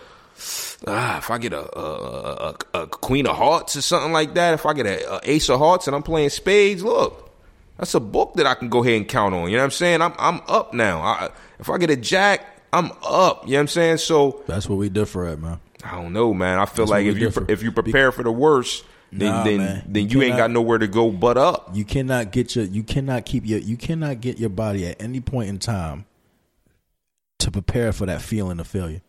ah, 0.87 1.17
if 1.17 1.29
I 1.29 1.37
get 1.37 1.53
a, 1.53 1.79
a, 1.79 2.55
a, 2.73 2.81
a 2.81 2.87
queen 2.87 3.27
of 3.27 3.35
hearts 3.37 3.75
or 3.75 3.81
something 3.81 4.11
like 4.11 4.33
that, 4.35 4.53
if 4.53 4.65
I 4.65 4.73
get 4.73 4.85
a, 4.85 5.15
a 5.15 5.19
ace 5.23 5.49
of 5.49 5.59
hearts 5.59 5.87
and 5.87 5.95
I'm 5.95 6.03
playing 6.03 6.29
spades, 6.29 6.83
look, 6.83 7.31
that's 7.77 7.93
a 7.93 7.99
book 7.99 8.33
that 8.35 8.45
I 8.45 8.53
can 8.55 8.69
go 8.69 8.83
ahead 8.83 8.97
and 8.97 9.07
count 9.07 9.33
on. 9.35 9.49
You 9.49 9.57
know 9.57 9.63
what 9.63 9.65
I'm 9.65 9.71
saying? 9.71 10.01
I'm 10.01 10.13
I'm 10.17 10.41
up 10.47 10.73
now. 10.73 11.01
I, 11.01 11.29
if 11.59 11.69
I 11.69 11.77
get 11.77 11.89
a 11.89 11.95
jack, 11.95 12.45
I'm 12.73 12.91
up. 13.03 13.45
You 13.45 13.51
know 13.51 13.57
what 13.57 13.61
I'm 13.61 13.67
saying? 13.67 13.97
So 13.97 14.43
That's 14.47 14.67
what 14.67 14.77
we 14.77 14.89
differ 14.89 15.27
at, 15.27 15.39
man. 15.39 15.59
I 15.83 15.91
don't 16.01 16.11
know, 16.13 16.33
man. 16.33 16.59
I 16.59 16.65
feel 16.65 16.85
That's 16.85 16.91
like 16.91 17.05
if 17.05 17.15
we 17.15 17.21
you 17.21 17.27
differ. 17.27 17.45
if 17.47 17.63
you 17.63 17.71
prepare 17.71 18.11
for 18.11 18.23
the 18.23 18.31
worst, 18.31 18.83
then 19.11 19.31
Nah, 19.31 19.43
then 19.43 19.57
man. 19.57 19.83
then 19.87 20.09
You 20.09 20.19
you 20.19 20.25
ain't 20.27 20.37
got 20.37 20.51
nowhere 20.51 20.77
to 20.77 20.87
go 20.87 21.11
but 21.11 21.37
up. 21.37 21.69
You 21.73 21.85
cannot 21.85 22.31
get 22.31 22.55
your 22.55 22.65
you 22.65 22.83
cannot 22.83 23.25
keep 23.25 23.45
your 23.45 23.59
you 23.59 23.77
cannot 23.77 24.21
get 24.21 24.37
your 24.37 24.49
body 24.49 24.85
at 24.87 25.01
any 25.01 25.21
point 25.21 25.49
in 25.49 25.59
time 25.59 26.05
to 27.39 27.51
prepare 27.51 27.93
for 27.93 28.05
that 28.05 28.21
feeling 28.21 28.59
of 28.59 28.67
failure. 28.67 29.01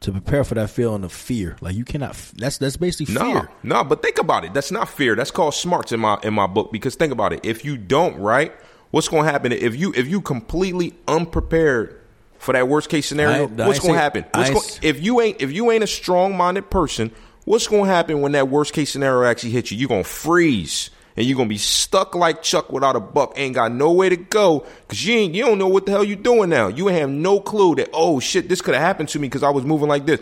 To 0.00 0.12
prepare 0.12 0.44
for 0.44 0.54
that 0.54 0.70
feeling 0.70 1.04
of 1.04 1.12
fear. 1.12 1.56
Like 1.60 1.76
you 1.76 1.84
cannot 1.84 2.16
that's 2.36 2.56
that's 2.58 2.76
basically 2.78 3.14
No, 3.14 3.32
fear. 3.32 3.48
no, 3.62 3.84
but 3.84 4.02
think 4.02 4.18
about 4.18 4.44
it. 4.44 4.54
That's 4.54 4.70
not 4.72 4.88
fear. 4.88 5.14
That's 5.14 5.30
called 5.30 5.52
smarts 5.54 5.92
in 5.92 6.00
my 6.00 6.18
in 6.22 6.32
my 6.32 6.46
book. 6.46 6.72
Because 6.72 6.94
think 6.94 7.12
about 7.12 7.32
it. 7.34 7.40
If 7.44 7.64
you 7.66 7.76
don't, 7.76 8.16
right, 8.18 8.52
what's 8.92 9.08
going 9.08 9.24
to 9.26 9.30
happen 9.30 9.52
if 9.52 9.76
you 9.76 9.92
if 9.94 10.08
you 10.08 10.22
completely 10.22 10.94
unprepared 11.06 12.00
for 12.38 12.54
that 12.54 12.66
worst 12.66 12.88
case 12.88 13.06
scenario? 13.08 13.44
I 13.46 13.66
what's 13.66 13.80
going 13.80 13.92
to 13.92 14.00
happen? 14.00 14.24
What's 14.32 14.50
s- 14.50 14.78
if 14.82 15.02
you 15.02 15.20
ain't 15.20 15.42
if 15.42 15.52
you 15.52 15.70
ain't 15.70 15.84
a 15.84 15.86
strong 15.86 16.34
minded 16.34 16.70
person? 16.70 17.10
What's 17.44 17.66
going 17.66 17.84
to 17.84 17.90
happen 17.90 18.20
when 18.20 18.32
that 18.32 18.48
worst 18.48 18.72
case 18.72 18.90
scenario 18.90 19.28
actually 19.28 19.50
hits 19.50 19.70
you? 19.70 19.78
You're 19.78 19.88
going 19.88 20.04
to 20.04 20.08
freeze. 20.08 20.90
And 21.16 21.26
you're 21.26 21.36
gonna 21.36 21.48
be 21.48 21.58
stuck 21.58 22.14
like 22.14 22.40
Chuck 22.40 22.72
without 22.72 22.94
a 22.94 23.00
buck. 23.00 23.32
Ain't 23.36 23.56
got 23.56 23.72
no 23.72 23.92
way 23.92 24.08
to 24.08 24.16
go 24.16 24.64
because 24.82 25.04
you 25.04 25.14
ain't 25.16 25.34
you 25.34 25.44
don't 25.44 25.58
know 25.58 25.66
what 25.66 25.84
the 25.84 25.92
hell 25.92 26.04
you're 26.04 26.16
doing 26.16 26.48
now. 26.48 26.68
You 26.68 26.86
have 26.86 27.10
no 27.10 27.40
clue 27.40 27.74
that 27.74 27.90
oh 27.92 28.20
shit 28.20 28.48
this 28.48 28.62
could 28.62 28.74
have 28.74 28.82
happened 28.82 29.08
to 29.10 29.18
me 29.18 29.26
because 29.26 29.42
I 29.42 29.50
was 29.50 29.64
moving 29.64 29.88
like 29.88 30.06
this. 30.06 30.20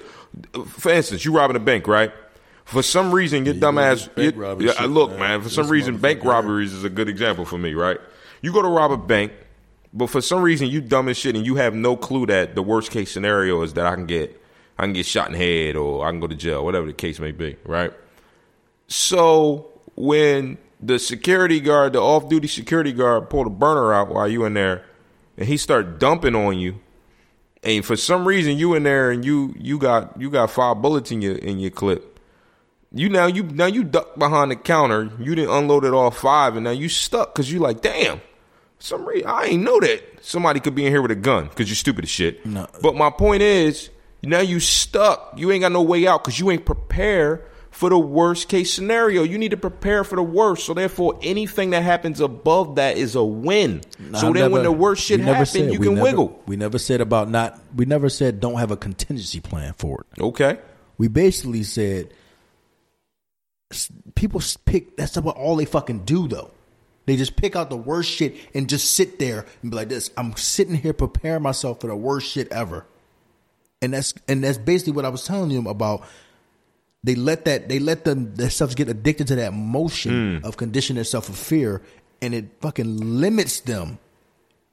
For 0.67 0.91
instance, 0.91 1.27
you 1.27 1.37
robbing 1.37 1.57
a 1.57 1.61
bank, 1.61 1.87
right? 1.87 2.11
For 2.65 2.83
some 2.83 3.13
reason, 3.13 3.45
your 3.45 3.55
you 3.55 3.61
dumb 3.61 3.79
ass. 3.79 4.09
bank 4.09 4.35
you- 4.35 4.41
robbery 4.41 4.67
yeah, 4.67 4.73
shit, 4.73 4.83
uh, 4.83 4.87
look, 4.87 5.11
man. 5.11 5.19
man. 5.21 5.43
For 5.43 5.51
some 5.51 5.69
reason, 5.69 5.99
bank 5.99 6.25
robberies 6.25 6.73
is 6.73 6.85
a 6.85 6.91
good 6.91 7.09
example 7.09 7.45
for 7.45 7.59
me, 7.59 7.75
right? 7.75 7.99
You 8.41 8.53
go 8.53 8.63
to 8.63 8.69
rob 8.69 8.91
a 8.91 8.97
bank, 8.97 9.33
but 9.93 10.09
for 10.09 10.23
some 10.23 10.43
reason 10.43 10.69
you 10.69 10.81
dumb 10.81 11.09
as 11.09 11.19
shit 11.19 11.37
and 11.37 11.47
you 11.47 11.57
have 11.57 11.75
no 11.75 11.97
clue 11.97 12.27
that 12.27 12.55
the 12.55 12.63
worst 12.63 12.91
case 12.91 13.11
scenario 13.13 13.61
is 13.63 13.75
that 13.75 13.87
I 13.87 13.95
can 13.95 14.07
get 14.07 14.38
I 14.79 14.85
can 14.85 14.93
get 14.93 15.07
shot 15.07 15.27
in 15.27 15.33
the 15.33 15.39
head 15.39 15.77
or 15.77 16.07
I 16.07 16.11
can 16.11 16.21
go 16.21 16.27
to 16.27 16.37
jail, 16.37 16.65
whatever 16.65 16.87
the 16.87 16.93
case 16.93 17.19
may 17.19 17.33
be, 17.33 17.57
right? 17.65 17.93
So 18.87 19.69
when 19.97 20.59
the 20.81 20.99
security 20.99 21.61
guard, 21.61 21.95
the 21.95 22.01
off 22.01 22.29
duty 22.29 22.47
security 22.47 22.93
guard, 22.93 23.29
pulled 23.29 23.49
a 23.49 23.51
burner 23.51 23.93
out 23.93 24.09
while 24.09 24.29
you 24.29 24.45
in 24.45 24.55
there, 24.55 24.85
and 25.37 25.49
he 25.49 25.57
start 25.57 25.99
dumping 25.99 26.35
on 26.35 26.59
you, 26.59 26.81
and 27.63 27.85
for 27.85 27.97
some 27.97 28.27
reason 28.27 28.57
you 28.57 28.75
in 28.75 28.85
there 28.85 29.11
and 29.11 29.25
you 29.25 29.55
you 29.59 29.79
got 29.79 30.21
you 30.21 30.31
got 30.31 30.51
five 30.51 30.81
bullets 30.81 31.11
in 31.11 31.21
your 31.21 31.35
in 31.37 31.59
your 31.59 31.71
clip. 31.71 32.21
You 32.93 33.09
now 33.09 33.27
you 33.27 33.43
now 33.43 33.67
you 33.67 33.85
duck 33.85 34.19
behind 34.19 34.51
the 34.51 34.57
counter. 34.57 35.11
You 35.19 35.35
didn't 35.35 35.55
unload 35.55 35.85
it 35.85 35.93
all 35.93 36.11
five, 36.11 36.55
and 36.57 36.65
now 36.65 36.71
you 36.71 36.89
stuck 36.89 37.35
because 37.35 37.53
you 37.53 37.59
like, 37.59 37.81
damn. 37.81 38.21
Some 38.81 39.05
reason 39.07 39.29
I 39.29 39.47
ain't 39.47 39.65
know 39.65 39.81
that 39.81 40.25
somebody 40.25 40.61
could 40.61 40.77
be 40.77 40.87
in 40.87 40.93
here 40.93 41.03
with 41.03 41.11
a 41.11 41.17
gun 41.17 41.49
because 41.49 41.69
you're 41.69 41.75
stupid 41.75 42.05
as 42.05 42.11
shit. 42.11 42.47
No. 42.47 42.69
But 42.81 42.95
my 42.95 43.11
point 43.11 43.43
is, 43.43 43.91
now 44.23 44.41
you 44.41 44.61
stuck. 44.61 45.35
You 45.37 45.51
ain't 45.53 45.63
got 45.63 45.73
no 45.73 45.83
way 45.83 46.07
out 46.07 46.25
because 46.25 46.39
you 46.39 46.51
ain't 46.51 46.67
prepared 46.67 47.45
for 47.71 47.89
the 47.91 47.99
worst 47.99 48.49
case 48.49 48.73
scenario. 48.73 49.23
You 49.23 49.39
need 49.39 49.53
to 49.53 49.57
prepare 49.57 50.03
for 50.03 50.17
the 50.17 50.23
worst. 50.23 50.67
So 50.67 50.75
therefore, 50.75 51.19
anything 51.23 51.71
that 51.71 51.83
happens 51.83 52.21
above 52.21 52.77
that 52.77 52.97
is 52.97 53.15
a 53.15 53.23
win. 53.23 53.83
so 54.15 54.31
I 54.31 54.33
then, 54.33 54.51
when 54.51 54.65
the 54.65 54.73
worst 54.73 55.05
shit 55.05 55.21
never 55.21 55.45
happens, 55.45 55.73
you 55.73 55.79
can 55.79 55.95
never- 55.95 56.03
wiggle. 56.03 56.43
We 56.47 56.57
never 56.57 56.79
said 56.79 57.01
about 57.01 57.31
not. 57.31 57.61
We 57.75 57.85
never 57.85 58.09
said 58.09 58.41
don't 58.41 58.59
have 58.59 58.71
a 58.71 58.77
contingency 58.77 59.41
plan 59.41 59.75
for 59.79 60.05
it. 60.17 60.21
Okay. 60.21 60.59
We 60.97 61.07
basically 61.07 61.63
said 61.63 62.13
people 64.15 64.43
pick. 64.65 64.97
That's 64.97 65.17
about 65.17 65.37
all 65.37 65.57
they 65.57 65.65
fucking 65.65 66.01
do, 66.05 66.27
though. 66.27 66.51
They 67.07 67.17
just 67.17 67.37
pick 67.37 67.57
out 67.57 67.71
the 67.71 67.77
worst 67.77 68.11
shit 68.11 68.37
and 68.55 68.69
just 68.69 68.93
sit 68.93 69.19
there 69.19 69.47
and 69.63 69.71
be 69.71 69.77
like, 69.77 69.89
"This, 69.89 70.11
I'm 70.17 70.37
sitting 70.37 70.75
here 70.75 70.93
preparing 70.93 71.43
myself 71.43 71.81
for 71.81 71.87
the 71.87 71.97
worst 71.97 72.27
shit 72.29 72.51
ever." 72.51 72.87
And 73.81 73.93
that's 73.95 74.15
and 74.27 74.43
that's 74.43 74.59
basically 74.59 74.93
what 74.95 75.05
I 75.05 75.09
was 75.09 75.25
telling 75.25 75.51
you 75.51 75.69
about. 75.69 76.03
They 77.05 77.15
let 77.15 77.45
that 77.45 77.69
they 77.69 77.79
let 77.79 78.05
them 78.05 78.35
themselves 78.35 78.75
get 78.75 78.89
addicted 78.89 79.29
to 79.29 79.37
that 79.37 79.53
motion 79.55 80.41
of 80.45 80.57
conditioning 80.57 80.97
themselves 80.97 81.29
for 81.29 81.33
fear, 81.33 81.81
and 82.21 82.35
it 82.35 82.47
fucking 82.61 82.97
limits 83.21 83.61
them. 83.61 83.99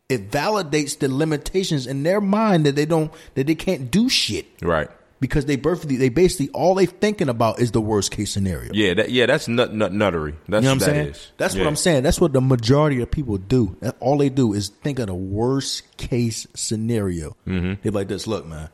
It 0.10 0.32
validates 0.32 0.98
the 1.00 1.08
limitations 1.08 1.88
in 1.88 2.04
their 2.04 2.22
mind 2.22 2.65
that 2.65 2.76
they 2.76 2.86
don't 2.86 3.12
that 3.36 3.48
they 3.48 3.56
can't 3.56 3.89
do 3.91 4.08
shit 4.10 4.46
Right. 4.62 4.88
because 5.20 5.46
they 5.46 5.56
birthday 5.56 5.96
they 5.98 6.10
basically 6.10 6.50
all 6.50 6.74
they 6.76 6.86
thinking 6.88 7.30
about 7.30 7.60
is 7.60 7.72
the 7.72 7.82
worst 7.82 8.12
case 8.12 8.32
scenario. 8.32 8.72
Yeah. 8.74 8.96
That, 8.96 9.12
yeah. 9.12 9.26
That's 9.28 9.48
nut 9.48 9.74
nut 9.74 9.91
nuttery. 9.94 10.34
That's 10.50 10.63
You 10.63 10.70
know 10.70 10.70
what 10.70 10.72
I'm 10.74 10.78
that 10.80 10.86
saying? 10.86 11.08
is. 11.10 11.32
That's 11.38 11.56
Yeah. 11.56 11.62
what 11.62 11.68
I'm 11.68 11.76
saying. 11.76 12.04
That's 12.04 12.20
what 12.22 12.34
the 12.34 12.41
majority 12.41 13.02
of 13.02 13.10
people 13.12 13.38
do. 13.38 13.78
All 14.00 14.18
they 14.18 14.30
do 14.30 14.54
is 14.54 14.70
think 14.70 14.98
of 15.00 15.08
the 15.08 15.15
worst 15.15 15.97
case 15.97 16.45
scenario. 16.56 17.36
Mm-hmm. 17.47 17.74
They're 17.84 17.91
like 17.91 18.08
this. 18.08 18.28
Look, 18.28 18.45
man, 18.45 18.70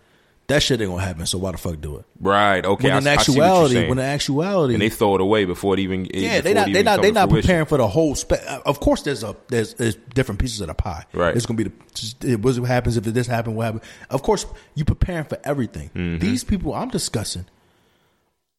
that 0.51 0.63
shit 0.63 0.81
ain't 0.81 0.89
gonna 0.89 1.01
happen. 1.01 1.25
So 1.25 1.37
why 1.37 1.51
the 1.51 1.57
fuck 1.57 1.81
do 1.81 1.97
it? 1.97 2.05
Right. 2.19 2.63
Okay. 2.63 2.89
When 2.89 2.97
in 2.97 3.07
I, 3.07 3.13
I 3.13 3.17
see 3.17 3.31
what 3.31 3.37
you're 3.37 3.45
actuality, 3.45 3.73
saying. 3.75 3.89
when 3.89 3.99
in 3.99 4.05
actuality, 4.05 4.73
and 4.75 4.81
they 4.81 4.89
throw 4.89 5.15
it 5.15 5.21
away 5.21 5.45
before 5.45 5.73
it 5.73 5.79
even. 5.79 6.05
yeah, 6.13 6.41
they 6.41 6.53
not 6.53 6.71
they 6.71 6.83
not 6.83 7.01
they 7.01 7.11
not 7.11 7.29
fruition. 7.29 7.47
preparing 7.47 7.65
for 7.65 7.77
the 7.77 7.87
whole. 7.87 8.15
Spe- 8.15 8.33
uh, 8.47 8.61
of 8.65 8.79
course, 8.79 9.01
there's 9.01 9.23
a 9.23 9.35
there's, 9.47 9.73
there's 9.73 9.95
different 9.95 10.39
pieces 10.39 10.61
of 10.61 10.67
the 10.67 10.73
pie. 10.73 11.05
Right. 11.13 11.35
It's 11.35 11.45
gonna 11.45 11.57
be 11.57 11.63
the 11.63 12.31
it, 12.33 12.35
what 12.37 12.55
happens 12.67 12.97
if 12.97 13.03
this 13.03 13.27
happened. 13.27 13.55
What 13.55 13.63
happened? 13.65 13.83
Of 14.09 14.21
course, 14.23 14.45
you 14.75 14.85
preparing 14.85 15.25
for 15.25 15.39
everything. 15.43 15.89
Mm-hmm. 15.95 16.19
These 16.19 16.43
people 16.43 16.73
I'm 16.73 16.89
discussing 16.89 17.45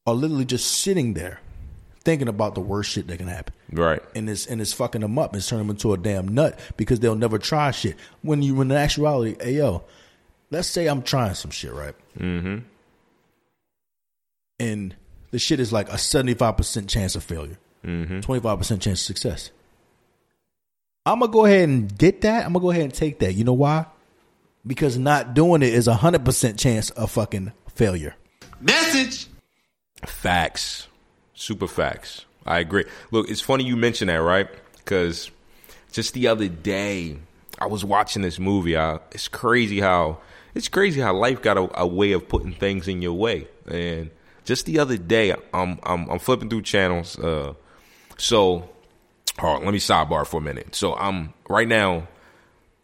are 0.06 0.14
literally 0.14 0.44
just 0.44 0.80
sitting 0.80 1.14
there 1.14 1.40
thinking 2.04 2.28
about 2.28 2.54
the 2.54 2.60
worst 2.60 2.90
shit 2.90 3.06
that 3.06 3.18
can 3.18 3.28
happen. 3.28 3.54
Right. 3.70 4.02
and 4.14 4.28
it's 4.28 4.46
and 4.46 4.60
it's 4.60 4.72
fucking 4.72 5.00
them 5.00 5.18
up. 5.18 5.34
It's 5.34 5.48
turning 5.48 5.66
them 5.66 5.76
into 5.76 5.92
a 5.92 5.96
damn 5.96 6.28
nut 6.28 6.58
because 6.76 7.00
they'll 7.00 7.14
never 7.14 7.38
try 7.38 7.70
shit. 7.70 7.96
When 8.22 8.42
you 8.42 8.54
when 8.54 8.70
in 8.70 8.76
actuality, 8.76 9.36
hey 9.40 9.54
yo, 9.54 9.84
let's 10.52 10.68
say 10.68 10.86
I'm 10.86 11.02
trying 11.02 11.34
some 11.34 11.50
shit, 11.50 11.72
right? 11.72 11.94
Mm-hmm. 12.18 12.58
And 14.60 14.94
the 15.30 15.38
shit 15.38 15.60
is 15.60 15.72
like 15.72 15.88
a 15.88 15.98
seventy 15.98 16.34
five 16.34 16.56
percent 16.56 16.88
chance 16.88 17.16
of 17.16 17.24
failure, 17.24 17.58
Mm-hmm. 17.84 18.20
twenty 18.20 18.40
five 18.40 18.58
percent 18.58 18.82
chance 18.82 19.00
of 19.00 19.06
success. 19.06 19.50
I'm 21.04 21.18
gonna 21.18 21.32
go 21.32 21.44
ahead 21.46 21.68
and 21.68 21.98
get 21.98 22.20
that. 22.20 22.46
I'm 22.46 22.52
gonna 22.52 22.62
go 22.62 22.70
ahead 22.70 22.84
and 22.84 22.94
take 22.94 23.18
that. 23.20 23.32
You 23.34 23.44
know 23.44 23.54
why? 23.54 23.86
Because 24.64 24.96
not 24.96 25.34
doing 25.34 25.62
it 25.62 25.74
is 25.74 25.88
a 25.88 25.94
hundred 25.94 26.24
percent 26.24 26.58
chance 26.58 26.90
of 26.90 27.10
fucking 27.10 27.52
failure. 27.74 28.14
Message. 28.60 29.26
Facts. 30.06 30.86
Super 31.34 31.66
facts. 31.66 32.24
I 32.46 32.60
agree. 32.60 32.84
Look, 33.10 33.28
it's 33.30 33.40
funny 33.40 33.64
you 33.64 33.76
mention 33.76 34.08
that, 34.08 34.16
right? 34.16 34.48
Because 34.76 35.30
just 35.90 36.14
the 36.14 36.28
other 36.28 36.46
day, 36.48 37.16
I 37.58 37.66
was 37.66 37.84
watching 37.84 38.22
this 38.22 38.38
movie. 38.38 38.76
I, 38.76 39.00
it's 39.10 39.26
crazy 39.28 39.80
how 39.80 40.18
it's 40.54 40.68
crazy 40.68 41.00
how 41.00 41.14
life 41.14 41.42
got 41.42 41.56
a, 41.56 41.80
a 41.80 41.86
way 41.86 42.12
of 42.12 42.28
putting 42.28 42.52
things 42.52 42.88
in 42.88 43.02
your 43.02 43.14
way. 43.14 43.48
And 43.66 44.10
just 44.44 44.66
the 44.66 44.78
other 44.78 44.96
day, 44.96 45.34
I'm 45.52 45.78
I'm, 45.82 46.08
I'm 46.08 46.18
flipping 46.18 46.48
through 46.48 46.62
channels. 46.62 47.18
Uh, 47.18 47.54
so, 48.16 48.68
all 49.38 49.54
right, 49.54 49.64
let 49.64 49.72
me 49.72 49.78
sidebar 49.78 50.26
for 50.26 50.38
a 50.38 50.42
minute. 50.42 50.74
So 50.74 50.94
I'm 50.94 51.34
right 51.48 51.68
now. 51.68 52.08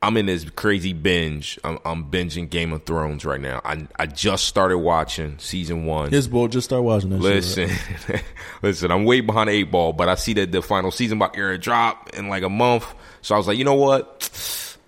I'm 0.01 0.17
in 0.17 0.27
this 0.27 0.49
crazy 0.51 0.93
binge. 0.93 1.59
I'm, 1.65 1.81
I'm 1.85 2.09
binging 2.09 2.49
Game 2.49 2.73
of 2.73 2.85
Thrones 2.85 3.25
right 3.25 3.41
now. 3.41 3.61
I 3.65 3.89
I 3.99 4.07
just 4.07 4.45
started 4.45 4.79
watching 4.79 5.39
season 5.41 5.87
one. 5.87 6.13
His 6.13 6.29
boy 6.29 6.47
just 6.47 6.67
start 6.67 6.85
watching 6.85 7.11
that. 7.11 7.19
Listen, 7.19 7.69
shit, 8.07 8.23
listen, 8.63 8.93
I'm 8.93 9.05
way 9.05 9.23
behind 9.23 9.49
the 9.49 9.55
eight 9.55 9.73
ball, 9.73 9.93
but 9.93 10.09
I 10.09 10.15
see 10.15 10.35
that 10.35 10.53
the 10.53 10.63
final 10.63 10.93
season 10.93 11.19
about 11.19 11.35
to 11.35 11.59
drop 11.59 12.11
in 12.11 12.29
like 12.29 12.45
a 12.45 12.49
month. 12.49 12.87
So 13.23 13.35
I 13.35 13.39
was 13.39 13.49
like, 13.49 13.59
you 13.59 13.65
know 13.65 13.75
what? 13.75 14.23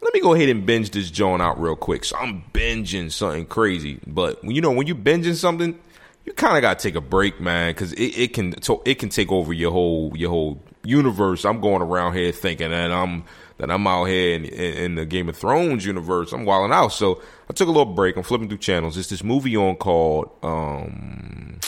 Let 0.02 0.14
me 0.14 0.20
go 0.20 0.34
ahead 0.34 0.48
and 0.48 0.64
binge 0.64 0.90
this 0.90 1.10
joint 1.10 1.42
out 1.42 1.60
real 1.60 1.76
quick. 1.76 2.04
So 2.04 2.16
I'm 2.16 2.44
binging 2.52 3.12
something 3.12 3.46
crazy. 3.46 4.00
But 4.06 4.42
when 4.42 4.56
you 4.56 4.62
know 4.62 4.70
when 4.70 4.86
you 4.86 4.94
binging 4.94 5.34
something, 5.34 5.78
you 6.24 6.32
kind 6.32 6.56
of 6.56 6.62
got 6.62 6.78
to 6.78 6.82
take 6.82 6.94
a 6.94 7.00
break, 7.00 7.40
man, 7.40 7.70
because 7.70 7.92
it, 7.92 8.18
it 8.18 8.32
can 8.32 8.54
it 8.84 8.94
can 8.98 9.08
take 9.08 9.30
over 9.30 9.52
your 9.52 9.72
whole 9.72 10.12
your 10.16 10.30
whole 10.30 10.62
universe. 10.84 11.44
I'm 11.44 11.60
going 11.60 11.82
around 11.82 12.14
here 12.14 12.32
thinking 12.32 12.70
that 12.70 12.90
I'm 12.90 13.24
that 13.58 13.70
I'm 13.70 13.86
out 13.86 14.04
here 14.06 14.34
in, 14.34 14.46
in, 14.46 14.74
in 14.74 14.94
the 14.94 15.04
Game 15.04 15.28
of 15.28 15.36
Thrones 15.36 15.84
universe. 15.84 16.32
I'm 16.32 16.46
wilding 16.46 16.72
out. 16.72 16.88
So 16.88 17.20
I 17.48 17.52
took 17.52 17.68
a 17.68 17.70
little 17.70 17.92
break. 17.92 18.16
I'm 18.16 18.22
flipping 18.22 18.48
through 18.48 18.58
channels. 18.58 18.96
It's 18.96 19.10
this 19.10 19.22
movie 19.22 19.56
on 19.56 19.76
called 19.76 20.30
um, 20.42 21.60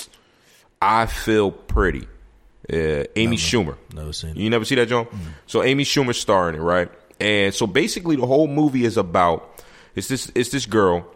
I 0.81 1.07
Feel 1.07 1.51
Pretty. 1.51 2.07
Uh, 2.73 3.05
Amy 3.17 3.37
Schumer. 3.37 3.77
Never 3.93 4.13
seen 4.13 4.31
it. 4.31 4.37
You 4.37 4.49
never 4.49 4.65
see 4.65 4.77
that, 4.77 4.87
John? 4.87 5.07
So 5.47 5.63
Amy 5.63 5.85
Schumer 5.85 6.15
starring 6.15 6.55
it, 6.55 6.63
right? 6.63 6.89
And 7.23 7.55
so 7.55 7.69
basically, 7.69 8.17
the 8.17 8.27
whole 8.27 8.49
movie 8.49 8.85
is 8.85 8.97
about 8.97 9.63
it's 9.95 10.09
this 10.09 10.33
it's 10.35 10.51
this 10.51 10.67
girl, 10.67 11.07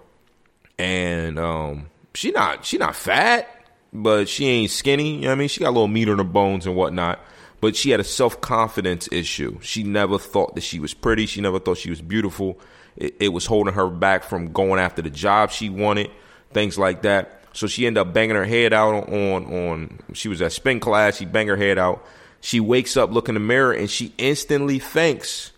and 0.79 1.37
um, 1.37 1.91
she 2.15 2.31
not 2.31 2.65
she 2.65 2.79
not 2.79 2.95
fat, 2.95 3.49
but 3.93 4.29
she 4.29 4.47
ain't 4.47 4.71
skinny. 4.71 5.17
You 5.17 5.23
know 5.23 5.29
what 5.29 5.33
I 5.33 5.35
mean, 5.35 5.49
she 5.49 5.59
got 5.61 5.71
a 5.71 5.71
little 5.71 5.89
meat 5.89 6.09
on 6.09 6.19
her 6.19 6.25
bones 6.25 6.65
and 6.65 6.77
whatnot. 6.77 7.19
But 7.61 7.75
she 7.75 7.91
had 7.91 7.99
a 7.99 8.05
self 8.05 8.41
confidence 8.41 9.09
issue. 9.11 9.59
She 9.63 9.83
never 9.83 10.17
thought 10.17 10.55
that 10.55 10.61
she 10.61 10.79
was 10.79 10.95
pretty. 10.95 11.27
She 11.27 11.41
never 11.41 11.59
thought 11.59 11.79
she 11.79 11.91
was 11.91 12.01
beautiful. 12.01 12.61
It, 12.97 13.17
it 13.19 13.29
was 13.31 13.47
holding 13.47 13.75
her 13.75 13.91
back 13.91 14.23
from 14.23 14.53
going 14.53 14.79
after 14.79 15.03
the 15.03 15.11
job 15.11 15.51
she 15.51 15.71
wanted, 15.71 16.13
things 16.53 16.79
like 16.79 17.03
that. 17.03 17.41
So 17.53 17.67
she 17.67 17.85
ended 17.85 18.01
up 18.01 18.15
banging 18.15 18.37
her 18.37 18.45
head 18.45 18.73
out 18.73 19.09
on 19.09 19.53
on. 19.53 19.99
She 20.13 20.29
was 20.29 20.41
at 20.41 20.53
spin 20.53 20.79
class. 20.79 21.17
She 21.17 21.25
banged 21.25 21.49
her 21.49 21.57
head 21.57 21.79
out. 21.79 22.07
She 22.43 22.61
wakes 22.61 22.97
up, 22.97 23.11
look 23.11 23.29
in 23.29 23.35
the 23.35 23.41
mirror, 23.41 23.73
and 23.73 23.91
she 23.91 24.15
instantly 24.19 24.79
thinks 24.79 25.51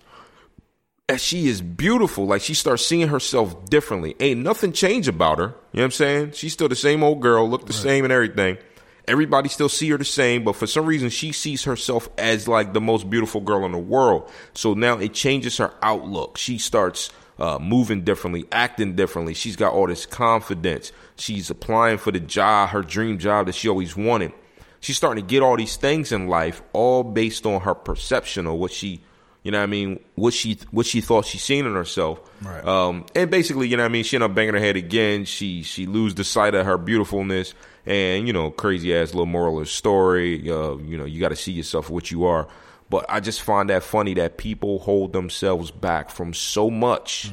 that 1.08 1.20
she 1.20 1.48
is 1.48 1.62
beautiful. 1.62 2.26
Like 2.26 2.42
she 2.42 2.54
starts 2.54 2.84
seeing 2.84 3.08
herself 3.08 3.68
differently. 3.68 4.14
Ain't 4.20 4.40
nothing 4.40 4.72
changed 4.72 5.08
about 5.08 5.38
her. 5.38 5.44
You 5.44 5.48
know 5.48 5.54
what 5.72 5.84
I'm 5.84 5.90
saying? 5.92 6.32
She's 6.32 6.52
still 6.52 6.68
the 6.68 6.76
same 6.76 7.02
old 7.02 7.20
girl, 7.20 7.48
look 7.48 7.66
the 7.66 7.72
same 7.72 8.04
and 8.04 8.12
everything. 8.12 8.58
Everybody 9.06 9.48
still 9.48 9.70
see 9.70 9.88
her 9.88 9.96
the 9.96 10.04
same, 10.04 10.44
but 10.44 10.54
for 10.54 10.66
some 10.66 10.84
reason 10.84 11.08
she 11.08 11.32
sees 11.32 11.64
herself 11.64 12.10
as 12.18 12.46
like 12.46 12.74
the 12.74 12.80
most 12.82 13.08
beautiful 13.08 13.40
girl 13.40 13.64
in 13.64 13.72
the 13.72 13.78
world. 13.78 14.30
So 14.52 14.74
now 14.74 14.98
it 14.98 15.14
changes 15.14 15.56
her 15.56 15.72
outlook. 15.80 16.36
She 16.36 16.58
starts 16.58 17.10
uh, 17.38 17.58
moving 17.58 18.04
differently, 18.04 18.44
acting 18.52 18.94
differently. 18.94 19.32
She's 19.32 19.56
got 19.56 19.72
all 19.72 19.86
this 19.86 20.04
confidence. 20.04 20.92
She's 21.16 21.48
applying 21.48 21.96
for 21.96 22.12
the 22.12 22.20
job, 22.20 22.68
her 22.70 22.82
dream 22.82 23.16
job 23.18 23.46
that 23.46 23.54
she 23.54 23.68
always 23.70 23.96
wanted. 23.96 24.32
She's 24.80 24.98
starting 24.98 25.24
to 25.24 25.28
get 25.28 25.42
all 25.42 25.56
these 25.56 25.76
things 25.76 26.12
in 26.12 26.28
life, 26.28 26.60
all 26.74 27.02
based 27.02 27.46
on 27.46 27.62
her 27.62 27.74
perception 27.74 28.46
of 28.46 28.54
what 28.54 28.72
she, 28.72 29.00
you 29.42 29.50
know 29.50 29.58
what 29.58 29.64
I 29.64 29.66
mean, 29.66 30.00
what 30.14 30.34
she 30.34 30.58
what 30.70 30.86
she 30.86 31.00
thought 31.00 31.24
she 31.24 31.38
seen 31.38 31.66
in 31.66 31.74
herself. 31.74 32.20
Right. 32.42 32.64
Um, 32.64 33.06
and 33.14 33.30
basically, 33.30 33.68
you 33.68 33.76
know 33.76 33.84
what 33.84 33.90
I 33.90 33.92
mean, 33.92 34.04
she 34.04 34.16
ended 34.16 34.30
up 34.30 34.34
banging 34.34 34.54
her 34.54 34.60
head 34.60 34.76
again. 34.76 35.24
She 35.24 35.62
she 35.62 35.86
lose 35.86 36.14
the 36.14 36.24
sight 36.24 36.54
of 36.54 36.66
her 36.66 36.76
beautifulness, 36.78 37.54
and 37.86 38.26
you 38.26 38.32
know, 38.32 38.50
crazy 38.50 38.94
ass 38.94 39.14
little 39.14 39.26
moral 39.26 39.60
of 39.60 39.68
story. 39.68 40.50
Uh, 40.50 40.76
you 40.76 40.98
know, 40.98 41.04
you 41.04 41.20
got 41.20 41.30
to 41.30 41.36
see 41.36 41.52
yourself 41.52 41.88
what 41.90 42.10
you 42.10 42.24
are. 42.24 42.48
But 42.90 43.06
I 43.08 43.20
just 43.20 43.42
find 43.42 43.68
that 43.70 43.82
funny 43.82 44.14
that 44.14 44.38
people 44.38 44.78
hold 44.78 45.12
themselves 45.12 45.70
back 45.70 46.08
from 46.10 46.32
so 46.32 46.70
much 46.70 47.30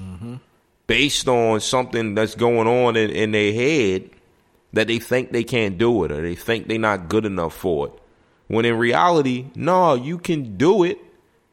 based 0.87 1.27
on 1.27 1.61
something 1.61 2.13
that's 2.13 2.35
going 2.35 2.67
on 2.67 2.95
in, 2.97 3.09
in 3.09 3.31
their 3.31 3.53
head 3.53 4.09
that 4.73 4.87
they 4.87 4.99
think 4.99 5.31
they 5.31 5.43
can't 5.45 5.77
do 5.77 6.03
it 6.03 6.11
or 6.11 6.21
they 6.21 6.35
think 6.35 6.67
they're 6.67 6.77
not 6.77 7.07
good 7.07 7.25
enough 7.25 7.55
for 7.55 7.87
it. 7.87 7.93
When 8.47 8.65
in 8.65 8.77
reality, 8.77 9.47
no, 9.55 9.95
you 9.95 10.17
can 10.17 10.57
do 10.57 10.83
it. 10.83 10.99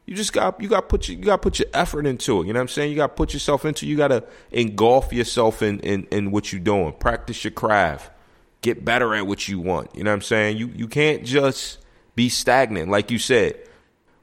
You 0.05 0.15
just 0.15 0.33
got 0.33 0.59
you 0.59 0.67
got 0.67 0.89
put 0.89 1.07
your, 1.07 1.17
you 1.17 1.23
got 1.23 1.41
put 1.41 1.59
your 1.59 1.69
effort 1.73 2.05
into 2.05 2.41
it. 2.41 2.47
You 2.47 2.53
know 2.53 2.59
what 2.59 2.63
I'm 2.63 2.67
saying? 2.67 2.91
You 2.91 2.97
got 2.97 3.07
to 3.07 3.13
put 3.13 3.33
yourself 3.33 3.63
into. 3.63 3.85
You 3.85 3.95
got 3.95 4.09
to 4.09 4.23
engulf 4.51 5.13
yourself 5.13 5.61
in, 5.61 5.79
in 5.79 6.07
in 6.11 6.31
what 6.31 6.51
you're 6.51 6.61
doing. 6.61 6.93
Practice 6.93 7.43
your 7.43 7.51
craft. 7.51 8.11
Get 8.61 8.83
better 8.83 9.15
at 9.15 9.27
what 9.27 9.47
you 9.47 9.59
want. 9.59 9.95
You 9.95 10.03
know 10.03 10.11
what 10.11 10.15
I'm 10.15 10.21
saying? 10.21 10.57
You 10.57 10.67
you 10.67 10.87
can't 10.87 11.23
just 11.23 11.79
be 12.15 12.29
stagnant 12.29 12.89
like 12.89 13.11
you 13.11 13.19
said. 13.19 13.57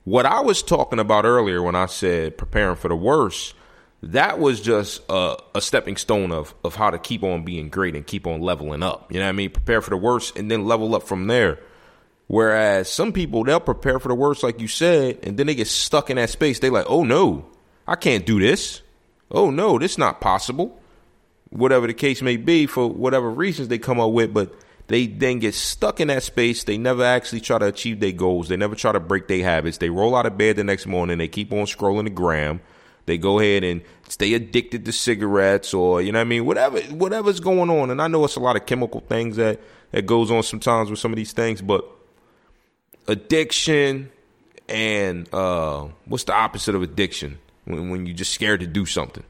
What 0.04 0.26
I 0.26 0.40
was 0.40 0.62
talking 0.62 0.98
about 0.98 1.24
earlier 1.24 1.62
when 1.62 1.74
I 1.74 1.86
said 1.86 2.36
preparing 2.36 2.76
for 2.76 2.88
the 2.88 2.96
worst, 2.96 3.54
that 4.02 4.38
was 4.38 4.60
just 4.60 5.02
a, 5.08 5.36
a 5.54 5.60
stepping 5.62 5.96
stone 5.96 6.30
of 6.30 6.54
of 6.62 6.74
how 6.74 6.90
to 6.90 6.98
keep 6.98 7.22
on 7.22 7.44
being 7.44 7.70
great 7.70 7.96
and 7.96 8.06
keep 8.06 8.26
on 8.26 8.42
leveling 8.42 8.82
up. 8.82 9.10
You 9.10 9.18
know 9.18 9.26
what 9.26 9.30
I 9.30 9.32
mean? 9.32 9.50
Prepare 9.50 9.80
for 9.80 9.90
the 9.90 9.96
worst 9.96 10.36
and 10.38 10.50
then 10.50 10.66
level 10.66 10.94
up 10.94 11.04
from 11.04 11.26
there. 11.26 11.58
Whereas 12.30 12.88
some 12.88 13.12
people 13.12 13.42
they'll 13.42 13.58
prepare 13.58 13.98
for 13.98 14.06
the 14.06 14.14
worst, 14.14 14.44
like 14.44 14.60
you 14.60 14.68
said, 14.68 15.18
and 15.24 15.36
then 15.36 15.48
they 15.48 15.56
get 15.56 15.66
stuck 15.66 16.10
in 16.10 16.16
that 16.16 16.30
space. 16.30 16.60
They 16.60 16.70
like, 16.70 16.86
oh 16.88 17.02
no, 17.02 17.46
I 17.88 17.96
can't 17.96 18.24
do 18.24 18.38
this. 18.38 18.82
Oh 19.32 19.50
no, 19.50 19.80
this 19.80 19.98
not 19.98 20.20
possible. 20.20 20.78
Whatever 21.48 21.88
the 21.88 21.92
case 21.92 22.22
may 22.22 22.36
be, 22.36 22.66
for 22.66 22.88
whatever 22.88 23.28
reasons 23.28 23.66
they 23.66 23.78
come 23.78 23.98
up 23.98 24.12
with, 24.12 24.32
but 24.32 24.54
they 24.86 25.08
then 25.08 25.40
get 25.40 25.56
stuck 25.56 25.98
in 25.98 26.06
that 26.06 26.22
space. 26.22 26.62
They 26.62 26.78
never 26.78 27.02
actually 27.02 27.40
try 27.40 27.58
to 27.58 27.66
achieve 27.66 27.98
their 27.98 28.12
goals. 28.12 28.46
They 28.46 28.56
never 28.56 28.76
try 28.76 28.92
to 28.92 29.00
break 29.00 29.26
their 29.26 29.42
habits. 29.42 29.78
They 29.78 29.90
roll 29.90 30.14
out 30.14 30.26
of 30.26 30.38
bed 30.38 30.54
the 30.54 30.62
next 30.62 30.86
morning. 30.86 31.18
They 31.18 31.26
keep 31.26 31.52
on 31.52 31.64
scrolling 31.64 32.04
the 32.04 32.10
gram. 32.10 32.60
They 33.06 33.18
go 33.18 33.40
ahead 33.40 33.64
and 33.64 33.82
stay 34.08 34.34
addicted 34.34 34.84
to 34.84 34.92
cigarettes 34.92 35.74
or 35.74 36.00
you 36.00 36.12
know 36.12 36.20
what 36.20 36.26
I 36.26 36.28
mean, 36.28 36.46
whatever 36.46 36.78
whatever's 36.94 37.40
going 37.40 37.70
on. 37.70 37.90
And 37.90 38.00
I 38.00 38.06
know 38.06 38.24
it's 38.24 38.36
a 38.36 38.40
lot 38.40 38.54
of 38.54 38.66
chemical 38.66 39.00
things 39.00 39.34
that 39.34 39.58
that 39.90 40.06
goes 40.06 40.30
on 40.30 40.44
sometimes 40.44 40.90
with 40.90 41.00
some 41.00 41.10
of 41.10 41.16
these 41.16 41.32
things, 41.32 41.60
but 41.60 41.96
addiction 43.06 44.10
and 44.68 45.32
uh, 45.34 45.88
what's 46.06 46.24
the 46.24 46.34
opposite 46.34 46.74
of 46.74 46.82
addiction 46.82 47.38
when 47.64 47.90
when 47.90 48.06
you're 48.06 48.16
just 48.16 48.32
scared 48.32 48.60
to 48.60 48.66
do 48.66 48.86
something? 48.86 49.24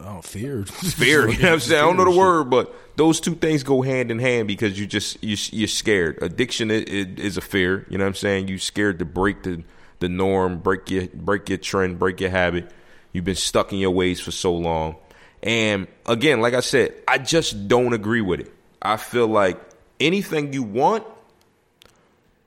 Oh, 0.00 0.20
fear. 0.20 0.64
Fear, 0.66 1.28
you 1.28 1.38
know 1.38 1.48
what 1.48 1.52
I'm 1.54 1.60
saying? 1.60 1.82
I 1.82 1.86
don't 1.86 1.96
know 1.96 2.04
the 2.04 2.16
word, 2.16 2.50
but 2.50 2.72
those 2.96 3.18
two 3.20 3.34
things 3.34 3.64
go 3.64 3.82
hand 3.82 4.10
in 4.10 4.18
hand 4.18 4.46
because 4.46 4.78
you 4.78 4.86
just 4.86 5.22
you 5.22 5.36
you're 5.50 5.66
scared. 5.68 6.18
Addiction 6.22 6.70
is, 6.70 6.84
is 6.84 7.36
a 7.36 7.40
fear, 7.40 7.84
you 7.88 7.98
know 7.98 8.04
what 8.04 8.08
I'm 8.08 8.14
saying? 8.14 8.48
You're 8.48 8.58
scared 8.58 8.98
to 9.00 9.04
break 9.04 9.42
the 9.42 9.62
the 10.00 10.08
norm, 10.08 10.58
break 10.58 10.90
your 10.90 11.08
break 11.08 11.48
your 11.48 11.58
trend, 11.58 11.98
break 11.98 12.20
your 12.20 12.30
habit. 12.30 12.70
You've 13.12 13.24
been 13.24 13.34
stuck 13.34 13.72
in 13.72 13.78
your 13.78 13.90
ways 13.90 14.20
for 14.20 14.30
so 14.30 14.54
long. 14.54 14.96
And 15.42 15.88
again, 16.06 16.40
like 16.40 16.54
I 16.54 16.60
said, 16.60 16.94
I 17.06 17.18
just 17.18 17.68
don't 17.68 17.92
agree 17.92 18.20
with 18.20 18.40
it. 18.40 18.52
I 18.80 18.96
feel 18.96 19.26
like 19.26 19.58
anything 19.98 20.52
you 20.52 20.62
want, 20.62 21.04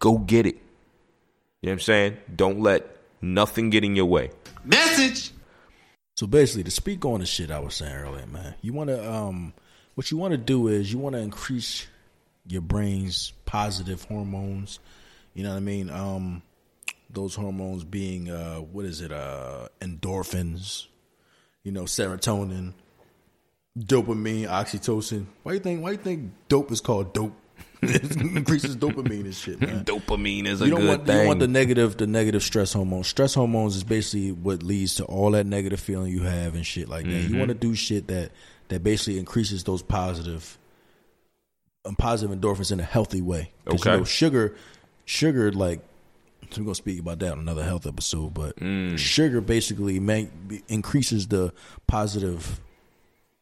go 0.02 0.18
get 0.18 0.46
it. 0.46 0.56
You 1.62 1.68
know 1.68 1.70
what 1.70 1.72
I'm 1.74 1.80
saying? 1.80 2.18
Don't 2.36 2.60
let 2.60 2.98
nothing 3.22 3.70
get 3.70 3.86
in 3.86 3.96
your 3.96 4.08
way. 4.08 4.32
Message. 4.66 5.32
So 6.18 6.28
basically, 6.28 6.64
to 6.66 6.72
speak 6.72 7.06
on 7.06 7.22
the 7.22 7.26
shit 7.26 7.52
I 7.52 7.60
was 7.60 7.76
saying 7.76 7.96
earlier, 7.96 8.26
man, 8.26 8.56
you 8.62 8.74
want 8.74 8.90
to 8.90 9.12
um, 9.12 9.54
what 9.96 10.12
you 10.12 10.18
want 10.18 10.32
to 10.32 10.38
do 10.38 10.68
is 10.68 10.92
you 10.92 11.00
want 11.00 11.16
to 11.16 11.22
increase 11.22 11.88
your 12.48 12.62
brain's 12.62 13.32
positive 13.46 14.04
hormones. 14.04 14.80
You 15.34 15.44
know 15.44 15.52
what 15.52 15.58
I 15.58 15.62
mean? 15.62 15.90
Um, 15.90 16.42
those 17.10 17.36
hormones 17.36 17.84
being 17.84 18.30
uh, 18.30 18.58
what 18.58 18.86
is 18.86 19.02
it? 19.02 19.12
Uh, 19.12 19.68
endorphins. 19.80 20.88
You 21.64 21.72
know, 21.72 21.84
serotonin, 21.84 22.74
dopamine, 23.78 24.48
oxytocin. 24.48 25.28
Why 25.44 25.54
you 25.54 25.60
think? 25.60 25.84
Why 25.84 25.92
you 25.92 25.98
think 25.98 26.32
dope 26.50 26.72
is 26.72 26.82
called 26.82 27.14
dope? 27.14 27.36
It 27.82 28.16
increases 28.22 28.76
dopamine 28.78 29.22
and 29.26 29.36
shit, 29.36 29.60
man. 29.62 29.84
Dopamine 29.86 30.46
is 30.46 30.62
a 30.62 30.66
you 30.66 30.72
don't 30.72 30.82
good 30.82 30.88
want, 30.90 31.06
thing. 31.06 31.22
You 31.22 31.28
want 31.28 31.40
the 31.40 31.48
negative, 31.48 31.98
the 31.98 32.08
negative 32.08 32.44
stress 32.44 32.74
hormones. 32.74 33.08
Stress 33.08 33.34
hormones 33.34 33.76
is 33.76 33.84
basically 33.84 34.32
what 34.32 34.64
leads 34.64 34.96
to 34.96 35.06
all 35.06 35.32
that 35.32 35.46
negative 35.46 35.80
feeling 35.80 36.12
you 36.12 36.24
have 36.24 36.56
and 36.56 36.66
shit 36.66 36.90
like 36.90 37.06
that. 37.06 37.12
Mm-hmm. 37.12 37.34
You 37.34 37.40
want 37.40 37.50
to 37.50 37.56
do 37.56 37.76
shit 37.76 38.08
that 38.08 38.32
that 38.70 38.84
basically 38.84 39.20
increases 39.20 39.64
those 39.64 39.82
positive 39.82 40.58
um, 41.86 41.96
positive 41.96 42.38
endorphins 42.38 42.72
in 42.72 42.80
a 42.80 42.84
healthy 42.84 43.22
way. 43.22 43.52
Okay. 43.68 43.92
You 43.92 43.98
know, 43.98 44.04
sugar, 44.04 44.56
sugar, 45.06 45.52
like 45.52 45.82
we're 46.58 46.64
gonna 46.64 46.76
speak 46.76 47.00
about 47.00 47.20
that 47.20 47.34
in 47.34 47.40
another 47.40 47.64
health 47.64 47.88
episode, 47.88 48.34
but 48.34 48.56
Mm. 48.58 48.98
sugar 48.98 49.42
basically 49.42 50.00
make, 50.00 50.30
increases 50.68 51.28
the 51.28 51.54
positive 51.88 52.60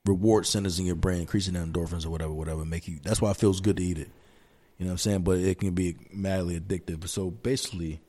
reward 0.06 0.45
centers 0.45 0.80
in 0.80 0.86
your 0.86 0.95
brain, 0.95 1.22
increasing 1.22 1.54
the 1.54 1.60
endorphins 1.60 2.06
or 2.06 2.10
whatever, 2.10 2.34
whatever. 2.34 2.66
Make 2.66 2.88
you. 2.88 3.00
That's 3.04 3.22
why 3.22 3.32
it 3.32 3.38
feels 3.38 3.62
good 3.62 3.78
to 3.78 3.84
eat 3.84 3.97
it. 3.97 4.10
You 4.78 4.86
know 4.86 4.91
what 4.91 4.93
I'm 4.93 4.97
saying? 5.00 5.22
But 5.22 5.39
it 5.39 5.60
can 5.60 5.72
be 5.72 5.97
madly 6.12 6.60
addictive. 6.60 7.08
So 7.08 7.30
basically, 7.30 8.00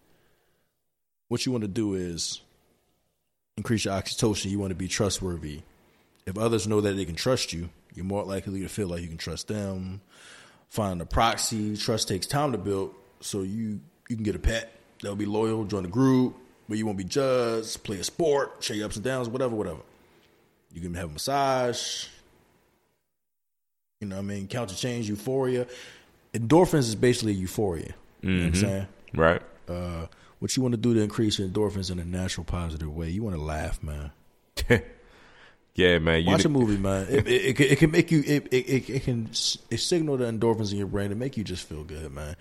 what 1.29 1.45
you 1.45 1.53
want 1.53 1.63
to 1.63 1.69
do 1.69 1.95
is 1.95 2.41
increase 3.57 3.85
your 3.85 3.95
oxytocin. 3.95 4.51
You 4.51 4.59
want 4.59 4.71
to 4.71 4.77
be 4.77 4.89
trustworthy. 4.89 5.63
If 6.27 6.39
others 6.39 6.69
know 6.69 6.81
that 6.81 6.93
they 6.93 7.05
can 7.05 7.17
trust 7.17 7.53
you, 7.53 7.71
you're 7.95 8.05
more 8.05 8.25
likely 8.25 8.61
to 8.61 8.69
feel 8.69 8.89
like 8.89 9.03
you 9.03 9.09
can 9.09 9.17
trust 9.17 9.49
them. 9.49 10.01
Find 10.69 11.01
a 11.01 11.07
proxy. 11.07 11.77
Trust 11.77 12.07
takes 12.07 12.27
time 12.27 12.53
to 12.53 12.59
build, 12.59 12.95
so 13.21 13.43
you 13.43 13.81
you 14.09 14.17
can 14.17 14.23
get 14.23 14.37
a 14.37 14.41
pet 14.41 14.73
that'll 15.03 15.17
be 15.17 15.27
loyal, 15.27 15.65
join 15.65 15.85
a 15.85 15.89
group, 15.89 16.37
but 16.69 16.79
you 16.79 16.87
won't 16.87 16.99
be 16.99 17.05
judged. 17.05 17.83
Play 17.83 17.99
a 17.99 18.05
sport, 18.05 18.63
share 18.63 18.77
your 18.77 18.87
ups 18.87 18.97
and 18.97 19.05
downs, 19.05 19.29
whatever, 19.29 19.57
whatever. 19.57 19.81
You 20.73 20.81
can 20.81 20.95
have 20.95 21.11
a 21.11 21.13
massage. 21.13 22.07
You 24.01 24.09
know 24.09 24.17
what 24.17 24.23
I 24.23 24.25
mean? 24.25 24.47
Counter 24.49 24.75
change, 24.75 25.09
euphoria. 25.09 25.67
Endorphins 26.33 26.89
is 26.89 26.95
basically 26.95 27.35
euphoria. 27.35 27.95
You 28.23 28.31
know 28.31 28.39
what 28.39 28.47
I'm 28.49 28.55
saying? 28.55 28.87
Right. 29.15 29.43
Uh, 29.69 30.07
what 30.39 30.57
you 30.57 30.63
want 30.63 30.73
to 30.73 30.81
do 30.81 30.95
to 30.95 31.01
increase 31.01 31.39
your 31.39 31.49
endorphins 31.49 31.91
in 31.91 31.99
a 31.99 32.05
natural, 32.05 32.45
positive 32.45 32.95
way? 32.95 33.11
You 33.11 33.23
want 33.23 33.37
to 33.37 33.43
laugh, 33.43 33.83
man. 33.83 34.11
yeah, 35.75 35.99
man. 35.99 36.23
You 36.23 36.31
Watch 36.31 36.45
a 36.45 36.49
movie, 36.49 36.79
man. 36.79 37.07
It, 37.11 37.27
it, 37.27 37.45
it, 37.45 37.57
can, 37.57 37.67
it 37.67 37.79
can 37.79 37.91
make 37.91 38.11
you. 38.11 38.23
It, 38.27 38.47
it, 38.51 38.57
it, 38.57 38.91
it 38.91 39.03
can 39.05 39.29
it 39.71 39.79
signal 39.79 40.17
the 40.17 40.27
endorphins 40.27 40.73
in 40.73 40.79
your 40.79 40.87
brain 40.87 41.11
to 41.11 41.17
make 41.17 41.37
you 41.37 41.45
just 41.45 41.69
feel 41.69 41.85
good, 41.85 42.11
man. 42.13 42.37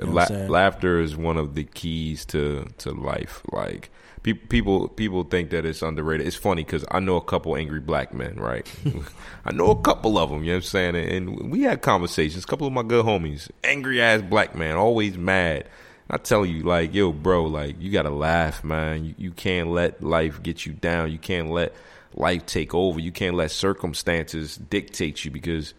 You 0.00 0.06
know 0.06 0.12
La- 0.12 0.22
what 0.22 0.30
I'm 0.30 0.36
saying? 0.36 0.48
laughter 0.48 1.00
is 1.00 1.16
one 1.16 1.36
of 1.36 1.54
the 1.54 1.64
keys 1.64 2.24
to 2.26 2.66
to 2.78 2.92
life. 2.92 3.42
Like 3.52 3.90
pe- 4.22 4.32
people 4.34 4.88
people 4.88 5.24
think 5.24 5.50
that 5.50 5.64
it's 5.64 5.82
underrated. 5.82 6.26
It's 6.26 6.36
funny 6.36 6.64
because 6.64 6.84
I 6.90 7.00
know 7.00 7.16
a 7.16 7.20
couple 7.22 7.56
angry 7.56 7.80
black 7.80 8.14
men, 8.14 8.36
right? 8.36 8.66
I 9.44 9.52
know 9.52 9.70
a 9.70 9.80
couple 9.80 10.16
of 10.18 10.30
them. 10.30 10.44
You 10.44 10.52
know 10.52 10.56
what 10.58 10.64
I'm 10.64 10.94
saying? 10.94 10.96
And, 10.96 11.10
and 11.30 11.50
we 11.50 11.62
had 11.62 11.82
conversations. 11.82 12.44
A 12.44 12.46
couple 12.46 12.66
of 12.66 12.72
my 12.72 12.82
good 12.82 13.04
homies, 13.04 13.50
angry 13.64 14.00
ass 14.00 14.22
black 14.22 14.54
man, 14.54 14.76
always 14.76 15.16
mad. 15.18 15.68
I 16.10 16.16
tell 16.16 16.46
you, 16.46 16.62
like, 16.62 16.94
yo, 16.94 17.12
bro, 17.12 17.44
like, 17.44 17.76
you 17.78 17.90
gotta 17.90 18.08
laugh, 18.10 18.64
man. 18.64 19.04
You, 19.04 19.14
you 19.18 19.30
can't 19.30 19.68
let 19.70 20.02
life 20.02 20.42
get 20.42 20.64
you 20.64 20.72
down. 20.72 21.10
You 21.12 21.18
can't 21.18 21.50
let 21.50 21.74
life 22.14 22.46
take 22.46 22.74
over. 22.74 22.98
You 22.98 23.12
can't 23.12 23.36
let 23.36 23.50
circumstances 23.50 24.56
dictate 24.56 25.24
you 25.26 25.30
because 25.30 25.74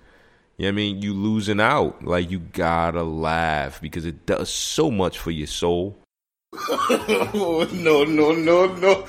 you 0.59 0.65
know 0.65 0.71
what 0.71 0.73
I 0.73 0.75
mean? 0.75 1.01
You 1.01 1.13
losing 1.13 1.61
out. 1.61 2.03
Like 2.03 2.29
you 2.29 2.39
gotta 2.39 3.01
laugh 3.01 3.79
because 3.79 4.05
it 4.05 4.25
does 4.25 4.49
so 4.49 4.91
much 4.91 5.17
for 5.17 5.31
your 5.31 5.47
soul. 5.47 5.97
Oh, 6.53 7.65
no, 7.73 8.03
no, 8.03 8.33
no, 8.33 8.65
no. 8.75 9.05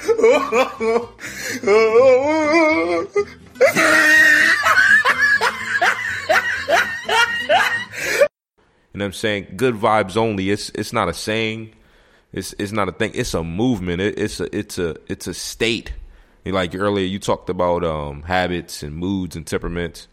You 8.93 8.99
know 8.99 9.05
what 9.05 9.07
I'm 9.07 9.13
saying? 9.13 9.55
Good 9.57 9.75
vibes 9.75 10.17
only. 10.17 10.51
It's 10.51 10.71
it's 10.77 10.93
not 10.93 11.09
a 11.09 11.15
saying. 11.15 11.75
It's 12.33 12.55
it's 12.61 12.71
not 12.71 12.89
a 12.89 12.93
thing. 12.93 13.11
It's 13.13 13.35
a 13.35 13.43
movement. 13.43 14.01
It, 14.01 14.17
it's 14.21 14.39
a 14.39 14.57
it's 14.57 14.79
a 14.79 14.95
it's 15.09 15.27
a 15.27 15.35
state. 15.35 15.95
Like 16.45 16.77
earlier, 16.77 17.07
you 17.07 17.19
talked 17.19 17.51
about 17.51 17.83
um, 17.83 18.23
habits 18.23 18.85
and 18.85 18.95
moods 18.95 19.35
and 19.35 19.45
temperaments. 19.45 20.07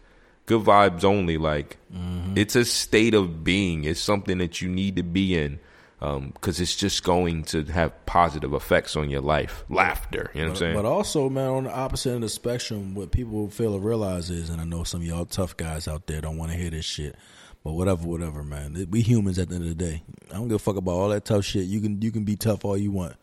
Good 0.48 0.62
vibes 0.62 1.04
only. 1.04 1.36
Like 1.36 1.76
mm-hmm. 1.94 2.32
it's 2.36 2.56
a 2.56 2.64
state 2.64 3.12
of 3.12 3.44
being. 3.44 3.84
It's 3.84 4.00
something 4.00 4.38
that 4.38 4.62
you 4.62 4.68
need 4.68 4.96
to 4.96 5.02
be 5.02 5.38
in 5.38 5.60
um, 6.00 6.30
because 6.32 6.58
it's 6.58 6.74
just 6.74 7.04
going 7.04 7.44
to 7.44 7.64
have 7.64 8.06
positive 8.06 8.54
effects 8.54 8.96
on 8.96 9.10
your 9.10 9.20
life. 9.20 9.64
Laughter. 9.68 10.30
You 10.32 10.40
know 10.40 10.48
what 10.48 10.52
I'm 10.52 10.56
saying? 10.56 10.74
But 10.76 10.84
also, 10.84 11.28
man, 11.28 11.48
on 11.48 11.64
the 11.64 11.74
opposite 11.74 12.10
end 12.10 12.16
of 12.16 12.22
the 12.22 12.28
spectrum, 12.30 12.94
what 12.94 13.10
people 13.10 13.50
fail 13.50 13.74
to 13.74 13.78
realize 13.78 14.30
is, 14.30 14.48
and 14.48 14.58
I 14.58 14.64
know 14.64 14.84
some 14.84 15.00
of 15.00 15.06
y'all 15.06 15.26
tough 15.26 15.56
guys 15.56 15.86
out 15.86 16.06
there 16.06 16.20
don't 16.20 16.38
want 16.38 16.52
to 16.52 16.58
hear 16.58 16.70
this 16.70 16.84
shit, 16.84 17.16
but 17.64 17.72
whatever, 17.72 18.06
whatever, 18.06 18.42
man. 18.42 18.86
We 18.90 19.02
humans 19.02 19.38
at 19.38 19.48
the 19.48 19.56
end 19.56 19.64
of 19.64 19.76
the 19.76 19.84
day. 19.84 20.02
I 20.30 20.34
don't 20.34 20.48
give 20.48 20.56
a 20.56 20.60
fuck 20.60 20.76
about 20.76 20.92
all 20.92 21.08
that 21.10 21.24
tough 21.26 21.44
shit. 21.44 21.64
You 21.64 21.80
can 21.80 22.00
you 22.00 22.10
can 22.10 22.24
be 22.24 22.36
tough 22.36 22.64
all 22.64 22.76
you 22.76 22.90
want, 22.90 23.16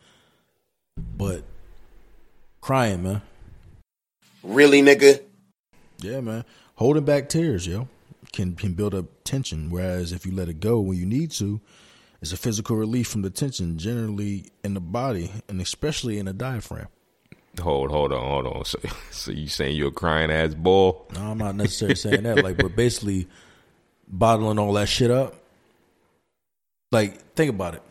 but 1.17 1.43
crying, 2.61 3.03
man. 3.03 3.21
Really, 4.43 4.81
nigga? 4.81 5.21
Yeah, 5.99 6.19
man. 6.19 6.43
Holding 6.75 7.05
back 7.05 7.29
tears, 7.29 7.65
yo, 7.65 7.87
can 8.33 8.55
can 8.55 8.73
build 8.73 8.93
up 8.93 9.05
tension. 9.23 9.69
Whereas 9.69 10.11
if 10.11 10.25
you 10.25 10.33
let 10.33 10.49
it 10.49 10.59
go 10.59 10.79
when 10.79 10.97
you 10.97 11.05
need 11.05 11.31
to, 11.31 11.61
it's 12.21 12.33
a 12.33 12.37
physical 12.37 12.75
relief 12.75 13.07
from 13.07 13.21
the 13.21 13.29
tension, 13.29 13.77
generally 13.77 14.51
in 14.63 14.73
the 14.73 14.81
body 14.81 15.31
and 15.47 15.61
especially 15.61 16.17
in 16.19 16.25
the 16.25 16.33
diaphragm. 16.33 16.87
hold 17.61 17.91
hold 17.91 18.11
on 18.11 18.21
hold 18.21 18.47
on. 18.47 18.65
So 18.65 18.79
so 19.11 19.31
you 19.31 19.47
saying 19.47 19.75
you're 19.75 19.89
a 19.89 19.91
crying 19.91 20.31
ass 20.31 20.53
bull? 20.53 21.07
No, 21.13 21.31
I'm 21.31 21.37
not 21.37 21.55
necessarily 21.55 21.95
saying 21.95 22.23
that. 22.23 22.43
Like, 22.43 22.57
but 22.57 22.75
basically, 22.75 23.27
bottling 24.07 24.59
all 24.59 24.73
that 24.73 24.89
shit 24.89 25.11
up. 25.11 25.35
Like, 26.91 27.35
think 27.35 27.49
about 27.49 27.75
it. 27.75 27.83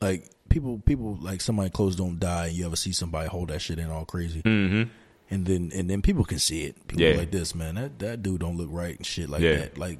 Like, 0.00 0.28
people, 0.48 0.78
people, 0.84 1.16
like 1.20 1.40
somebody 1.40 1.70
close 1.70 1.96
don't 1.96 2.18
die. 2.18 2.48
And 2.48 2.56
you 2.56 2.66
ever 2.66 2.76
see 2.76 2.92
somebody 2.92 3.28
hold 3.28 3.48
that 3.48 3.60
shit 3.60 3.78
in 3.78 3.90
all 3.90 4.04
crazy? 4.04 4.42
Mm-hmm. 4.42 4.90
And 5.30 5.46
then, 5.46 5.70
and 5.74 5.88
then 5.88 6.02
people 6.02 6.24
can 6.24 6.38
see 6.40 6.64
it. 6.64 6.88
People 6.88 7.02
Yeah. 7.04 7.16
like 7.16 7.30
this, 7.30 7.54
man. 7.54 7.76
That 7.76 7.98
that 8.00 8.22
dude 8.22 8.40
don't 8.40 8.56
look 8.56 8.68
right 8.70 8.96
and 8.96 9.06
shit 9.06 9.30
like 9.30 9.42
Yeah. 9.42 9.56
that. 9.56 9.78
Like, 9.78 9.98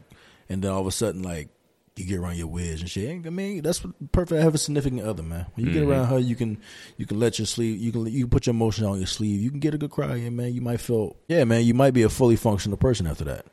and 0.49 0.61
then 0.62 0.70
all 0.72 0.81
of 0.81 0.87
a 0.87 0.93
sudden, 0.93 1.22
like. 1.22 1.49
You 1.97 2.07
get 2.07 2.18
around 2.18 2.39
your 2.39 2.47
wedge 2.47 2.81
and 2.81 2.89
shit. 2.89 3.26
I 3.26 3.31
mean, 3.31 3.61
that's 3.62 3.83
perfect. 4.11 4.41
I 4.41 4.43
Have 4.43 4.55
a 4.55 4.59
significant 4.59 5.03
other, 5.03 5.22
man. 5.22 5.45
When 5.55 5.66
you 5.66 5.72
get 5.72 5.83
Mm-hmm. 5.83 5.91
around 5.91 6.07
her, 6.07 6.18
you 6.18 6.35
can 6.35 6.57
you 6.97 7.05
can 7.05 7.20
let 7.20 7.39
your 7.39 7.45
sleeve. 7.45 7.78
You 7.78 7.93
can 7.93 8.07
you 8.07 8.20
can 8.22 8.31
put 8.31 8.47
your 8.47 8.55
emotion 8.55 8.87
on 8.87 8.97
your 8.97 9.07
sleeve. 9.09 9.39
You 9.43 9.51
can 9.51 9.61
get 9.61 9.74
a 9.74 9.78
good 9.78 9.91
cry 9.91 10.16
in, 10.16 10.35
man. 10.35 10.55
You 10.55 10.62
might 10.62 10.81
feel, 10.81 11.16
yeah, 11.28 11.45
man. 11.45 11.62
You 11.66 11.74
might 11.74 11.91
be 11.91 12.03
a 12.03 12.09
fully 12.09 12.37
functional 12.37 12.78
person 12.78 13.07
after 13.07 13.24
that. 13.24 13.45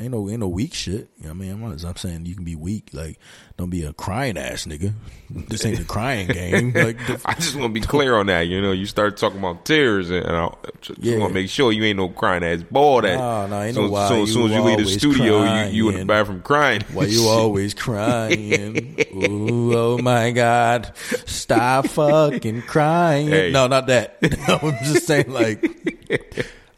Ain't 0.00 0.10
no 0.12 0.26
ain't 0.30 0.40
no 0.40 0.48
weak 0.48 0.72
shit. 0.72 1.10
You 1.18 1.24
know 1.24 1.30
I 1.30 1.32
mean, 1.34 1.50
I'm, 1.52 1.62
I'm 1.64 1.96
saying 1.96 2.24
you 2.24 2.34
can 2.34 2.44
be 2.44 2.56
weak. 2.56 2.88
Like, 2.94 3.18
don't 3.58 3.68
be 3.68 3.84
a 3.84 3.92
crying 3.92 4.38
ass 4.38 4.64
nigga. 4.64 4.94
This 5.48 5.64
ain't 5.66 5.80
a 5.80 5.84
crying 5.84 6.28
game. 6.28 6.72
Like, 6.74 6.96
I 7.26 7.34
just 7.34 7.56
want 7.56 7.74
to 7.74 7.80
be 7.80 7.86
clear 7.86 8.16
on 8.16 8.26
that. 8.26 8.42
You 8.48 8.60
know, 8.62 8.72
you 8.72 8.86
start 8.86 9.16
talking 9.18 9.38
about 9.38 9.64
tears, 9.66 10.10
and 10.10 10.26
I 10.26 10.48
just 10.80 10.98
Yeah. 11.00 11.18
want 11.18 11.30
to 11.30 11.34
make 11.34 11.50
sure 11.50 11.72
you 11.72 11.84
ain't 11.84 11.98
no 11.98 12.08
crying 12.08 12.42
ass 12.42 12.62
ball. 12.62 13.02
That 13.02 13.16
Nah, 13.18 13.46
nah, 13.48 13.62
ain't 13.62 13.74
soon, 13.74 13.84
no 13.86 13.90
why 13.92 14.08
soon, 14.08 14.26
soon 14.26 14.50
as 14.50 14.56
you 14.56 14.62
leave 14.62 14.78
the 14.78 14.86
studio, 14.98 15.42
you, 15.42 15.70
you 15.70 15.88
in 15.88 15.92
the 15.92 15.92
crying. 15.92 16.06
bathroom 16.06 16.42
crying. 16.42 16.82
why 16.94 17.04
you 17.04 17.26
always 17.28 17.74
crying? 17.74 18.96
Ooh, 19.14 19.76
oh 19.76 19.98
my 19.98 20.30
god! 20.32 20.96
Stop 21.26 21.86
fucking 21.88 22.62
crying. 22.62 23.28
Hey. 23.28 23.50
No, 23.52 23.66
not 23.66 23.86
that. 23.88 24.16
I'm 24.48 24.74
just 24.84 25.06
saying, 25.06 25.30
like, 25.30 25.60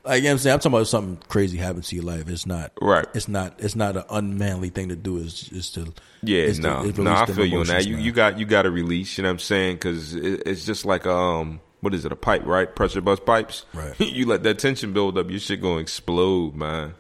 like 0.05 0.17
you 0.19 0.23
know 0.25 0.29
what 0.29 0.33
I'm 0.33 0.39
saying. 0.39 0.55
I'm 0.55 0.59
talking 0.61 0.75
about 0.75 0.87
something 0.87 1.17
crazy 1.29 1.57
happens 1.57 1.89
to 1.89 1.97
your 1.97 2.05
life. 2.05 2.29
It's 2.29 2.47
not 2.47 2.73
Right. 2.81 3.07
It's 3.15 3.29
not. 3.29 3.55
It's 3.59 3.77
not 3.77 3.97
an 3.97 4.05
unmanly 4.11 4.71
thing 4.71 4.91
to 4.91 4.97
do. 4.97 5.17
Is 5.19 5.49
is 5.53 5.71
to 5.73 5.93
Yeah, 6.23 6.43
is 6.43 6.59
to- 6.59 6.63
no, 6.63 6.85
is 6.85 6.99
no, 6.99 7.13
I 7.13 7.27
feel 7.27 7.47
you 7.47 7.61
on 7.61 7.67
that. 7.69 7.87
You 7.87 7.97
you 7.97 8.13
got 8.13 8.39
you 8.39 8.47
got 8.47 8.63
to 8.63 8.71
release. 8.71 9.17
You 9.17 9.23
know 9.23 9.29
what 9.29 9.35
I'm 9.35 9.39
saying? 9.41 9.77
Because 9.77 10.15
it, 10.15 10.43
it's 10.47 10.65
just 10.65 10.85
like 10.85 11.07
um, 11.07 11.61
what 11.81 11.95
is 11.95 12.05
it? 12.05 12.13
A 12.13 12.17
pipe, 12.17 12.45
right? 12.45 12.75
Pressure 12.75 13.01
bust 13.01 13.25
pipes. 13.25 13.65
Right. 13.73 13.99
you 14.01 14.27
let 14.27 14.43
that 14.43 14.59
tension 14.59 14.93
build 14.93 15.19
up, 15.19 15.31
your 15.31 15.41
shit 15.41 15.61
gonna 15.61 15.81
explode, 15.81 16.55
man. 16.55 16.95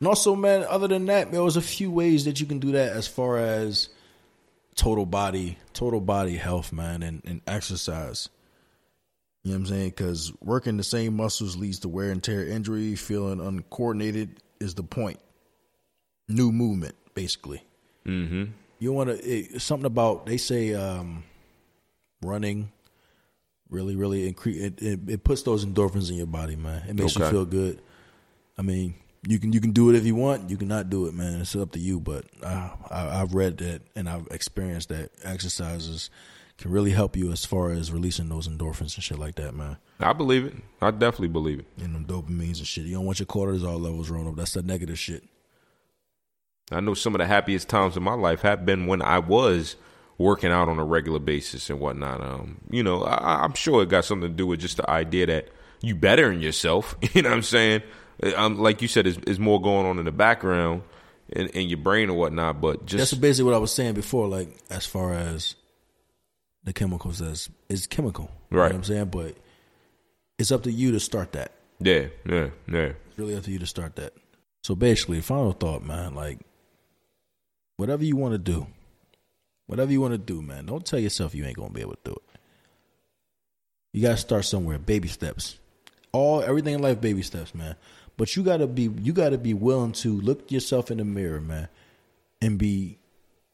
And 0.00 0.08
also, 0.08 0.34
man, 0.34 0.64
other 0.68 0.88
than 0.88 1.06
that, 1.06 1.30
there 1.30 1.44
was 1.44 1.56
a 1.56 1.62
few 1.62 1.90
ways 1.90 2.24
that 2.24 2.40
you 2.40 2.46
can 2.46 2.58
do 2.58 2.72
that 2.72 2.92
as 2.92 3.06
far 3.06 3.38
as 3.38 3.88
total 4.74 5.06
body, 5.06 5.58
total 5.74 6.00
body 6.00 6.36
health, 6.36 6.72
man, 6.72 7.02
and, 7.02 7.22
and 7.24 7.40
exercise. 7.46 8.28
You 9.42 9.50
know 9.50 9.58
what 9.58 9.60
I'm 9.60 9.66
saying? 9.66 9.88
Because 9.90 10.32
working 10.40 10.76
the 10.76 10.84
same 10.84 11.16
muscles 11.16 11.56
leads 11.56 11.80
to 11.80 11.88
wear 11.88 12.10
and 12.10 12.22
tear 12.22 12.46
injury. 12.46 12.94
Feeling 12.94 13.40
uncoordinated 13.40 14.40
is 14.60 14.74
the 14.74 14.84
point. 14.84 15.18
New 16.28 16.52
movement, 16.52 16.94
basically. 17.14 17.62
Mm-hmm. 18.06 18.52
You 18.78 18.92
want 18.92 19.10
to 19.10 19.58
something 19.58 19.86
about 19.86 20.26
they 20.26 20.36
say 20.36 20.74
um, 20.74 21.24
running 22.22 22.70
really, 23.72 23.96
really 23.96 24.28
increase. 24.28 24.62
It, 24.62 24.82
it, 24.82 25.00
it 25.08 25.24
puts 25.24 25.42
those 25.42 25.64
endorphins 25.64 26.10
in 26.10 26.16
your 26.16 26.26
body, 26.26 26.54
man. 26.54 26.82
It 26.88 26.94
makes 26.94 27.16
you 27.16 27.24
feel 27.28 27.44
good. 27.44 27.80
I 28.58 28.62
mean, 28.62 28.94
you 29.26 29.38
can 29.38 29.52
you 29.52 29.60
can 29.60 29.72
do 29.72 29.90
it 29.90 29.96
if 29.96 30.04
you 30.04 30.14
want. 30.14 30.50
You 30.50 30.56
cannot 30.56 30.90
do 30.90 31.06
it, 31.06 31.14
man. 31.14 31.40
It's 31.40 31.56
up 31.56 31.72
to 31.72 31.78
you. 31.78 31.98
But 31.98 32.26
uh, 32.42 32.70
I, 32.90 33.20
I've 33.20 33.34
read 33.34 33.58
that 33.58 33.82
and 33.96 34.08
I've 34.08 34.28
experienced 34.30 34.90
that 34.90 35.10
exercises 35.24 36.10
can 36.58 36.70
really 36.70 36.90
help 36.90 37.16
you 37.16 37.32
as 37.32 37.44
far 37.44 37.70
as 37.70 37.90
releasing 37.90 38.28
those 38.28 38.48
endorphins 38.48 38.94
and 38.94 39.02
shit 39.02 39.18
like 39.18 39.34
that, 39.36 39.54
man. 39.54 39.78
I 39.98 40.12
believe 40.12 40.44
it. 40.44 40.54
I 40.80 40.90
definitely 40.90 41.28
believe 41.28 41.60
it. 41.60 41.66
And 41.82 41.94
them 41.94 42.04
dopamines 42.04 42.58
and 42.58 42.66
shit. 42.66 42.84
You 42.84 42.94
don't 42.94 43.06
want 43.06 43.18
your 43.18 43.26
cortisol 43.26 43.80
levels 43.80 44.10
rolling 44.10 44.28
up. 44.28 44.36
That's 44.36 44.52
the 44.54 44.62
negative 44.62 44.98
shit. 44.98 45.24
I 46.70 46.80
know 46.80 46.94
some 46.94 47.14
of 47.14 47.18
the 47.18 47.26
happiest 47.26 47.68
times 47.68 47.96
in 47.96 48.02
my 48.02 48.14
life 48.14 48.42
have 48.42 48.64
been 48.64 48.86
when 48.86 49.02
I 49.02 49.18
was 49.18 49.76
working 50.18 50.50
out 50.52 50.68
on 50.68 50.78
a 50.78 50.84
regular 50.84 51.18
basis 51.18 51.68
and 51.68 51.80
whatnot. 51.80 52.20
Um, 52.20 52.60
you 52.70 52.82
know, 52.82 53.02
I, 53.02 53.42
I'm 53.44 53.54
sure 53.54 53.82
it 53.82 53.88
got 53.88 54.04
something 54.04 54.30
to 54.30 54.34
do 54.34 54.46
with 54.46 54.60
just 54.60 54.76
the 54.76 54.88
idea 54.88 55.26
that 55.26 55.48
you 55.80 55.94
bettering 55.94 56.40
yourself. 56.40 56.96
You 57.12 57.22
know 57.22 57.30
what 57.30 57.36
I'm 57.36 57.42
saying? 57.42 57.82
Um, 58.36 58.58
like 58.58 58.82
you 58.82 58.88
said, 58.88 59.06
is 59.06 59.18
is 59.26 59.38
more 59.40 59.60
going 59.60 59.86
on 59.86 59.98
in 59.98 60.04
the 60.04 60.12
background. 60.12 60.82
in, 61.28 61.48
in 61.48 61.68
your 61.68 61.78
brain 61.78 62.10
or 62.10 62.14
whatnot. 62.16 62.60
But 62.60 62.86
just 62.86 62.98
That's 62.98 63.14
basically 63.14 63.50
what 63.50 63.54
I 63.54 63.58
was 63.58 63.72
saying 63.72 63.94
before, 63.94 64.28
like 64.28 64.56
as 64.70 64.86
far 64.86 65.12
as 65.14 65.56
the 66.64 66.72
chemicals 66.72 67.20
as 67.20 67.48
it's 67.68 67.86
chemical. 67.86 68.30
You 68.50 68.56
know 68.56 68.62
Right. 68.62 68.68
what 68.72 68.76
I'm 68.76 68.84
saying? 68.84 69.06
But 69.06 69.36
it's 70.38 70.52
up 70.52 70.62
to 70.64 70.72
you 70.72 70.92
to 70.92 71.00
start 71.00 71.32
that. 71.32 71.52
yeah, 71.80 72.06
yeah, 72.28 72.50
yeah. 72.68 72.92
It's 73.08 73.18
really 73.18 73.34
up 73.34 73.44
to 73.44 73.50
you 73.50 73.58
to 73.58 73.66
start 73.66 73.96
that. 73.96 74.12
So 74.62 74.74
basically, 74.74 75.20
final 75.20 75.52
thought, 75.52 75.82
man, 75.84 76.14
like 76.14 76.38
whatever 77.76 78.04
you 78.04 78.16
want 78.16 78.32
to 78.34 78.38
do, 78.38 78.66
whatever 79.66 79.90
you 79.90 80.00
want 80.00 80.12
to 80.12 80.18
do, 80.18 80.40
man, 80.42 80.66
don't 80.66 80.84
tell 80.86 81.00
yourself 81.00 81.34
you 81.34 81.44
ain't 81.44 81.56
gonna 81.56 81.70
be 81.70 81.80
able 81.80 81.94
to 81.94 82.00
do 82.04 82.12
it. 82.12 82.22
You 83.92 84.02
gotta 84.02 84.16
start 84.16 84.44
somewhere, 84.44 84.78
baby 84.78 85.08
steps. 85.08 85.58
All 86.12 86.42
everything 86.42 86.74
in 86.74 86.82
life, 86.82 87.00
baby 87.00 87.22
steps, 87.22 87.54
man. 87.54 87.74
But 88.16 88.36
you 88.36 88.42
gotta 88.42 88.66
be 88.66 88.90
you 89.02 89.12
gotta 89.12 89.38
be 89.38 89.52
willing 89.54 89.92
to 89.92 90.20
look 90.20 90.50
yourself 90.52 90.90
in 90.90 90.98
the 90.98 91.04
mirror, 91.04 91.40
man, 91.40 91.68
and 92.40 92.56
be 92.58 92.98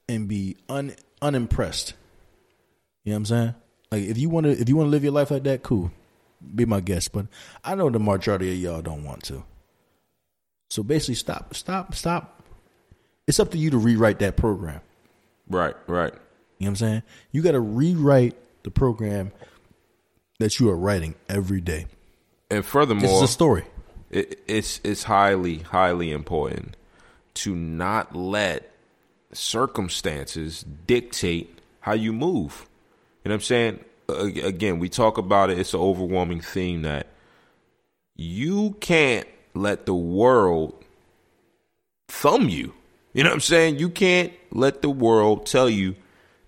and 0.09 0.29
be 0.29 0.57
un 0.69 0.95
unimpressed. 1.23 1.95
You 3.05 3.13
know 3.13 3.17
what 3.17 3.19
I'm 3.19 3.25
saying? 3.27 3.55
Like 3.91 4.03
if 4.03 4.19
you 4.19 4.29
wanna 4.29 4.51
if 4.51 4.69
you 4.69 4.77
wanna 4.77 4.91
live 4.91 5.03
your 5.03 5.13
life 5.13 5.31
like 5.31 5.45
that, 5.45 5.63
cool. 5.63 5.91
Be 6.55 6.65
my 6.67 6.81
guest. 6.81 7.13
But 7.13 7.27
I 7.65 7.75
know 7.75 7.91
the 7.91 7.99
majority 7.99 8.53
of 8.53 8.59
y'all 8.59 8.83
don't 8.83 9.05
want 9.05 9.25
to. 9.25 9.43
So 10.71 10.83
basically 10.83 11.15
stop 11.15 11.55
stop 11.55 11.95
stop. 11.95 12.43
It's 13.27 13.41
up 13.41 13.51
to 13.53 13.59
you 13.59 13.71
to 13.71 13.79
rewrite 13.79 14.19
that 14.21 14.37
program. 14.37 14.81
Right, 15.49 15.75
right. 15.87 16.13
You 16.59 16.65
know 16.67 16.67
what 16.67 16.69
I'm 16.69 16.77
saying? 16.77 17.03
You 17.33 17.43
gotta 17.43 17.61
rewrite 17.61 18.37
the 18.63 18.71
program 18.71 19.33
that 20.39 20.61
you 20.61 20.69
are 20.71 20.77
writing 20.77 21.15
every 21.29 21.61
day. 21.61 21.87
And 22.51 22.65
furthermore 22.65 23.03
This 23.03 23.13
is 23.13 23.23
a 23.23 23.29
story. 23.29 23.65
it, 24.11 24.41
it's 24.47 24.81
it's 24.85 25.05
highly 25.05 25.59
highly 25.59 26.13
important 26.13 26.77
to 27.35 27.55
not 27.55 28.15
let 28.15 28.71
circumstances 29.33 30.65
dictate 30.87 31.59
how 31.81 31.93
you 31.93 32.13
move. 32.13 32.67
You 33.29 33.33
know 33.33 33.37
what 33.37 33.51
I'm 33.51 33.81
saying? 34.09 34.43
Again, 34.43 34.79
we 34.79 34.89
talk 34.89 35.19
about 35.19 35.51
it. 35.51 35.59
It's 35.59 35.75
an 35.75 35.81
overwhelming 35.81 36.41
theme 36.41 36.81
that 36.81 37.09
you 38.17 38.75
can't 38.81 39.29
let 39.53 39.85
the 39.85 39.93
world 39.93 40.83
thumb 42.09 42.49
you. 42.49 42.73
You 43.13 43.25
know 43.25 43.29
what 43.29 43.35
I'm 43.35 43.41
saying? 43.41 43.81
You 43.81 43.91
can't 43.91 44.33
let 44.51 44.81
the 44.81 44.89
world 44.89 45.45
tell 45.45 45.69
you 45.69 45.95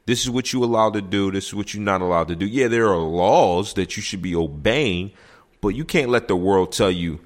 this 0.07 0.23
is 0.23 0.31
what 0.31 0.55
you're 0.55 0.65
allowed 0.65 0.95
to 0.95 1.03
do, 1.03 1.31
this 1.31 1.49
is 1.49 1.55
what 1.55 1.75
you're 1.75 1.83
not 1.83 2.01
allowed 2.01 2.29
to 2.29 2.35
do. 2.35 2.47
Yeah, 2.47 2.69
there 2.69 2.89
are 2.89 2.97
laws 2.97 3.75
that 3.75 3.99
you 3.99 4.03
should 4.03 4.23
be 4.23 4.35
obeying, 4.35 5.13
but 5.61 5.75
you 5.75 5.85
can't 5.85 6.09
let 6.09 6.29
the 6.29 6.37
world 6.37 6.73
tell 6.73 6.91
you, 6.91 7.21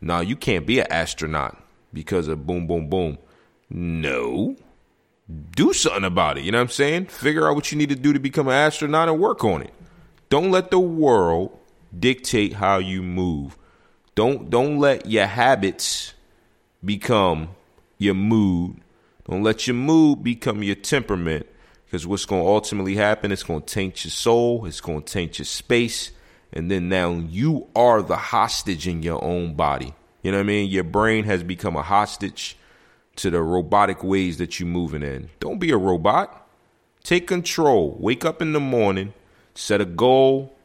no, 0.00 0.18
you 0.18 0.34
can't 0.34 0.66
be 0.66 0.80
an 0.80 0.90
astronaut 0.90 1.62
because 1.92 2.26
of 2.26 2.44
boom, 2.44 2.66
boom, 2.66 2.88
boom. 2.88 3.18
No. 3.70 4.56
Do 5.28 5.72
something 5.72 6.04
about 6.04 6.38
it. 6.38 6.44
You 6.44 6.52
know 6.52 6.58
what 6.58 6.64
I'm 6.64 6.68
saying? 6.68 7.06
Figure 7.06 7.48
out 7.48 7.56
what 7.56 7.72
you 7.72 7.78
need 7.78 7.88
to 7.88 7.96
do 7.96 8.12
to 8.12 8.20
become 8.20 8.46
an 8.46 8.54
astronaut 8.54 9.08
and 9.08 9.18
work 9.18 9.44
on 9.44 9.62
it. 9.62 9.74
Don't 10.28 10.50
let 10.50 10.70
the 10.70 10.78
world 10.78 11.56
dictate 11.98 12.54
how 12.54 12.78
you 12.78 13.02
move. 13.02 13.56
Don't 14.14 14.50
don't 14.50 14.78
let 14.78 15.06
your 15.06 15.26
habits 15.26 16.14
become 16.84 17.50
your 17.98 18.14
mood. 18.14 18.80
Don't 19.28 19.42
let 19.42 19.66
your 19.66 19.74
mood 19.74 20.22
become 20.22 20.62
your 20.62 20.74
temperament. 20.76 21.46
Because 21.84 22.06
what's 22.06 22.24
going 22.24 22.42
to 22.42 22.48
ultimately 22.48 22.96
happen, 22.96 23.30
it's 23.30 23.42
going 23.42 23.62
to 23.62 23.74
taint 23.74 24.04
your 24.04 24.10
soul, 24.10 24.66
it's 24.66 24.80
going 24.80 25.02
to 25.02 25.12
taint 25.12 25.38
your 25.38 25.46
space. 25.46 26.10
And 26.52 26.70
then 26.70 26.88
now 26.88 27.12
you 27.12 27.68
are 27.76 28.02
the 28.02 28.16
hostage 28.16 28.88
in 28.88 29.02
your 29.02 29.22
own 29.22 29.54
body. 29.54 29.94
You 30.22 30.32
know 30.32 30.38
what 30.38 30.44
I 30.44 30.46
mean? 30.46 30.70
Your 30.70 30.84
brain 30.84 31.24
has 31.24 31.42
become 31.42 31.76
a 31.76 31.82
hostage 31.82 32.56
to 33.16 33.30
the 33.30 33.42
robotic 33.42 34.04
ways 34.04 34.38
that 34.38 34.60
you're 34.60 34.68
moving 34.68 35.02
in. 35.02 35.30
Don't 35.40 35.58
be 35.58 35.70
a 35.70 35.76
robot. 35.76 36.48
Take 37.02 37.26
control. 37.26 37.96
Wake 37.98 38.24
up 38.24 38.42
in 38.42 38.52
the 38.52 38.60
morning, 38.60 39.14
set 39.54 39.80
a 39.80 39.84
goal, 39.84 40.56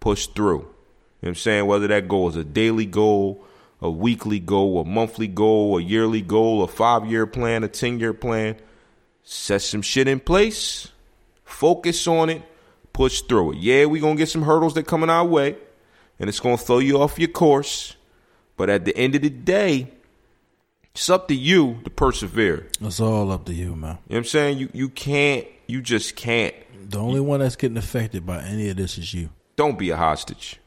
push 0.00 0.26
through. 0.26 0.60
You 0.60 1.26
know 1.26 1.28
I'm 1.30 1.34
saying? 1.34 1.66
Whether 1.66 1.88
that 1.88 2.08
goal 2.08 2.28
is 2.28 2.36
a 2.36 2.44
daily 2.44 2.86
goal, 2.86 3.44
a 3.80 3.90
weekly 3.90 4.38
goal, 4.38 4.80
a 4.80 4.84
monthly 4.84 5.28
goal, 5.28 5.78
a 5.78 5.82
yearly 5.82 6.22
goal, 6.22 6.62
a 6.62 6.68
five 6.68 7.06
year 7.06 7.26
plan, 7.26 7.64
a 7.64 7.68
10 7.68 8.00
year 8.00 8.14
plan, 8.14 8.56
set 9.22 9.62
some 9.62 9.82
shit 9.82 10.08
in 10.08 10.20
place, 10.20 10.88
focus 11.44 12.06
on 12.06 12.30
it, 12.30 12.42
push 12.92 13.20
through 13.22 13.52
it. 13.52 13.58
Yeah, 13.58 13.84
we're 13.84 14.00
going 14.00 14.16
to 14.16 14.20
get 14.20 14.28
some 14.28 14.42
hurdles 14.42 14.74
that 14.74 14.86
coming 14.86 15.10
our 15.10 15.24
way, 15.24 15.56
and 16.18 16.28
it's 16.28 16.40
going 16.40 16.56
to 16.56 16.62
throw 16.62 16.78
you 16.78 17.00
off 17.00 17.18
your 17.18 17.28
course. 17.28 17.96
But 18.56 18.70
at 18.70 18.84
the 18.84 18.96
end 18.96 19.14
of 19.14 19.22
the 19.22 19.30
day, 19.30 19.90
it's 20.94 21.08
up 21.10 21.28
to 21.28 21.34
you 21.34 21.80
to 21.84 21.90
persevere. 21.90 22.68
It's 22.80 23.00
all 23.00 23.30
up 23.30 23.44
to 23.46 23.54
you, 23.54 23.74
man. 23.76 23.78
You 23.80 23.84
know 23.84 23.98
what 24.08 24.16
I'm 24.18 24.24
saying? 24.24 24.58
You 24.58 24.68
you 24.72 24.88
can't, 24.88 25.46
you 25.66 25.80
just 25.82 26.16
can't. 26.16 26.54
The 26.90 26.98
only 26.98 27.20
one 27.20 27.40
that's 27.40 27.56
getting 27.56 27.76
affected 27.76 28.26
by 28.26 28.42
any 28.42 28.68
of 28.68 28.76
this 28.76 28.98
is 28.98 29.14
you. 29.14 29.30
Don't 29.56 29.78
be 29.78 29.90
a 29.90 29.96
hostage. 29.96 30.56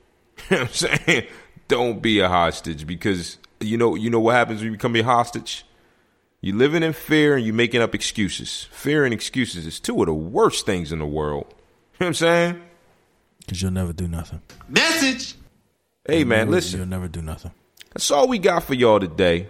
You 0.49 0.57
know 0.57 0.63
what 0.63 0.69
I'm 0.69 0.73
saying? 1.05 1.27
Don't 1.67 2.01
be 2.01 2.19
a 2.19 2.27
hostage 2.27 2.85
because 2.87 3.37
you 3.59 3.77
know 3.77 3.95
you 3.95 4.09
know 4.09 4.19
what 4.19 4.35
happens 4.35 4.59
when 4.59 4.65
you 4.67 4.71
become 4.73 4.95
a 4.95 5.01
hostage? 5.01 5.65
You're 6.41 6.57
living 6.57 6.83
in 6.83 6.91
fear 6.91 7.37
and 7.37 7.45
you're 7.45 7.55
making 7.55 7.81
up 7.81 7.95
excuses. 7.95 8.67
Fear 8.71 9.05
and 9.05 9.13
excuses 9.13 9.65
is 9.65 9.79
two 9.79 9.97
of 10.01 10.07
the 10.07 10.13
worst 10.13 10.65
things 10.65 10.91
in 10.91 10.99
the 10.99 11.05
world. 11.05 11.45
You 11.49 11.53
know 11.53 11.57
what 11.97 12.07
I'm 12.07 12.13
saying? 12.15 12.61
Because 13.39 13.61
you'll 13.61 13.71
never 13.71 13.93
do 13.93 14.07
nothing. 14.09 14.41
Message. 14.67 15.35
Hey 16.05 16.23
man, 16.25 16.47
You'll- 16.47 16.55
listen. 16.55 16.79
You'll 16.79 16.89
never 16.89 17.07
do 17.07 17.21
nothing. 17.21 17.51
That's 17.93 18.09
all 18.11 18.27
we 18.27 18.39
got 18.39 18.63
for 18.63 18.73
y'all 18.73 18.99
today. 18.99 19.47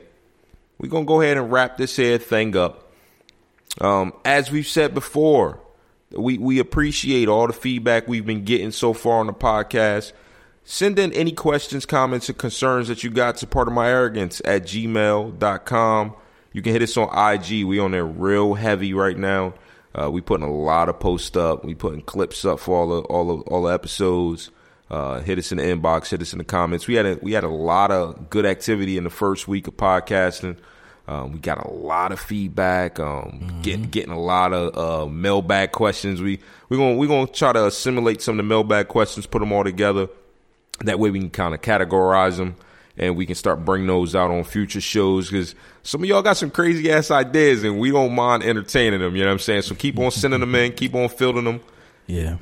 We're 0.78 0.90
gonna 0.90 1.06
go 1.06 1.22
ahead 1.22 1.38
and 1.38 1.52
wrap 1.52 1.78
this 1.78 1.96
here 1.96 2.18
thing 2.18 2.56
up. 2.56 2.92
Um, 3.82 4.14
as 4.26 4.52
we've 4.52 4.68
said 4.68 4.94
before, 4.94 5.60
we 6.12 6.38
we 6.38 6.60
appreciate 6.60 7.28
all 7.28 7.48
the 7.48 7.54
feedback 7.54 8.08
we've 8.08 8.26
been 8.26 8.44
getting 8.44 8.72
so 8.72 8.94
far 8.94 9.20
on 9.20 9.28
the 9.28 9.34
podcast. 9.34 10.14
Send 10.66 10.98
in 10.98 11.12
any 11.12 11.34
questions, 11.34 11.86
comments, 11.86 12.30
or 12.30 12.34
concerns 12.34 12.88
that 12.88 13.04
you 13.04 13.10
got 13.10 13.38
to 13.38 13.48
pardon 13.48 13.74
my 13.74 13.90
arrogance 13.90 14.42
at 14.46 14.64
gmail.com. 14.64 16.16
You 16.54 16.62
can 16.62 16.72
hit 16.72 16.82
us 16.82 16.96
on 16.96 17.10
IG. 17.34 17.66
We 17.66 17.80
on 17.80 17.92
there 17.92 18.06
real 18.06 18.54
heavy 18.54 18.94
right 18.94 19.18
now. 19.18 19.56
Uh, 19.94 20.10
we 20.10 20.22
putting 20.22 20.48
a 20.48 20.52
lot 20.52 20.88
of 20.88 21.00
posts 21.00 21.36
up. 21.36 21.66
We 21.66 21.76
putting 21.76 22.02
clips 22.02 22.46
up 22.46 22.60
for 22.60 22.78
all 22.78 22.88
the 22.88 23.02
all 23.08 23.38
the 23.38 23.44
all 23.44 23.64
the 23.64 23.74
episodes. 23.74 24.52
Uh, 24.94 25.22
hit 25.22 25.40
us 25.40 25.52
in 25.52 25.58
the 25.58 25.64
inbox. 25.64 26.10
Hit 26.10 26.22
us 26.22 26.34
in 26.34 26.38
the 26.38 26.44
comments. 26.44 26.86
We 26.86 26.94
had 26.94 27.08
a 27.08 27.18
we 27.20 27.32
had 27.32 27.44
a 27.44 27.50
lot 27.50 27.90
of 27.90 28.30
good 28.30 28.46
activity 28.46 28.96
in 28.96 29.04
the 29.04 29.10
first 29.10 29.48
week 29.48 29.68
of 29.68 29.76
podcasting. 29.76 30.56
Um, 31.08 31.32
we 31.32 31.40
got 31.40 31.66
a 31.66 31.68
lot 31.68 32.12
of 32.12 32.20
feedback. 32.20 33.00
Um, 33.00 33.60
getting 33.64 33.86
getting 33.86 34.12
a 34.12 34.20
lot 34.20 34.54
of 34.54 34.78
uh, 34.78 35.10
mailbag 35.10 35.72
questions. 35.72 36.22
We 36.22 36.40
we 36.70 36.78
gonna 36.78 36.96
we 36.96 37.08
gonna 37.08 37.26
try 37.26 37.52
to 37.54 37.66
assimilate 37.66 38.22
some 38.22 38.34
of 38.34 38.38
the 38.38 38.44
mailbag 38.44 38.88
questions, 38.88 39.26
put 39.26 39.40
them 39.40 39.52
all 39.52 39.64
together. 39.64 40.10
That 40.82 41.00
way 41.00 41.10
we 41.10 41.22
can 41.22 41.32
kind 41.32 41.56
of 41.56 41.62
categorize 41.62 42.38
them 42.38 42.56
and 42.96 43.18
we 43.18 43.26
can 43.26 43.34
start 43.34 43.66
bringing 43.66 43.88
those 43.88 44.16
out 44.16 44.30
on 44.30 44.44
future 44.44 44.80
shows 44.80 45.32
because 45.32 45.56
some 45.82 46.04
of 46.04 46.08
y'all 46.08 46.22
got 46.22 46.38
some 46.38 46.52
crazy 46.52 46.92
ass 46.92 47.10
ideas 47.10 47.64
and 47.64 47.80
we 47.80 47.90
don't 47.90 48.14
mind 48.14 48.44
entertaining 48.44 49.00
them. 49.00 49.16
You 49.16 49.24
know 49.24 49.30
what 49.30 49.34
I'm 49.34 49.40
saying? 49.40 49.64
So 49.64 49.74
keep 49.74 49.98
on 49.98 50.12
sending 50.12 50.40
them 50.40 50.54
in, 50.54 50.72
keep 50.76 50.94
on 50.94 51.10
fielding 51.10 51.46
them. 51.46 51.62
Yeah. 52.06 52.38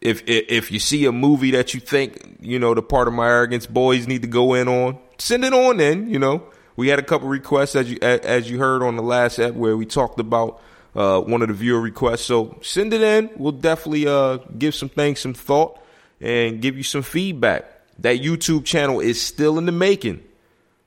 If, 0.00 0.22
if 0.26 0.70
you 0.70 0.78
see 0.78 1.06
a 1.06 1.12
movie 1.12 1.50
that 1.52 1.74
you 1.74 1.80
think 1.80 2.38
you 2.40 2.58
know 2.58 2.72
the 2.72 2.82
pardon 2.82 3.14
my 3.14 3.28
arrogance 3.28 3.66
boys 3.66 4.06
need 4.06 4.22
to 4.22 4.28
go 4.28 4.54
in 4.54 4.68
on, 4.68 4.98
send 5.18 5.44
it 5.44 5.52
on. 5.52 5.78
Then 5.78 6.08
you 6.08 6.18
know 6.18 6.44
we 6.76 6.86
had 6.86 7.00
a 7.00 7.02
couple 7.02 7.28
requests 7.28 7.74
as 7.74 7.90
you 7.90 7.98
as 8.00 8.48
you 8.48 8.58
heard 8.58 8.82
on 8.82 8.94
the 8.94 9.02
last 9.02 9.40
ep 9.40 9.54
where 9.54 9.76
we 9.76 9.84
talked 9.84 10.20
about 10.20 10.60
uh, 10.94 11.20
one 11.20 11.42
of 11.42 11.48
the 11.48 11.54
viewer 11.54 11.80
requests. 11.80 12.24
So 12.24 12.58
send 12.62 12.94
it 12.94 13.02
in. 13.02 13.30
We'll 13.36 13.52
definitely 13.52 14.06
uh, 14.06 14.38
give 14.56 14.74
some 14.74 14.88
things 14.88 15.20
some 15.20 15.34
thought 15.34 15.80
and 16.20 16.60
give 16.60 16.76
you 16.76 16.82
some 16.82 17.02
feedback. 17.02 17.64
That 17.98 18.20
YouTube 18.20 18.64
channel 18.64 19.00
is 19.00 19.20
still 19.20 19.58
in 19.58 19.66
the 19.66 19.72
making. 19.72 20.22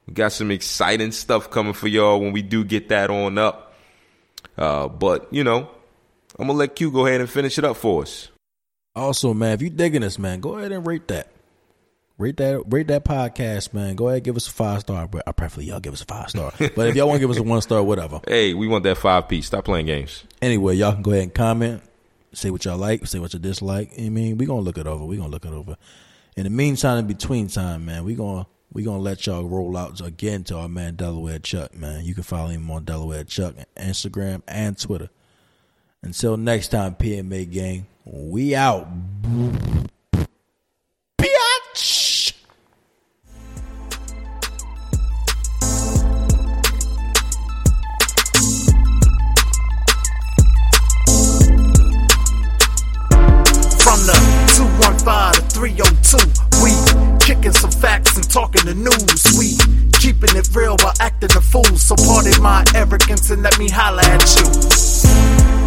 We 0.08 0.14
got 0.14 0.32
some 0.32 0.52
exciting 0.52 1.12
stuff 1.12 1.52
coming 1.52 1.74
for 1.74 1.88
y'all 1.88 2.20
when 2.20 2.32
we 2.32 2.42
do 2.42 2.64
get 2.64 2.90
that 2.90 3.10
on 3.10 3.38
up. 3.38 3.74
Uh, 4.58 4.88
but 4.88 5.28
you 5.32 5.44
know, 5.44 5.70
I'm 6.40 6.48
gonna 6.48 6.58
let 6.58 6.76
Q 6.76 6.92
go 6.92 7.06
ahead 7.06 7.20
and 7.20 7.30
finish 7.30 7.58
it 7.58 7.66
up 7.66 7.78
for 7.78 8.04
us. 8.04 8.30
Also, 8.96 9.34
man, 9.34 9.54
if 9.54 9.62
you 9.62 9.70
digging 9.70 10.02
this, 10.02 10.20
man, 10.20 10.40
go 10.40 10.58
ahead 10.58 10.72
and 10.72 10.86
rate 10.86 11.08
that. 11.08 11.28
Rate 12.18 12.38
that 12.38 12.64
rate 12.68 12.88
that 12.88 13.04
podcast, 13.04 13.74
man. 13.74 13.96
Go 13.96 14.08
ahead 14.08 14.18
and 14.18 14.24
give 14.26 14.36
us 14.36 14.48
a 14.48 14.52
five 14.52 14.82
star. 14.82 15.08
But 15.08 15.24
I 15.26 15.32
preferably 15.32 15.66
y'all 15.66 15.80
give 15.80 15.94
us 15.94 16.02
a 16.04 16.06
five 16.06 16.30
star. 16.30 16.54
but 16.60 16.88
if 16.88 16.96
y'all 16.96 17.08
want 17.08 17.16
to 17.16 17.20
give 17.20 17.32
us 17.32 17.38
a 17.38 17.44
one 17.44 17.62
star, 17.62 17.82
whatever. 17.82 18.22
Hey, 18.28 18.54
we 18.54 18.68
want 18.68 18.84
that 18.84 18.98
five 18.98 19.28
piece. 19.28 19.48
Stop 19.48 19.66
playing 19.66 19.88
games. 19.88 20.24
Anyway, 20.40 20.76
y'all 20.76 20.94
can 20.94 21.02
go 21.02 21.12
ahead 21.12 21.24
and 21.24 21.34
comment, 21.34 21.82
say 22.34 22.52
what 22.52 22.64
y'all 22.64 22.78
like, 22.78 23.08
say 23.08 23.18
what 23.18 23.34
you 23.34 23.40
dislike. 23.40 23.92
I 23.98 24.10
mean, 24.10 24.38
we 24.38 24.46
gonna 24.46 24.62
look 24.62 24.78
it 24.78 24.86
over. 24.86 25.04
We 25.04 25.18
gonna 25.18 25.30
look 25.30 25.46
it 25.46 25.54
over. 25.54 25.78
In 26.38 26.44
the 26.44 26.52
meantime, 26.52 27.00
in 27.00 27.08
between 27.08 27.48
time, 27.48 27.86
man, 27.86 28.04
we 28.04 28.14
gonna 28.14 28.46
we 28.72 28.84
gonna 28.84 29.00
let 29.00 29.26
y'all 29.26 29.44
roll 29.44 29.76
out 29.76 30.00
again 30.00 30.44
to 30.46 30.58
our 30.58 30.70
man 30.70 30.96
Delaware 30.96 31.40
Chuck, 31.40 31.74
man. 31.76 32.06
You 32.06 32.14
can 32.14 32.24
follow 32.24 32.50
him 32.50 32.70
on 32.70 32.86
Delaware 32.86 33.24
Chuck, 33.24 33.56
Instagram 33.76 34.44
and 34.48 34.78
Twitter. 34.78 35.10
Until 36.04 36.38
next 36.38 36.70
time, 36.70 36.96
PMA 36.96 37.52
gang, 37.52 37.88
we 38.06 38.56
out. 38.56 38.88
bitch. 41.18 42.34
From 53.78 54.00
the 54.08 54.18
215 54.58 55.34
to 55.34 55.42
302, 55.54 56.18
we 56.64 56.72
kicking 57.20 57.52
some 57.52 57.72
facts 57.72 58.16
and 58.16 58.28
talking 58.30 58.66
the 58.66 58.74
news. 58.74 59.38
We 59.38 59.58
keeping 60.00 60.36
it 60.36 60.50
real 60.56 60.76
while 60.82 60.94
acting 61.00 61.30
the 61.30 61.42
fool. 61.42 61.78
So 61.78 61.96
pardon 61.96 62.42
my 62.42 62.66
arrogance 62.74 63.30
and 63.30 63.44
let 63.44 63.60
me 63.60 63.70
holler 63.70 64.02
at 64.02 65.56
you. 65.56 65.61